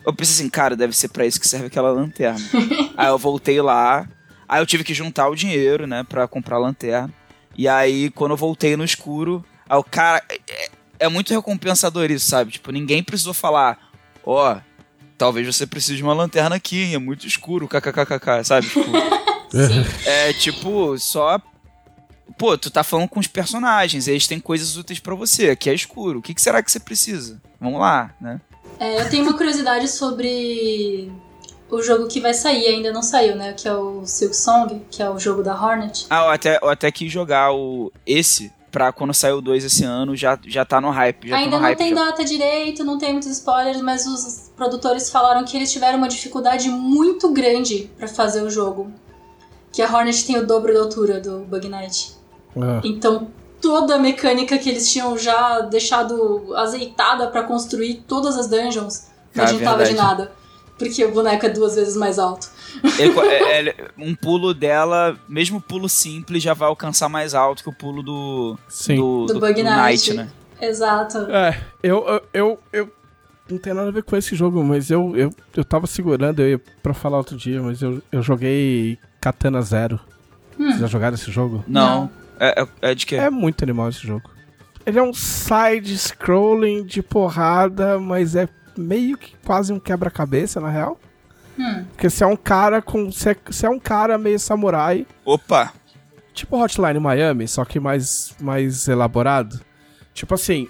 [0.06, 2.40] eu pensei assim, cara, deve ser pra isso que serve aquela lanterna.
[2.98, 4.08] aí eu voltei lá,
[4.48, 7.14] aí eu tive que juntar o dinheiro, né, pra comprar a lanterna.
[7.58, 10.22] E aí quando eu voltei no escuro, aí o cara.
[10.30, 10.70] É,
[11.02, 12.52] é muito recompensador isso, sabe?
[12.52, 13.80] Tipo, ninguém precisou falar,
[14.24, 14.58] ó.
[15.18, 16.96] Talvez você precise de uma lanterna aqui, hein?
[16.96, 18.68] é muito escuro, kkkk, sabe?
[18.68, 18.92] Tipo,
[19.50, 19.86] Sim.
[20.06, 21.42] é tipo, só.
[22.38, 25.74] Pô, tu tá falando com os personagens, eles têm coisas úteis pra você, aqui é
[25.74, 26.20] escuro.
[26.20, 27.42] O que, que será que você precisa?
[27.60, 28.40] Vamos lá, né?
[28.80, 31.12] É, eu tenho uma curiosidade sobre
[31.70, 33.54] o jogo que vai sair, ainda não saiu, né?
[33.54, 36.06] Que é o Silk Song, que é o jogo da Hornet.
[36.10, 39.84] Ah, eu até, eu até quis jogar o esse pra quando sair o 2 esse
[39.84, 41.28] ano, já, já tá no hype.
[41.28, 42.06] Já Ainda no não hype tem já.
[42.06, 46.70] data direito, não tem muitos spoilers, mas os produtores falaram que eles tiveram uma dificuldade
[46.70, 48.92] muito grande pra fazer o jogo.
[49.74, 52.14] Que a Hornet tem o dobro da altura do Bug Night.
[52.60, 53.28] Ah, Então,
[53.62, 59.44] toda a mecânica que eles tinham já deixado azeitada pra construir todas as dungeons não
[59.44, 60.32] Ah, adiantava de nada.
[60.78, 62.50] Porque o boneco é duas vezes mais alto.
[62.98, 67.70] Ele é- é- um pulo dela, mesmo pulo simples, já vai alcançar mais alto que
[67.70, 68.96] o pulo do, sim.
[68.96, 70.14] do, Do Bug do Night.
[70.16, 70.28] né?
[70.60, 71.20] Exato.
[71.30, 72.90] É, eu, eu, eu, eu-
[73.50, 76.50] Não tem nada a ver com esse jogo, mas eu, eu, eu tava segurando eu
[76.52, 80.00] ia pra falar outro dia, mas eu, eu joguei Katana Zero.
[80.60, 80.66] Hum.
[80.68, 81.64] Vocês já jogaram esse jogo?
[81.68, 82.10] Não.
[82.42, 83.18] É, é, é de quê?
[83.18, 84.32] É muito animal esse jogo.
[84.84, 91.00] Ele é um side-scrolling de porrada, mas é meio que quase um quebra-cabeça, na real.
[91.60, 91.86] Hum.
[91.92, 93.12] Porque você é um cara com.
[93.12, 95.06] Você é, você é um cara meio samurai.
[95.24, 95.72] Opa!
[96.34, 99.62] Tipo Hotline Miami, só que mais, mais elaborado.
[100.12, 100.68] Tipo assim,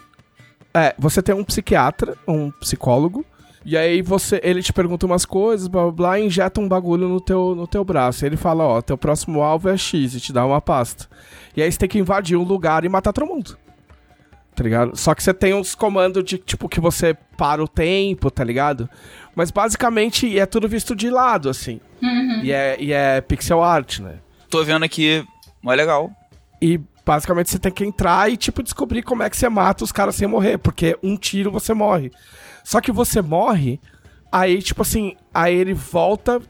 [0.73, 3.25] é, você tem um psiquiatra, um psicólogo,
[3.63, 7.07] e aí você, ele te pergunta umas coisas, blá blá blá, e injeta um bagulho
[7.07, 8.25] no teu, no teu braço.
[8.25, 11.07] Ele fala, ó, teu próximo alvo é X, e te dá uma pasta.
[11.55, 13.57] E aí você tem que invadir um lugar e matar todo mundo.
[14.55, 14.97] Tá ligado?
[14.97, 18.89] Só que você tem uns comandos de, tipo, que você para o tempo, tá ligado?
[19.35, 21.79] Mas basicamente é tudo visto de lado, assim.
[22.01, 22.41] Uhum.
[22.43, 24.15] E é, e é pixel art, né?
[24.49, 25.23] Tô vendo aqui.
[25.61, 26.11] Mó legal.
[26.61, 29.91] E basicamente você tem que entrar e, tipo, descobrir como é que você mata os
[29.91, 30.57] caras sem morrer.
[30.57, 32.11] Porque um tiro você morre.
[32.63, 33.79] Só que você morre,
[34.31, 36.41] aí, tipo assim, aí ele volta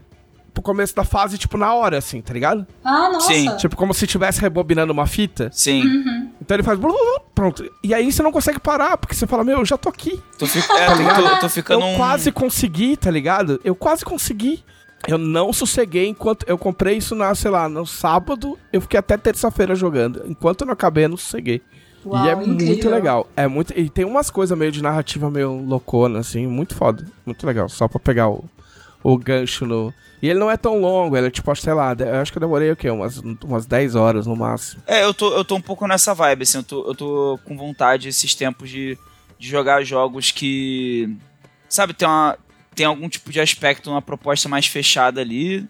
[0.53, 2.68] pro começo da fase, tipo, na hora, assim, tá ligado?
[2.84, 3.28] Ah, nossa.
[3.34, 3.55] Sim.
[3.55, 5.49] Tipo, como se estivesse rebobinando uma fita.
[5.53, 5.82] Sim.
[5.84, 6.32] Uhum.
[6.41, 6.78] Então ele faz.
[6.78, 7.64] blu, blu, blu, Pronto.
[7.84, 10.22] E aí você não consegue parar, porque você fala, meu, eu já tô aqui.
[10.38, 11.95] Tô, fi- é, tô, tô- tô ficando eu um.
[11.95, 13.62] quase consegui, tá ligado?
[13.64, 14.62] Eu quase consegui.
[15.07, 16.45] Eu não sosseguei enquanto.
[16.47, 18.59] Eu comprei isso na, sei lá, no sábado.
[18.74, 20.24] Eu fiquei até terça-feira jogando.
[20.28, 21.62] Enquanto eu não acabei, eu não sosseguei.
[22.05, 22.91] Uau, e é muito incrível.
[22.91, 23.29] legal.
[23.35, 23.77] É muito.
[23.77, 27.05] E tem umas coisas meio de narrativa meio loucona, assim, muito foda.
[27.25, 27.69] Muito legal.
[27.69, 28.43] Só pra pegar o,
[29.03, 29.93] o gancho no.
[30.21, 32.41] E ele não é tão longo, ele é tipo, sei lá, eu acho que eu
[32.41, 32.91] demorei o quê?
[32.91, 34.83] Umas, umas 10 horas no máximo.
[34.85, 36.59] É, eu tô, eu tô um pouco nessa vibe, assim.
[36.59, 38.97] Eu tô, eu tô com vontade esses tempos de,
[39.39, 41.15] de jogar jogos que.
[41.67, 42.37] Sabe, tem, uma,
[42.75, 45.67] tem algum tipo de aspecto, uma proposta mais fechada ali.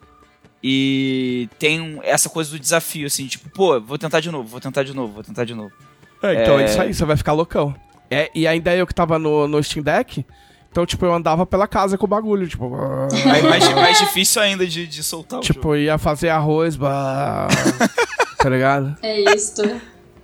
[0.63, 4.83] E tem essa coisa do desafio, assim, tipo, pô, vou tentar de novo, vou tentar
[4.83, 5.73] de novo, vou tentar de novo.
[6.21, 6.63] É, então É.
[6.63, 7.75] é isso aí, você vai ficar loucão.
[8.09, 10.25] É, e ainda eu que tava no, no Steam Deck,
[10.71, 12.73] então, tipo, eu andava pela casa com o bagulho, tipo.
[13.29, 15.53] Aí mais, mais difícil ainda de, de soltar o jogo.
[15.53, 17.47] tipo, ia fazer arroz, bah,
[18.39, 18.95] tá ligado?
[19.01, 19.61] É isto.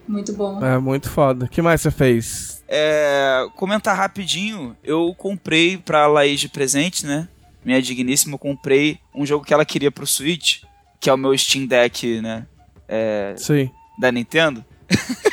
[0.07, 0.64] Muito bom.
[0.65, 1.45] É muito foda.
[1.45, 2.64] O que mais você fez?
[2.69, 7.28] É, comentar rapidinho, eu comprei pra Laís de presente, né?
[7.64, 10.61] Minha digníssima, eu comprei um jogo que ela queria pro Switch,
[11.02, 12.45] que é o meu Steam Deck, né?
[12.88, 13.69] É, Sim.
[13.99, 14.64] da Nintendo.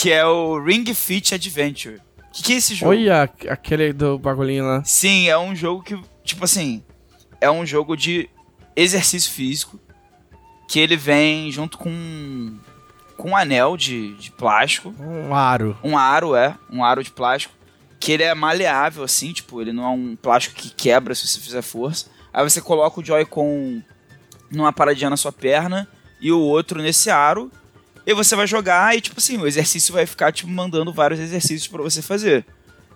[0.00, 1.96] que é o Ring Fit Adventure.
[1.96, 2.92] O que, que é esse jogo?
[2.92, 4.82] Olha aquele do bagulhinho lá.
[4.82, 6.82] Sim, é um jogo que, tipo assim,
[7.38, 8.26] é um jogo de
[8.74, 9.78] exercício físico
[10.66, 12.56] que ele vem junto com,
[13.18, 14.94] com um anel de, de plástico.
[14.98, 15.76] Um aro.
[15.84, 16.56] Um aro, é.
[16.72, 17.52] Um aro de plástico.
[17.98, 21.38] Que ele é maleável, assim, tipo, ele não é um plástico que quebra se você
[21.40, 22.06] fizer força.
[22.32, 23.82] Aí você coloca o Joy-Con
[24.50, 25.86] numa paradinha na sua perna
[26.22, 27.52] e o outro nesse aro.
[28.06, 31.68] E você vai jogar e, tipo assim, o exercício vai ficar te mandando vários exercícios
[31.68, 32.44] pra você fazer.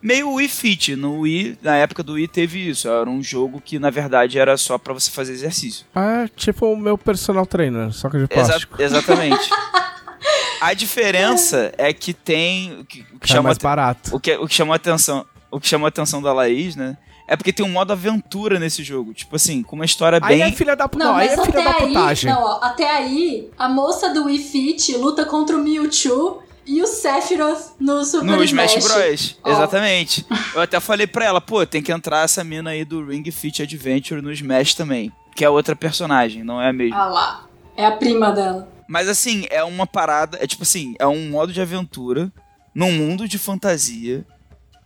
[0.02, 0.97] Meio Wii Fit.
[0.97, 2.89] No Wii, na época do Wii teve isso.
[2.89, 5.86] Era um jogo que, na verdade, era só pra você fazer exercício.
[5.94, 8.82] É tipo o meu personal trainer, só que de Exa- plástico.
[8.82, 9.48] exatamente.
[10.60, 12.81] A diferença é que tem.
[12.81, 14.14] O que, o que É chama mais barato.
[14.16, 16.97] o que, o que chamou atenção, o que chamou a atenção da Laís, né?
[17.26, 19.14] É porque tem um modo aventura nesse jogo.
[19.14, 20.42] Tipo assim, com uma história Aí bem.
[20.42, 22.30] é filha da Não, Não, aí é filha até da aí, putagem.
[22.30, 26.86] não, ó, até aí, a moça do Wii Fit luta contra o Mewtwo e o
[26.86, 29.38] Sephiroth no Super No Smash Bros.
[29.42, 29.51] Ó.
[29.51, 30.26] Exatamente.
[30.55, 33.62] Eu até falei pra ela, pô, tem que entrar essa mina aí do Ring Fit
[33.62, 35.12] Adventure no Smash também.
[35.34, 36.96] Que é outra personagem, não é a mesma.
[36.96, 37.46] Ah lá,
[37.76, 38.68] é a prima dela.
[38.86, 40.38] Mas assim, é uma parada.
[40.40, 42.30] É tipo assim, é um modo de aventura
[42.74, 44.24] num mundo de fantasia.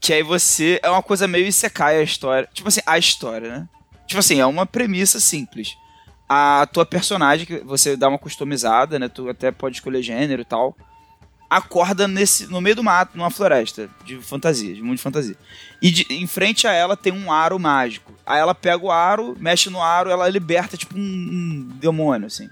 [0.01, 0.79] Que aí você.
[0.83, 2.49] É uma coisa meio Isekai a história.
[2.53, 3.69] Tipo assim, a história, né?
[4.07, 5.77] Tipo assim, é uma premissa simples.
[6.29, 9.09] A tua personagem, que você dá uma customizada, né?
[9.09, 10.77] Tu até pode escolher gênero e tal.
[11.51, 15.35] Acorda nesse, no meio do mato, numa floresta de fantasia, de mundo de fantasia.
[15.81, 18.12] E de- em frente a ela tem um aro mágico.
[18.27, 22.51] Aí ela pega o aro, mexe no aro, ela liberta tipo um, um demônio, assim.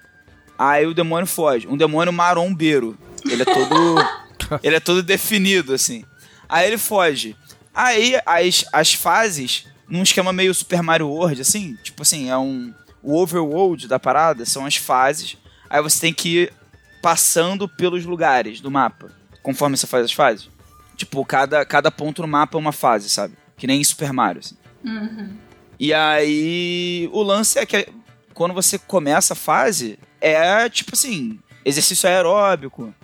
[0.59, 1.69] Aí o demônio foge.
[1.69, 2.97] Um demônio marombeiro.
[3.29, 3.97] Ele é todo.
[4.65, 6.03] ele é todo definido, assim.
[6.49, 7.37] Aí ele foge.
[7.75, 12.73] Aí as, as fases, num esquema meio Super Mario World, assim, tipo assim, é um.
[13.03, 15.37] O overworld da parada são as fases.
[15.71, 16.53] Aí você tem que ir
[17.01, 19.13] passando pelos lugares do mapa.
[19.43, 20.51] Conforme você faz as fases.
[20.97, 23.37] Tipo, cada, cada ponto no mapa é uma fase, sabe?
[23.57, 24.57] Que nem em Super Mario, assim.
[24.85, 25.37] Uhum.
[25.79, 27.87] E aí, o lance é que
[28.35, 32.95] quando você começa a fase, é tipo assim, exercício aeróbico.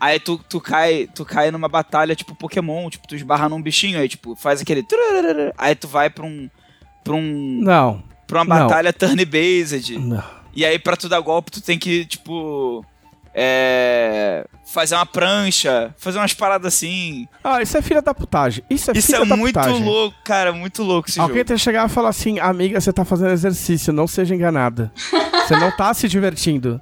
[0.00, 3.98] Aí tu, tu, cai, tu cai numa batalha tipo Pokémon, tipo, tu esbarra num bichinho,
[3.98, 4.86] aí tipo, faz aquele.
[5.58, 6.48] Aí tu vai pra um.
[7.02, 7.58] pra um.
[7.62, 9.98] Não, pra uma batalha turn-based.
[10.54, 12.84] E aí, pra tu dar golpe, tu tem que, tipo.
[13.34, 14.44] É.
[14.64, 17.26] Fazer uma prancha, fazer umas paradas assim.
[17.42, 18.62] Ah, isso é filha da putagem.
[18.68, 19.82] Isso é Isso filha é da muito putagem.
[19.84, 21.46] louco, cara, muito louco esse Alguém jogo.
[21.48, 24.92] tem que chegar e falar assim, amiga, você tá fazendo exercício, não seja enganada.
[25.46, 26.80] você não tá se divertindo.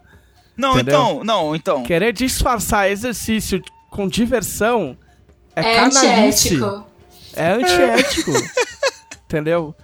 [0.57, 0.95] Não, Entendeu?
[0.95, 1.83] então, não, então.
[1.83, 4.97] Querer disfarçar exercício com diversão
[5.55, 6.55] é, É canalice.
[6.55, 6.87] antiético.
[7.35, 8.33] É antiético.
[9.27, 9.75] Entendeu?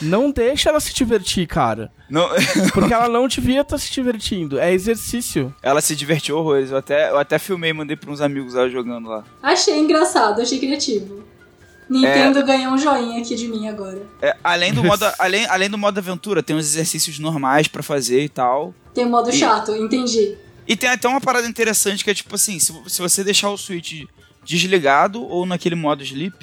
[0.00, 1.92] Não deixa ela se divertir, cara.
[2.08, 2.26] Não,
[2.72, 4.58] Porque ela não devia estar se divertindo.
[4.58, 5.54] É exercício.
[5.62, 6.70] ela se divertiu horrores.
[6.70, 9.24] Eu até, eu até filmei e mandei pra uns amigos ela jogando lá.
[9.42, 11.22] Achei engraçado, achei criativo.
[11.88, 14.02] Nintendo ganhou um joinha aqui de mim agora.
[14.20, 18.22] É, além, do modo, além, além do modo aventura, tem uns exercícios normais pra fazer
[18.22, 18.74] e tal.
[18.98, 20.36] Tem o modo E- chato, entendi.
[20.66, 23.56] E tem até uma parada interessante que é tipo assim: se, se você deixar o
[23.56, 24.02] Switch
[24.44, 26.34] desligado ou naquele modo sleep,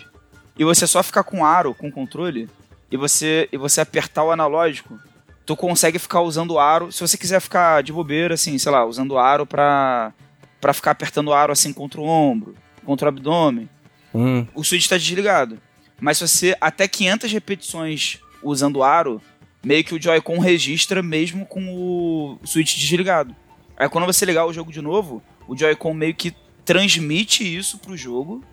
[0.57, 2.49] e você só ficar com aro, com controle,
[2.90, 4.98] e você, e você apertar o analógico,
[5.45, 6.94] tu consegue ficar usando o aro.
[6.94, 10.14] Se você quiser ficar de bobeira, assim, sei lá, usando o aro pra,
[10.61, 12.56] pra ficar apertando o aro assim contra o ombro,
[12.86, 13.69] contra o abdômen.
[14.14, 14.48] Hum.
[14.56, 15.60] o switch está desligado.
[15.99, 19.22] Mas se você até 500 repetições usando o aro,
[19.65, 23.35] meio que o Joy-Con registra mesmo com o switch desligado.
[23.77, 26.33] Aí quando você ligar o jogo de novo, o Joy-Con meio que
[26.63, 28.43] transmite isso pro jogo.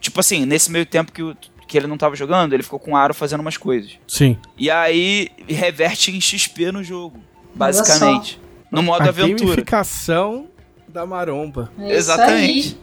[0.00, 1.36] Tipo assim, nesse meio tempo que, o-
[1.66, 3.92] que ele não tava jogando, ele ficou com o aro fazendo umas coisas.
[4.06, 4.36] Sim.
[4.58, 7.18] E aí reverte em XP no jogo,
[7.54, 8.40] basicamente.
[8.70, 9.44] No modo A aventura.
[9.50, 10.48] gamificação
[10.88, 11.72] da maromba.
[11.78, 12.78] É Exatamente.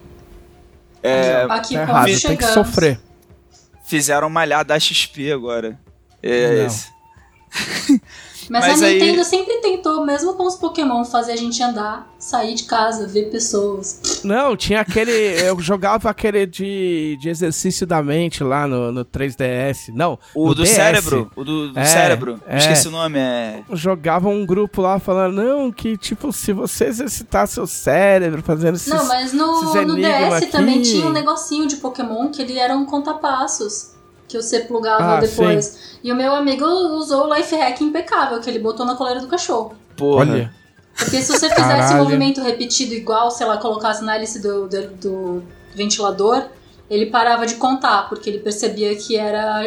[1.01, 1.45] É.
[1.49, 2.99] Aqui Tá errado, tem que sofrer.
[3.85, 5.77] fizeram malhar da XP agora.
[6.21, 6.65] É Não.
[6.65, 6.87] esse.
[8.49, 12.13] Mas, Mas a aí- Nintendo sempre tentou, mesmo com os Pokémon, fazer a gente andar,
[12.19, 14.21] sair de casa, ver pessoas.
[14.21, 15.11] Não, tinha aquele.
[15.11, 19.93] Eu jogava aquele de, de exercício da mente lá no, no 3DS.
[19.93, 20.19] Não.
[20.35, 20.71] O no do DS.
[20.75, 21.31] cérebro.
[21.37, 22.37] O do, do É, cérebro.
[22.45, 22.57] é.
[22.57, 23.17] Esqueci o nome.
[23.17, 23.63] É.
[23.71, 28.87] Jogava um grupo lá falando, não, que tipo, se você exercitar seu cérebro fazendo esses.
[28.91, 30.91] Não, mas no, no DS também aqui.
[30.91, 33.92] tinha um negocinho de Pokémon que ele era um contapassos.
[34.33, 35.99] Que você plugava Ah, depois.
[36.03, 39.27] E o meu amigo usou o life hack impecável, que ele botou na coleira do
[39.27, 39.75] cachorro.
[39.95, 40.21] Porra.
[40.21, 40.53] Olha.
[40.97, 42.01] Porque se você fizesse Caralho.
[42.01, 45.43] o movimento repetido igual, sei lá, colocasse na hélice do, do, do
[45.75, 46.45] ventilador,
[46.89, 49.61] ele parava de contar, porque ele percebia que era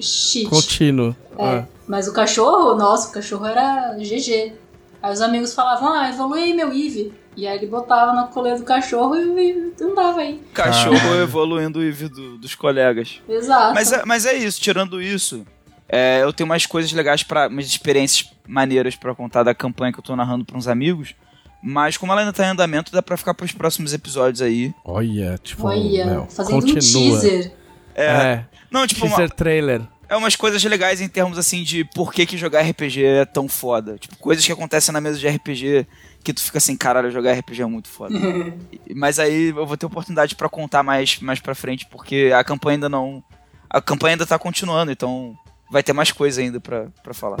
[0.00, 0.48] cheat.
[0.48, 1.14] Contínuo.
[1.38, 1.44] É.
[1.44, 1.64] Ah.
[1.86, 4.54] Mas o cachorro, nossa, o cachorro era GG.
[5.02, 7.12] Aí os amigos falavam, ah, evolui aí meu Eevee.
[7.36, 10.40] E aí ele botava na coleira do cachorro e andava aí.
[10.54, 13.20] Cachorro evoluindo o IV do- dos colegas.
[13.28, 13.74] Exato.
[13.74, 15.46] Mas é, mas é isso, tirando isso.
[15.88, 19.98] é, eu tenho umas coisas legais para umas experiências maneiras pra contar da campanha que
[19.98, 21.14] eu tô narrando pra uns amigos.
[21.62, 24.72] Mas como ela ainda tá em andamento, dá pra ficar pros próximos episódios aí.
[24.84, 25.66] Olha, tipo.
[25.66, 27.16] Olha, meu, fazendo continua.
[27.16, 27.52] um teaser.
[27.94, 28.44] É.
[28.70, 29.82] Não, tipo, uma- Teaser trailer.
[30.08, 33.48] é umas coisas legais em termos assim de por que, que jogar RPG é tão
[33.48, 33.96] foda.
[33.98, 35.86] Tipo, coisas que acontecem na mesa de RPG
[36.26, 38.18] que tu fica assim, caralho, jogar RPG é muito foda.
[38.96, 42.76] Mas aí eu vou ter oportunidade pra contar mais, mais pra frente, porque a campanha
[42.76, 43.22] ainda não
[43.70, 45.36] a campanha ainda tá continuando, então
[45.70, 47.36] vai ter mais coisa ainda pra, pra falar.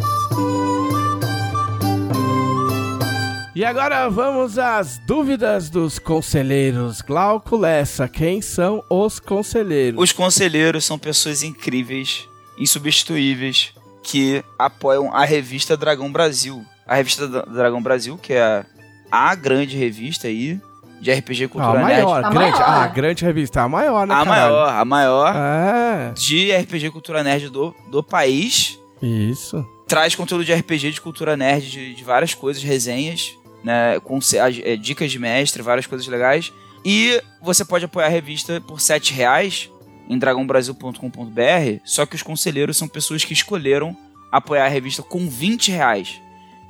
[3.56, 7.00] E agora vamos às dúvidas dos conselheiros.
[7.00, 10.00] Glauco Lessa, quem são os conselheiros?
[10.00, 13.72] Os conselheiros são pessoas incríveis, insubstituíveis,
[14.02, 16.64] que apoiam a revista Dragão Brasil.
[16.86, 18.64] A revista Dragão Brasil, que é
[19.10, 20.60] a grande revista aí
[21.00, 22.34] de RPG Cultura a maior, Nerd.
[22.34, 22.82] grande, a maior.
[22.82, 24.52] Ah, grande revista, a maior, né, A caralho?
[24.54, 28.78] maior, a maior É, de RPG Cultura Nerd do, do país.
[29.02, 29.64] isso.
[29.86, 33.30] Traz conteúdo de RPG, de cultura nerd, de, de várias coisas, resenhas,
[33.62, 34.18] né, com
[34.64, 36.52] é, dicas de mestre, várias coisas legais.
[36.84, 39.70] E você pode apoiar a revista por 7 reais
[40.08, 43.96] em dragãobrasil.com.br, só que os conselheiros são pessoas que escolheram
[44.32, 46.20] apoiar a revista com 20 reais.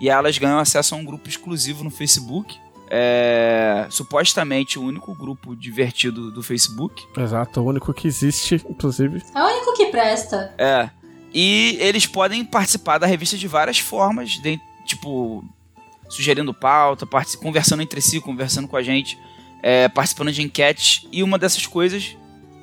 [0.01, 2.59] E elas ganham acesso a um grupo exclusivo no Facebook.
[2.89, 7.05] É, supostamente o único grupo divertido do Facebook.
[7.17, 9.23] Exato, o único que existe, inclusive.
[9.35, 10.55] É o único que presta.
[10.57, 10.89] É.
[11.35, 15.45] E eles podem participar da revista de várias formas, de- tipo,
[16.09, 17.07] sugerindo pauta,
[17.43, 19.19] conversando entre si, conversando com a gente,
[19.63, 21.07] é, participando de enquetes.
[21.11, 22.17] E uma dessas coisas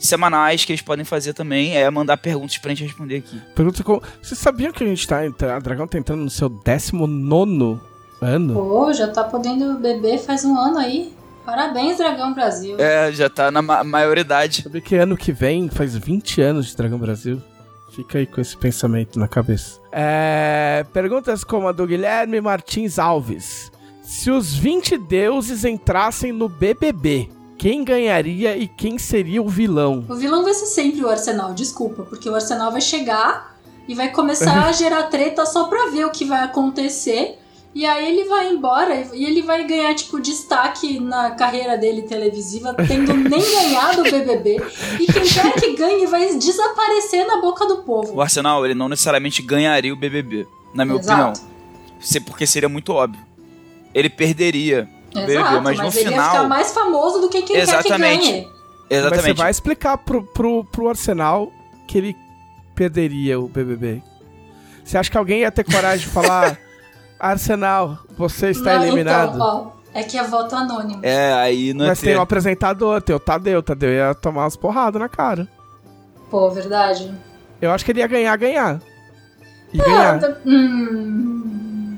[0.05, 3.41] semanais que eles podem fazer também é mandar perguntas pra gente responder aqui.
[3.55, 4.01] Pergunta como.
[4.21, 5.51] Vocês sabiam que a gente tá entrando.
[5.51, 7.79] A Dragão tá entrando no seu 19
[8.21, 8.53] ano?
[8.53, 11.13] Pô, já tá podendo beber faz um ano aí.
[11.45, 12.77] Parabéns, Dragão Brasil.
[12.79, 14.63] É, já tá na ma maioridade.
[14.63, 17.41] Sabe que ano que vem faz 20 anos de Dragão Brasil?
[17.91, 19.79] Fica aí com esse pensamento na cabeça.
[19.91, 23.71] É, perguntas como a do Guilherme Martins Alves.
[24.01, 30.05] Se os 20 deuses entrassem no BBB, quem ganharia e quem seria o vilão?
[30.09, 33.55] O vilão vai ser sempre o Arsenal, desculpa, porque o Arsenal vai chegar
[33.87, 37.39] e vai começar a gerar treta só pra ver o que vai acontecer.
[37.75, 42.71] E aí ele vai embora e ele vai ganhar, tipo, destaque na carreira dele televisiva,
[42.75, 44.61] tendo nem ganhado o BBB.
[44.99, 48.21] E quem quer que ganhe vai desaparecer na boca do O povo.
[48.21, 51.39] Arsenal, ele não necessariamente ganharia o BBB, na minha Exato.
[51.39, 51.51] opinião.
[51.99, 53.25] Se- Porque seria muito óbvio.
[53.91, 56.31] Ele perderia o BBB, mas, mas, no ele ia final...
[56.31, 57.87] ficar mais famoso do que quem Exatamente.
[57.87, 58.47] quer que ganhe.
[58.89, 59.15] Exatamente.
[59.15, 61.51] Mas você vai explicar pro, pro, pro Arsenal
[61.87, 62.15] que ele
[62.75, 64.01] perderia o BBB.
[64.83, 66.57] Você acha que alguém ia ter coragem de falar
[67.19, 69.35] Arsenal, você está Não, eliminado?
[69.35, 70.99] Então, ó, é que é voto anônimo.
[71.03, 72.19] É, aí não é Mas tem ter.
[72.19, 73.63] um apresentador, tem o Tadeu.
[73.63, 75.47] Tadeu ia tomar umas porradas na cara.
[76.29, 77.13] Pô, verdade.
[77.61, 78.81] Eu acho que ele ia ganhar, ganhar.
[79.73, 80.19] E Ah, ganhar.
[80.19, 81.97] tá- Hum.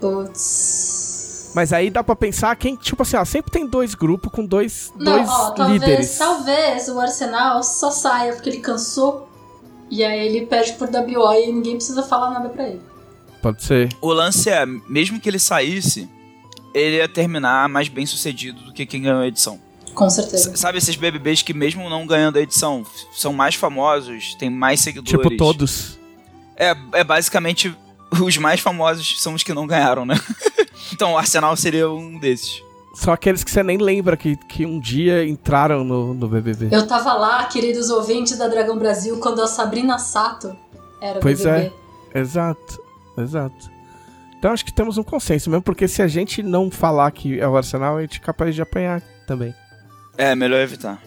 [0.00, 1.09] Putz.
[1.54, 4.92] Mas aí dá pra pensar quem, tipo assim, ó, sempre tem dois grupos com dois,
[4.96, 6.18] Não, dois ó, talvez, líderes.
[6.18, 9.28] talvez o Arsenal só saia porque ele cansou.
[9.90, 12.80] E aí ele perde por WO e ninguém precisa falar nada pra ele.
[13.42, 13.88] Pode ser.
[14.00, 16.08] O lance é, mesmo que ele saísse,
[16.72, 19.58] ele ia terminar mais bem sucedido do que quem ganhou a edição.
[19.92, 20.50] Com certeza.
[20.50, 24.80] S- Sabe esses BBBs que mesmo não ganhando a edição, são mais famosos, têm mais
[24.80, 25.10] seguidores.
[25.20, 25.98] Tipo, todos.
[26.56, 27.76] É, é basicamente
[28.20, 30.14] os mais famosos são os que não ganharam, né?
[30.92, 32.62] então o Arsenal seria um desses.
[32.94, 36.68] Só aqueles que você nem lembra que, que um dia entraram no, no BBB.
[36.72, 40.56] Eu tava lá, queridos ouvintes da Dragão Brasil, quando a Sabrina Sato
[41.00, 41.72] era Pois BBB.
[42.14, 42.82] Exato,
[43.16, 43.70] exato.
[44.36, 47.46] Então acho que temos um consenso mesmo, porque se a gente não falar que é
[47.46, 49.54] o Arsenal, a gente é capaz de apanhar também.
[50.18, 51.00] É, melhor evitar.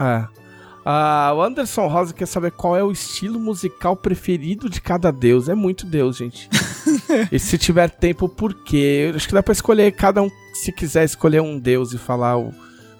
[0.00, 0.43] É.
[0.84, 5.48] Ah, o Anderson Rosa quer saber qual é o estilo musical preferido de cada deus.
[5.48, 6.50] É muito deus, gente.
[7.32, 9.08] e se tiver tempo, por quê?
[9.10, 12.36] Eu Acho que dá pra escolher cada um, se quiser escolher um deus e falar
[12.36, 12.52] o,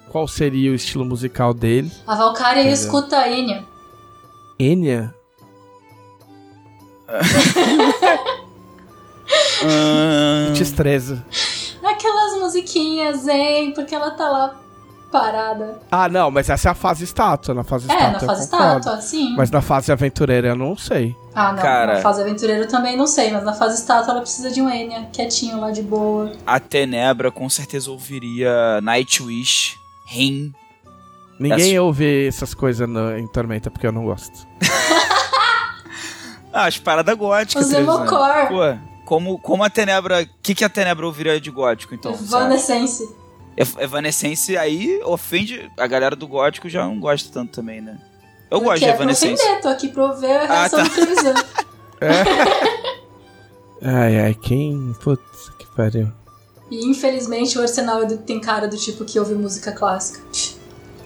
[0.09, 1.93] qual seria o estilo musical dele.
[2.07, 2.73] A Valkyria é.
[2.73, 3.63] escuta a Enya.
[4.59, 5.15] Enya?
[10.57, 11.25] Destreza.
[11.83, 13.73] Aquelas musiquinhas, hein?
[13.75, 14.64] Porque ela tá lá
[15.19, 15.81] parada.
[15.91, 17.55] Ah, não, mas essa é a fase estátua.
[17.55, 19.35] Na fase É, estátua na eu fase estátua, sim.
[19.37, 21.17] Mas na fase aventureira eu não sei.
[21.35, 21.63] Ah, não.
[21.63, 21.95] Cara.
[21.95, 25.09] Na fase aventureiro também não sei, mas na fase estátua ela precisa de um Enya,
[25.13, 26.33] quietinho lá de boa.
[26.47, 29.77] a Tenebra com certeza ouviria Nightwish,
[30.07, 30.53] Rim.
[31.39, 34.47] Ninguém Essa- ouve essas coisas no- em Tormenta porque eu não gosto.
[36.53, 37.67] Ah, as paradas góticas.
[37.67, 37.73] Os.
[37.73, 38.47] Emocore.
[38.49, 40.23] Pô, como, como a Tenebra.
[40.23, 42.15] O que, que a Tenebra ouviria de gótico, então?
[42.15, 42.27] sabe?
[42.45, 43.03] Evanescence.
[43.03, 43.24] Ev-
[43.57, 45.71] Evanescence aí ofende.
[45.79, 47.99] A galera do gótico já não gosta tanto também, né?
[48.51, 49.43] Eu gosto de é Evanescence.
[49.43, 50.85] ofender, tô aqui pra ver a reação tá.
[50.85, 51.35] do Trevisan.
[53.83, 54.95] Ai, ai, quem.
[55.03, 56.11] Putz, que pariu.
[56.71, 60.21] E infelizmente o Arsenal é do- tem cara do tipo que ouve música clássica.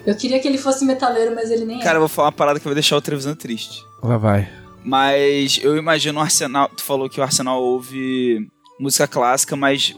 [0.05, 1.97] Eu queria que ele fosse metaleiro, mas ele nem Cara, é.
[1.97, 3.83] eu vou falar uma parada que vai deixar o Trevisan triste.
[4.01, 4.49] Lá vai.
[4.83, 6.69] Mas eu imagino o Arsenal.
[6.69, 8.49] Tu falou que o Arsenal ouve
[8.79, 9.93] música clássica, mas.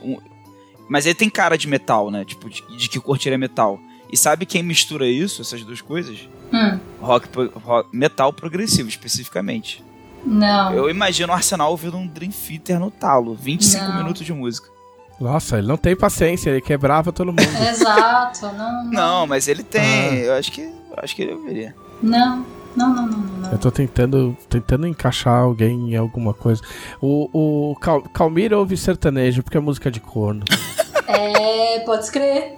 [0.91, 2.25] Mas ele tem cara de metal, né?
[2.25, 3.79] Tipo, de, de que curtiria metal.
[4.11, 6.27] E sabe quem mistura isso, essas duas coisas?
[6.51, 6.77] Hum.
[6.99, 7.29] Rock,
[7.63, 9.81] rock- metal progressivo, especificamente.
[10.25, 10.73] não.
[10.73, 13.35] Eu imagino o Arsenal ouvindo um Dream Theater no talo.
[13.35, 13.97] 25 Não.
[13.97, 14.69] minutos de música.
[15.17, 17.39] Nossa, ele não tem paciência, ele quebrava todo mundo.
[17.69, 18.83] Exato, não.
[18.91, 19.81] Não, mas ele tem.
[19.81, 20.13] Ah.
[20.15, 20.61] Eu acho que.
[20.61, 21.73] Eu acho que ele ouviria.
[22.03, 22.45] Não,
[22.75, 23.37] não, não, não, não.
[23.37, 23.51] não.
[23.51, 26.61] Eu tô tentando, tentando encaixar alguém em alguma coisa.
[26.99, 27.29] O,
[27.71, 30.43] o Cal, Calmir ouve sertanejo porque é música de corno.
[31.07, 32.57] É, pode escrever.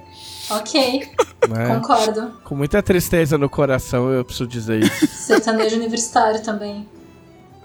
[0.49, 1.09] Ok,
[1.47, 1.67] Né?
[1.75, 2.33] concordo.
[2.43, 5.07] Com muita tristeza no coração, eu preciso dizer isso.
[5.07, 6.87] Sertanejo universitário também.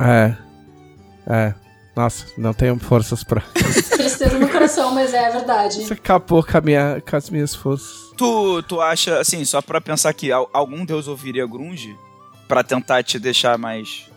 [0.01, 0.35] É.
[1.27, 1.55] É.
[1.97, 3.41] Nossa, não tenho forças pra.
[3.53, 5.85] Tristeza no coração, mas é a verdade.
[5.85, 8.13] Você acabou com, a minha, com as minhas forças.
[8.17, 11.97] Tu, tu acha, assim, só pra pensar que al- algum deus ouviria grunge
[12.47, 14.08] pra tentar te deixar mais.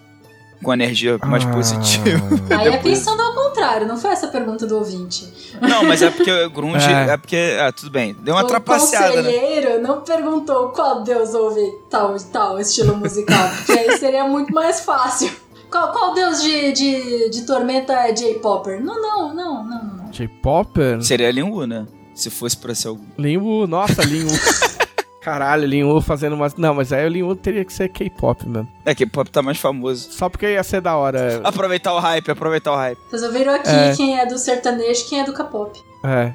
[0.63, 1.49] Com energia mais Ah.
[1.51, 2.21] positiva?
[2.49, 5.31] Aí é Depois- pensando ao contrário, não foi essa a pergunta do ouvinte.
[5.61, 6.85] Não, mas é porque grunge.
[6.89, 7.13] É.
[7.13, 7.57] É, porque.
[7.59, 8.15] Ah, tudo bem.
[8.21, 9.31] Deu uma o trapaceada, né?
[9.31, 14.81] conselheiro não perguntou qual Deus ouve tal tal estilo musical, porque aí seria muito mais
[14.81, 15.31] fácil.
[15.69, 18.83] Qual, qual Deus de, de, de tormenta é J-Popper?
[18.83, 20.11] Não, não, não, não, não.
[20.11, 21.01] J-Popper?
[21.01, 21.85] Seria Lin Wu, né?
[22.13, 23.05] Se fosse pra ser algum.
[23.17, 24.31] Lin Wu, nossa, Lin Wu.
[25.22, 26.56] Caralho, Lin Wu fazendo umas.
[26.56, 28.68] Não, mas aí o Lin Wu teria que ser K-pop mesmo.
[28.84, 30.11] É que pop tá mais famoso.
[30.11, 31.39] Só porque ia ser da hora.
[31.43, 32.98] Aproveitar o hype, aproveitar o hype.
[33.10, 33.95] Vocês ouviram aqui É.
[33.95, 35.80] quem é do sertanejo e quem é do K-pop.
[36.03, 36.34] É,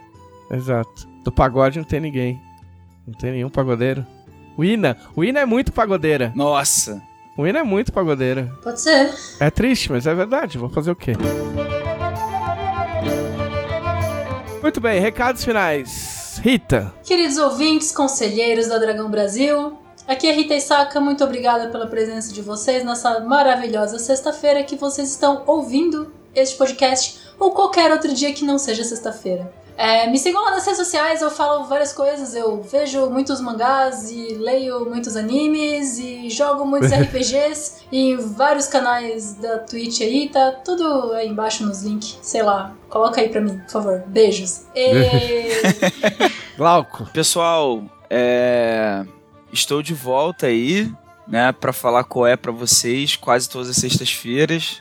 [0.55, 1.09] exato.
[1.25, 2.41] Do pagode não tem ninguém.
[3.07, 4.07] Não tem nenhum pagodeiro.
[4.57, 4.97] O Ina.
[5.17, 6.33] O Ina é muito pagodeira.
[6.35, 7.03] Nossa.
[7.37, 8.51] O Ina é muito pagodeira.
[8.63, 9.13] Pode ser.
[9.41, 10.57] É triste, mas é verdade.
[10.59, 11.13] Vou fazer o quê?
[14.63, 16.16] Muito bem, recados finais.
[16.47, 16.95] Rita.
[17.03, 22.41] Queridos ouvintes, conselheiros da Dragão Brasil, aqui é Rita Isaka, muito obrigada pela presença de
[22.41, 28.45] vocês nessa maravilhosa sexta-feira que vocês estão ouvindo este podcast ou qualquer outro dia que
[28.45, 29.53] não seja sexta-feira.
[29.77, 34.11] É, me sigam lá nas redes sociais, eu falo várias coisas, eu vejo muitos mangás
[34.11, 40.51] e leio muitos animes e jogo muitos RPGs em vários canais da Twitch aí, tá
[40.65, 44.63] tudo aí embaixo nos links, sei lá, coloca aí pra mim, por favor, beijos.
[44.75, 46.31] E...
[46.57, 47.05] Glauco.
[47.13, 49.05] Pessoal, é...
[49.53, 50.91] estou de volta aí,
[51.29, 54.81] né, pra falar qual é pra vocês, quase todas as sextas-feiras.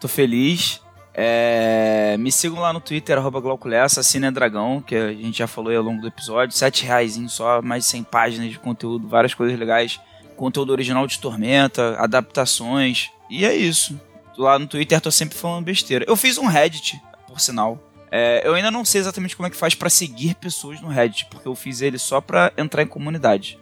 [0.00, 0.80] Tô feliz.
[1.12, 2.16] É...
[2.18, 5.82] Me sigam lá no Twitter, arroba Glauculessa, Dragão, que a gente já falou aí ao
[5.82, 6.56] longo do episódio.
[6.56, 9.98] Sete reais só, mais de 100 páginas de conteúdo, várias coisas legais.
[10.36, 13.10] Conteúdo original de Tormenta, adaptações.
[13.28, 13.98] E é isso.
[14.36, 16.04] Lá no Twitter tô sempre falando besteira.
[16.06, 17.80] Eu fiz um Reddit, por sinal.
[18.18, 21.26] É, eu ainda não sei exatamente como é que faz pra seguir pessoas no Reddit,
[21.30, 23.58] porque eu fiz ele só pra entrar em comunidade.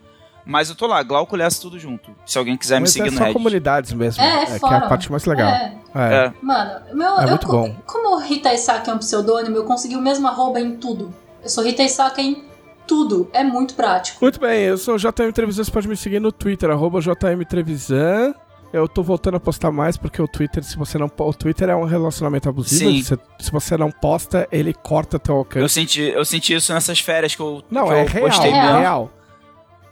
[0.46, 2.14] Mas eu tô lá, Glauco Lessa tudo junto.
[2.26, 3.32] Se alguém quiser me Mas seguir é no só Reddit.
[3.38, 4.22] comunidades mesmo.
[4.22, 5.48] É, que é a parte mais legal.
[5.48, 6.14] É, É.
[6.26, 6.32] É.
[6.42, 7.74] Mano, meu, É eu, muito co- bom.
[7.86, 11.14] como Rita Isaka é um pseudônimo, eu consegui o mesmo arroba em tudo.
[11.42, 12.44] Eu sou Rita Isaka em
[12.86, 13.30] tudo.
[13.32, 14.18] É muito prático.
[14.20, 17.42] Muito bem, eu sou o JM Trevisan, você pode me seguir no Twitter, arroba JM
[17.48, 18.34] Trevisan.
[18.74, 21.76] Eu tô voltando a postar mais porque o Twitter, se você não o Twitter é
[21.76, 22.90] um relacionamento abusivo.
[22.90, 23.02] Sim.
[23.04, 25.74] Se, se você não posta, ele corta teu Eu alcance.
[25.74, 28.62] senti, eu senti isso nessas férias que eu, Não, que é eu real, postei É
[28.62, 28.78] mesmo.
[28.80, 29.10] real.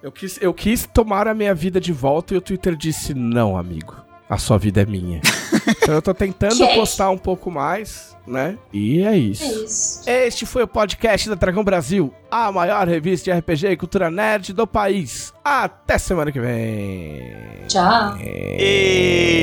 [0.03, 3.57] Eu quis, eu quis tomar a minha vida de volta e o Twitter disse: Não,
[3.57, 3.95] amigo,
[4.33, 5.21] a sua vida é minha.
[5.83, 8.57] então eu tô tentando postar um pouco mais, né?
[8.73, 9.45] E é isso.
[9.45, 10.03] É isso.
[10.09, 14.55] Este foi o podcast da Dragão Brasil, a maior revista de RPG e cultura nerd
[14.55, 15.35] do país.
[15.45, 17.31] Até semana que vem.
[17.69, 18.17] Tchau.
[18.19, 19.43] E...